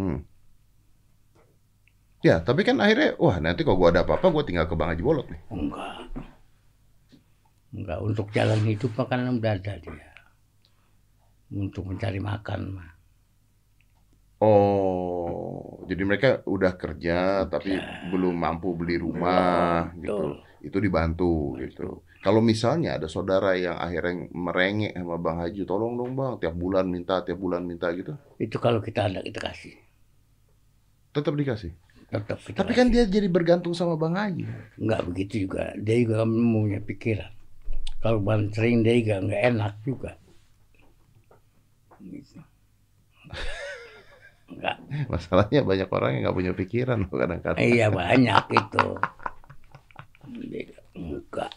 Hmm. 0.00 0.24
Ya, 2.24 2.40
tapi 2.40 2.64
kan 2.64 2.80
akhirnya, 2.80 3.20
wah 3.20 3.36
nanti 3.36 3.68
kalau 3.68 3.76
gua 3.76 3.92
ada 3.92 4.00
apa-apa, 4.00 4.32
gua 4.32 4.48
tinggal 4.48 4.64
ke 4.64 4.72
bang 4.72 4.96
Haji 4.96 5.04
Bolot 5.04 5.28
nih. 5.28 5.40
Enggak. 5.52 5.94
Enggak. 7.76 7.98
Untuk 8.00 8.26
jalan 8.32 8.64
hidup 8.64 8.96
kan 8.96 9.28
udah 9.28 9.52
ada 9.60 9.72
dia. 9.76 10.08
Untuk 11.52 11.84
mencari 11.84 12.18
makan 12.24 12.60
mah. 12.80 12.90
Oh, 14.44 15.84
jadi 15.88 16.02
mereka 16.04 16.28
udah 16.44 16.76
kerja 16.76 17.48
tapi 17.48 17.76
belum 18.12 18.34
mampu 18.34 18.76
beli 18.76 19.00
rumah 19.00 19.88
Betul. 19.94 20.00
gitu. 20.00 20.26
Itu 20.64 20.76
dibantu 20.80 21.60
gitu. 21.60 22.04
Kalau 22.24 22.40
misalnya 22.40 22.96
ada 22.96 23.04
saudara 23.04 23.52
yang 23.52 23.76
akhirnya 23.76 24.32
merengek 24.32 24.96
sama 24.96 25.20
Bang 25.20 25.44
Haji, 25.44 25.62
tolong 25.68 25.92
dong 25.94 26.16
Bang, 26.16 26.40
tiap 26.40 26.56
bulan 26.56 26.88
minta, 26.88 27.20
tiap 27.20 27.36
bulan 27.36 27.60
minta 27.62 27.92
gitu, 27.92 28.16
Itu 28.40 28.56
kalau 28.56 28.80
kita 28.80 29.12
ada 29.12 29.20
kita 29.20 29.44
kasih. 29.44 29.76
tetap 31.12 31.36
dikasih. 31.36 31.70
Tetap 32.08 32.38
kita 32.40 32.64
Tapi 32.64 32.72
kasih. 32.72 32.78
kan 32.80 32.86
dia 32.88 33.04
jadi 33.04 33.28
bergantung 33.28 33.76
sama 33.76 33.94
Bang 33.94 34.16
Haji. 34.16 34.48
Enggak 34.80 35.04
begitu 35.04 35.46
juga. 35.46 35.76
Dia 35.76 36.00
juga 36.00 36.24
punya 36.24 36.80
pikiran. 36.80 37.30
Kalau 38.00 38.18
ban 38.20 38.48
sering 38.50 38.80
dia 38.80 38.96
juga 38.98 39.16
enggak 39.20 39.42
enak 39.52 39.74
juga. 39.84 40.10
Gitu. 42.00 42.40
Enggak. 44.52 44.76
Masalahnya 45.08 45.60
banyak 45.64 45.88
orang 45.88 46.10
yang 46.12 46.22
nggak 46.28 46.36
punya 46.36 46.52
pikiran 46.52 46.98
kadang-kadang. 47.08 47.60
Iya 47.64 47.86
banyak 47.88 48.44
itu. 48.52 48.86
Enggak. 50.94 51.52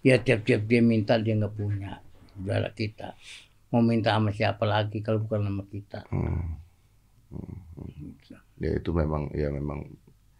Ya 0.00 0.16
tiap-tiap 0.16 0.64
dia 0.64 0.80
minta 0.80 1.16
dia 1.20 1.36
enggak 1.36 1.54
punya. 1.54 2.00
Saudara 2.36 2.68
kita. 2.72 3.14
Mau 3.70 3.84
minta 3.84 4.16
sama 4.16 4.32
siapa 4.32 4.64
lagi 4.64 4.98
kalau 5.04 5.22
bukan 5.22 5.46
sama 5.46 5.64
kita. 5.68 6.08
Hmm. 6.10 6.58
Ya 8.60 8.76
itu 8.76 8.90
memang 8.92 9.30
ya 9.32 9.48
memang 9.48 9.86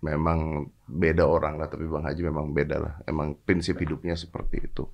memang 0.00 0.68
beda 0.88 1.28
orang 1.28 1.60
lah 1.60 1.68
tapi 1.68 1.84
Bang 1.86 2.04
Haji 2.04 2.20
memang 2.24 2.50
beda 2.50 2.76
lah. 2.80 2.94
Emang 3.04 3.36
prinsip 3.36 3.76
hidupnya 3.78 4.16
seperti 4.16 4.64
itu. 4.64 4.88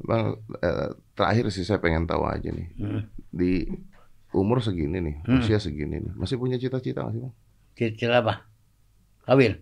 Bang 0.00 0.42
eh, 0.58 0.90
terakhir 1.14 1.52
sih 1.54 1.62
saya 1.62 1.78
pengen 1.78 2.08
tahu 2.08 2.24
aja 2.26 2.50
nih. 2.50 2.68
Hmm. 2.80 3.02
Di 3.30 3.68
umur 4.34 4.58
segini 4.58 4.98
nih, 4.98 5.16
Hmm. 5.22 5.38
usia 5.38 5.62
segini 5.62 6.02
nih, 6.02 6.12
masih 6.18 6.34
punya 6.42 6.58
cita-cita 6.58 7.06
nggak 7.06 7.14
sih 7.14 7.22
Bang? 7.22 7.34
Cicil 7.78 8.10
apa? 8.10 8.42
Kawin? 9.22 9.54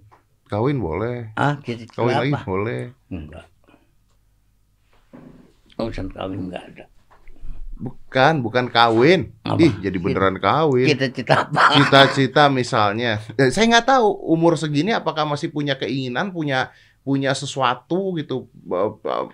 Kawin 0.52 0.84
boleh, 0.84 1.32
Ah, 1.32 1.56
cicil 1.64 1.88
kawin 1.88 2.12
lagi 2.12 2.32
boleh. 2.44 2.92
Enggak. 3.08 3.48
Urusan 5.80 6.12
kawin 6.12 6.52
enggak 6.52 6.62
ada. 6.68 6.84
Bukan, 7.80 8.44
bukan 8.44 8.68
kawin. 8.68 9.32
Apa? 9.48 9.58
Ih, 9.58 9.72
jadi 9.80 9.96
beneran 9.96 10.36
kawin. 10.36 10.92
Cita-cita 10.92 11.48
apa? 11.48 11.72
Cita-cita 11.72 12.42
misalnya. 12.52 13.16
Eh, 13.40 13.48
Saya 13.48 13.64
nggak 13.72 13.96
tahu 13.96 14.06
umur 14.28 14.60
segini 14.60 14.92
apakah 14.92 15.24
masih 15.24 15.48
punya 15.48 15.74
keinginan, 15.80 16.28
punya 16.30 16.68
punya 17.02 17.34
sesuatu 17.34 18.14
gitu, 18.14 18.46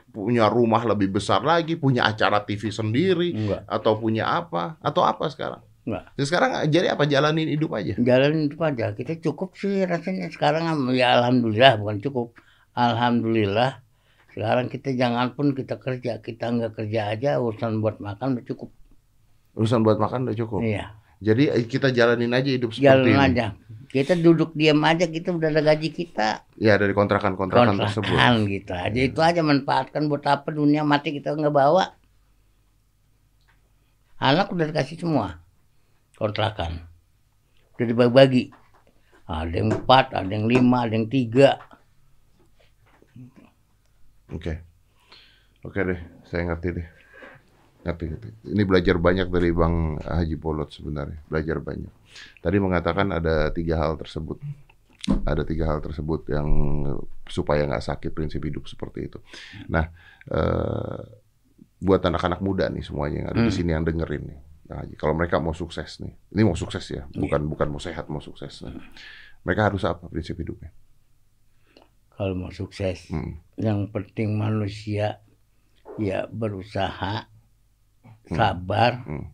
punya 0.09 0.49
rumah 0.49 0.81
lebih 0.89 1.13
besar 1.21 1.45
lagi, 1.45 1.77
punya 1.77 2.09
acara 2.09 2.41
TV 2.41 2.73
sendiri, 2.73 3.37
Enggak. 3.37 3.61
atau 3.69 3.93
punya 4.01 4.25
apa, 4.25 4.81
atau 4.81 5.05
apa 5.05 5.29
sekarang? 5.29 5.61
Enggak. 5.89 6.05
Ya, 6.21 6.25
sekarang 6.29 6.51
jadi 6.69 6.87
apa? 6.93 7.09
Jalanin 7.09 7.49
hidup 7.49 7.73
aja. 7.73 7.97
Jalan 7.97 8.53
itu 8.53 8.61
aja. 8.61 8.93
Kita 8.93 9.17
cukup 9.25 9.57
sih 9.57 9.89
rasanya 9.89 10.29
sekarang 10.29 10.69
ya 10.93 11.17
alhamdulillah 11.17 11.81
bukan 11.81 12.05
cukup. 12.05 12.37
Alhamdulillah 12.77 13.81
sekarang 14.37 14.69
kita 14.69 14.93
jangan 14.93 15.33
pun 15.33 15.57
kita 15.57 15.81
kerja, 15.81 16.21
kita 16.21 16.45
nggak 16.53 16.73
kerja 16.77 17.01
aja 17.17 17.31
urusan 17.41 17.81
buat 17.81 17.99
makan 18.05 18.37
udah 18.39 18.45
cukup. 18.45 18.71
Urusan 19.57 19.81
buat 19.81 19.97
makan 19.97 20.29
udah 20.29 20.37
cukup. 20.37 20.61
Iya. 20.61 20.93
Jadi 21.19 21.51
eh, 21.51 21.67
kita 21.67 21.91
jalanin 21.91 22.31
aja 22.31 22.47
hidup 22.47 22.71
seperti 22.71 22.87
Jalan 22.87 23.09
ini. 23.09 23.19
aja. 23.19 23.47
Kita 23.89 24.13
duduk 24.15 24.53
diam 24.55 24.79
aja 24.85 25.09
kita 25.09 25.33
udah 25.33 25.49
ada 25.49 25.65
gaji 25.65 25.89
kita. 25.91 26.45
Ya 26.61 26.77
dari 26.77 26.93
kontrakan-kontrakan 26.93 27.81
tersebut. 27.81 28.13
Kontrakan 28.13 28.47
gitu 28.47 28.73
aja. 28.77 29.01
Itu 29.01 29.21
aja 29.25 29.41
manfaatkan 29.41 30.07
buat 30.07 30.23
apa 30.29 30.53
dunia 30.53 30.85
mati 30.85 31.17
kita 31.17 31.33
nggak 31.35 31.51
bawa. 31.51 31.97
Anak 34.21 34.53
udah 34.53 34.71
dikasih 34.71 35.01
semua. 35.01 35.48
Kontrakan. 36.19 36.83
Udah 37.79 37.87
dibagi-bagi. 37.87 38.51
Ada 39.29 39.55
yang 39.55 39.71
empat, 39.71 40.17
ada 40.19 40.27
yang 40.27 40.51
lima, 40.51 40.83
ada 40.83 40.99
yang 40.99 41.07
tiga. 41.07 41.63
Oke. 44.35 44.61
Oke 45.63 45.79
deh, 45.85 46.01
saya 46.27 46.49
ngerti 46.49 46.69
deh. 46.75 46.89
Ngerti, 47.85 48.05
ngerti. 48.09 48.29
Ini 48.51 48.63
belajar 48.67 48.97
banyak 48.99 49.29
dari 49.31 49.51
Bang 49.53 50.01
Haji 50.01 50.37
Bolot 50.41 50.71
sebenarnya. 50.73 51.23
Belajar 51.29 51.63
banyak. 51.63 51.93
Tadi 52.43 52.57
mengatakan 52.59 53.15
ada 53.15 53.53
tiga 53.55 53.79
hal 53.79 53.95
tersebut. 53.95 54.41
Ada 55.25 55.45
tiga 55.47 55.73
hal 55.73 55.81
tersebut 55.81 56.29
yang 56.29 56.49
supaya 57.29 57.65
nggak 57.65 57.85
sakit 57.85 58.11
prinsip 58.13 58.43
hidup 58.45 58.69
seperti 58.69 59.09
itu. 59.09 59.19
Nah, 59.73 59.89
eh, 60.29 61.01
buat 61.79 62.03
anak-anak 62.03 62.43
muda 62.43 62.67
nih 62.69 62.83
semuanya 62.83 63.17
yang 63.23 63.29
ada 63.31 63.41
di 63.45 63.53
Hmm. 63.53 63.59
sini 63.63 63.71
yang 63.73 63.85
dengerin 63.87 64.25
nih. 64.25 64.41
Haji, 64.69 64.95
kalau 64.95 65.17
mereka 65.17 65.41
mau 65.41 65.53
sukses 65.53 65.97
nih, 65.99 66.13
ini 66.13 66.43
mau 66.45 66.53
sukses 66.53 66.85
ya, 66.89 67.09
bukan 67.11 67.49
bukan 67.49 67.69
mau 67.69 67.81
sehat, 67.81 68.13
mau 68.13 68.21
sukses. 68.21 68.61
Nah, 68.61 68.77
mereka 69.41 69.73
harus 69.73 69.81
apa 69.83 70.07
prinsip 70.07 70.37
hidupnya? 70.37 70.69
Kalau 72.13 72.37
mau 72.37 72.53
sukses. 72.53 73.09
Hmm. 73.09 73.41
Yang 73.57 73.89
penting 73.91 74.37
manusia 74.37 75.25
ya 75.97 76.29
berusaha, 76.29 77.27
sabar, 78.29 79.03
Hmm. 79.03 79.33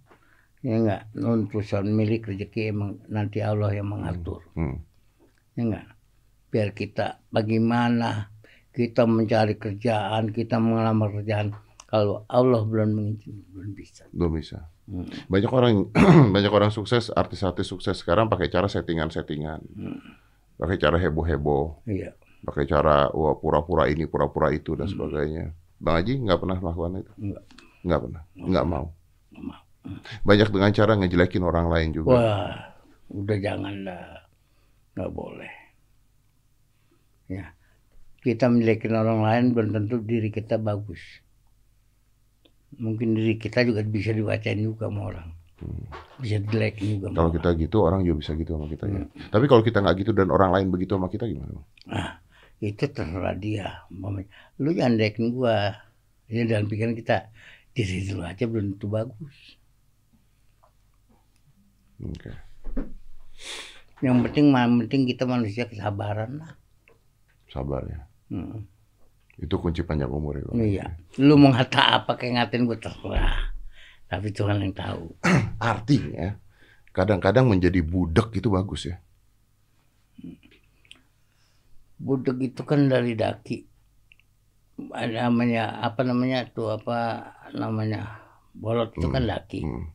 ya 0.62 0.78
enggak 0.78 1.02
nuntusan 1.12 1.90
milik 1.90 2.30
rezeki 2.30 2.70
emang 2.70 3.02
nanti 3.10 3.42
Allah 3.42 3.74
yang 3.74 3.90
mengatur 3.90 4.46
Hmm. 4.54 4.80
ya 5.52 5.60
enggak 5.60 5.86
biar 6.48 6.70
kita 6.72 7.20
bagaimana 7.28 8.30
kita 8.70 9.04
mencari 9.04 9.58
kerjaan 9.58 10.30
kita 10.30 10.56
mengelamar 10.56 11.10
kerjaan 11.10 11.52
kalau 11.84 12.22
Allah 12.30 12.62
belum 12.64 12.90
mengizinkan 12.96 13.44
belum 13.50 13.72
bisa 13.74 14.06
Belum 14.08 14.32
bisa. 14.38 14.58
Hmm. 14.84 15.08
banyak 15.32 15.48
orang 15.48 15.88
banyak 16.36 16.52
orang 16.52 16.68
sukses 16.68 17.08
artis-artis 17.08 17.64
sukses 17.66 17.96
sekarang 17.96 18.28
pakai 18.28 18.48
cara 18.48 18.68
settingan-settingan. 18.68 19.60
Hmm. 19.74 20.00
pakai 20.54 20.76
cara 20.76 20.96
heboh-heboh. 20.96 21.82
Iya. 21.84 22.12
Pakai 22.44 22.68
cara 22.68 23.08
wah 23.10 23.34
pura-pura 23.34 23.88
ini 23.88 24.04
pura-pura 24.04 24.52
itu 24.52 24.76
dan 24.76 24.86
Hmm. 24.86 24.94
sebagainya. 24.94 25.44
Bang 25.80 25.98
Haji 25.98 26.20
nggak 26.20 26.38
pernah 26.38 26.56
melakukan 26.58 27.00
itu? 27.00 27.12
Nggak. 27.18 27.44
nggak 27.84 28.00
pernah? 28.00 28.22
Nggak 28.36 28.66
mau? 28.66 28.84
Nggak 29.32 29.44
mau. 29.44 29.60
banyak 30.24 30.48
dengan 30.48 30.70
cara 30.72 30.92
ngejelekin 30.96 31.44
orang 31.44 31.66
lain 31.68 31.88
juga. 31.92 32.08
Wah 32.12 32.52
udah 33.08 33.36
jangan 33.36 33.74
lah. 33.84 34.04
Nggak 34.96 35.10
boleh. 35.12 35.52
Ya. 37.28 37.52
Kita 38.20 38.48
menjelekin 38.48 38.92
orang 38.92 39.20
lain 39.20 39.44
belum 39.52 39.68
tentu 39.72 39.96
diri 40.00 40.28
kita 40.28 40.56
bagus 40.56 41.00
mungkin 42.78 43.14
diri 43.16 43.38
kita 43.38 43.62
juga 43.66 43.80
bisa 43.84 44.10
dibacain 44.14 44.60
juga 44.60 44.88
sama 44.90 45.00
orang 45.10 45.28
bisa 46.20 46.36
dijelekin 46.42 46.98
juga 46.98 47.14
kalau 47.14 47.30
orang. 47.30 47.36
kita 47.40 47.48
gitu 47.56 47.76
orang 47.80 48.00
juga 48.04 48.16
bisa 48.20 48.32
gitu 48.36 48.50
sama 48.58 48.66
kita 48.68 48.84
ya 48.90 49.02
tapi 49.32 49.44
kalau 49.48 49.62
kita 49.64 49.78
nggak 49.80 49.96
gitu 50.02 50.10
dan 50.12 50.28
orang 50.28 50.50
lain 50.52 50.68
begitu 50.68 50.98
sama 50.98 51.08
kita 51.08 51.24
gimana? 51.30 51.62
Ah, 51.88 52.20
itu 52.64 52.84
terserah 52.88 53.36
dia. 53.36 53.84
Lu 54.60 54.70
jangan 54.72 54.96
dekin 54.96 55.34
gua. 55.34 55.76
Ya 56.24 56.48
dalam 56.48 56.64
pikiran 56.72 56.96
kita 56.96 57.28
diri 57.76 58.08
dulu 58.08 58.24
aja 58.24 58.44
belum 58.48 58.76
tentu 58.76 58.88
bagus. 58.88 59.36
Oke. 62.00 62.32
Yang 64.00 64.16
penting 64.28 64.46
yang 64.56 64.74
penting 64.84 65.02
kita 65.04 65.24
manusia 65.28 65.68
kesabaran 65.68 66.40
lah. 66.40 66.52
sabar 67.52 67.86
ya 67.86 68.02
Hmm, 68.34 68.66
itu 69.38 69.54
kunci 69.58 69.82
panjang 69.82 70.10
umur 70.10 70.38
Bang. 70.46 70.62
Iya. 70.62 70.94
Lu 71.18 71.34
mau 71.34 71.50
ngata 71.50 72.02
apa 72.02 72.14
kayak 72.14 72.38
ngatain 72.38 72.66
gua 72.66 72.78
terserah. 72.78 73.36
Tapi 74.06 74.28
Tuhan 74.30 74.62
yang 74.62 74.74
tahu. 74.74 75.10
artinya 75.58 76.38
kadang-kadang 76.94 77.50
menjadi 77.50 77.82
budak 77.82 78.30
itu 78.38 78.46
bagus 78.46 78.86
ya 78.86 78.96
Budek 82.04 82.36
itu 82.52 82.62
kan 82.68 82.90
dari 82.90 83.16
daki. 83.16 83.64
Ada 84.92 85.30
namanya 85.30 85.80
apa 85.80 86.02
namanya 86.04 86.44
tuh 86.50 86.74
apa 86.74 87.32
namanya 87.54 88.20
bolot 88.52 88.92
itu 88.98 89.08
kan 89.08 89.24
daki. 89.24 89.64
Hmm. 89.64 89.88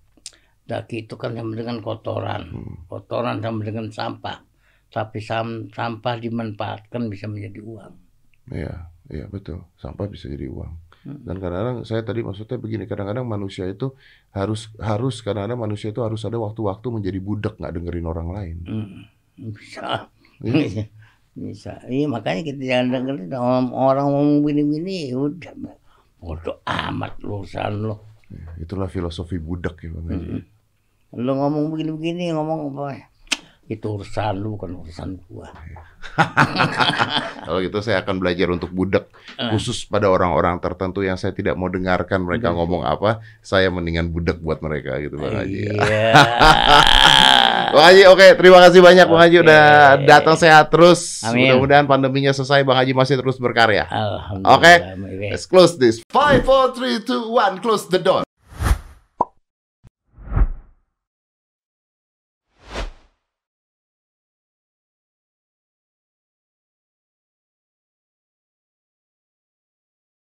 Daki 0.65 1.05
itu 1.05 1.15
kan 1.19 1.37
sama 1.37 1.53
dengan 1.53 1.83
kotoran. 1.85 2.49
Hmm. 2.49 2.75
Kotoran 2.89 3.43
sama 3.43 3.61
dengan 3.61 3.93
sampah. 3.93 4.41
Tapi 4.89 5.21
sam- 5.21 5.69
sampah 5.69 6.17
dimanfaatkan 6.17 7.13
bisa 7.13 7.29
menjadi 7.29 7.61
uang. 7.61 7.93
Iya, 8.49 8.89
iya 9.09 9.25
betul. 9.27 9.65
Sampah 9.81 10.07
bisa 10.07 10.29
jadi 10.29 10.47
uang. 10.49 10.73
Hmm. 10.99 11.19
Dan 11.23 11.39
kadang-kadang 11.39 11.77
saya 11.87 12.03
tadi 12.03 12.21
maksudnya 12.21 12.59
begini, 12.59 12.83
kadang-kadang 12.83 13.23
manusia 13.23 13.63
itu 13.65 13.95
harus 14.35 14.67
harus 14.77 15.23
kadang-kadang 15.23 15.59
manusia 15.59 15.95
itu 15.95 16.03
harus 16.03 16.21
ada 16.27 16.35
waktu-waktu 16.35 16.87
menjadi 16.91 17.19
budak 17.23 17.55
nggak 17.55 17.73
dengerin 17.79 18.07
orang 18.07 18.29
lain. 18.35 18.57
Hmm, 18.67 18.99
bisa. 19.55 20.11
Iya. 20.43 20.87
bisa. 21.39 21.73
Iya 21.87 22.05
makanya 22.11 22.41
kita 22.51 22.61
jangan 22.61 22.87
dengerin 22.99 23.31
orang, 23.71 24.05
ngomong 24.11 24.39
begini-begini. 24.43 25.15
Udah 25.15 25.53
bodoh 26.19 26.59
amat 26.67 27.15
urusan 27.23 27.73
lo. 27.79 27.95
Itulah 28.59 28.91
filosofi 28.91 29.39
budak 29.39 29.81
ya 29.81 29.89
Bang 29.95 30.05
Haji. 30.11 30.35
Hmm. 30.35 30.43
Lo 31.25 31.31
ngomong 31.33 31.73
begini-begini 31.73 32.35
ngomong 32.35 32.75
apa? 32.75 33.08
Itu 33.69 34.01
urusan 34.01 34.33
lu 34.35 34.57
bukan 34.57 34.81
urusan 34.81 35.21
gua. 35.29 35.53
Kalau 37.45 37.59
gitu 37.61 37.79
saya 37.79 38.01
akan 38.01 38.17
belajar 38.17 38.49
untuk 38.49 38.73
budak 38.73 39.07
Ah. 39.37 39.53
khusus 39.53 39.85
pada 39.85 40.09
orang-orang 40.09 40.59
tertentu 40.59 40.99
yang 40.99 41.15
saya 41.15 41.31
tidak 41.31 41.55
mau 41.55 41.71
dengarkan 41.71 42.19
mereka 42.19 42.51
ngomong 42.51 42.83
apa, 42.83 43.21
saya 43.39 43.71
mendingan 43.71 44.11
budak 44.11 44.41
buat 44.41 44.59
mereka 44.59 44.99
gitu 44.99 45.15
Bang 45.15 45.31
Haji. 45.31 45.69
Iya. 45.69 46.11
Bang 47.69 47.85
Haji, 47.85 48.03
oke, 48.09 48.27
terima 48.35 48.59
kasih 48.65 48.81
banyak 48.81 49.05
Bang 49.05 49.21
Haji 49.21 49.37
udah 49.39 49.63
datang 50.01 50.35
sehat 50.35 50.73
terus. 50.73 51.21
Mudah-mudahan 51.23 51.85
pandeminya 51.85 52.33
selesai, 52.33 52.65
Bang 52.65 52.75
Haji 52.75 52.91
masih 52.91 53.15
terus 53.15 53.37
berkarya. 53.37 53.85
Oke. 54.43 54.73
Mewek. 54.97 55.29
Let's 55.37 55.45
close 55.45 55.77
this. 55.77 56.01
Five, 56.09 56.43
four, 56.43 56.73
three, 56.73 56.99
two, 56.99 57.29
one. 57.29 57.61
Close 57.61 57.85
the 57.85 58.01
door. 58.01 58.25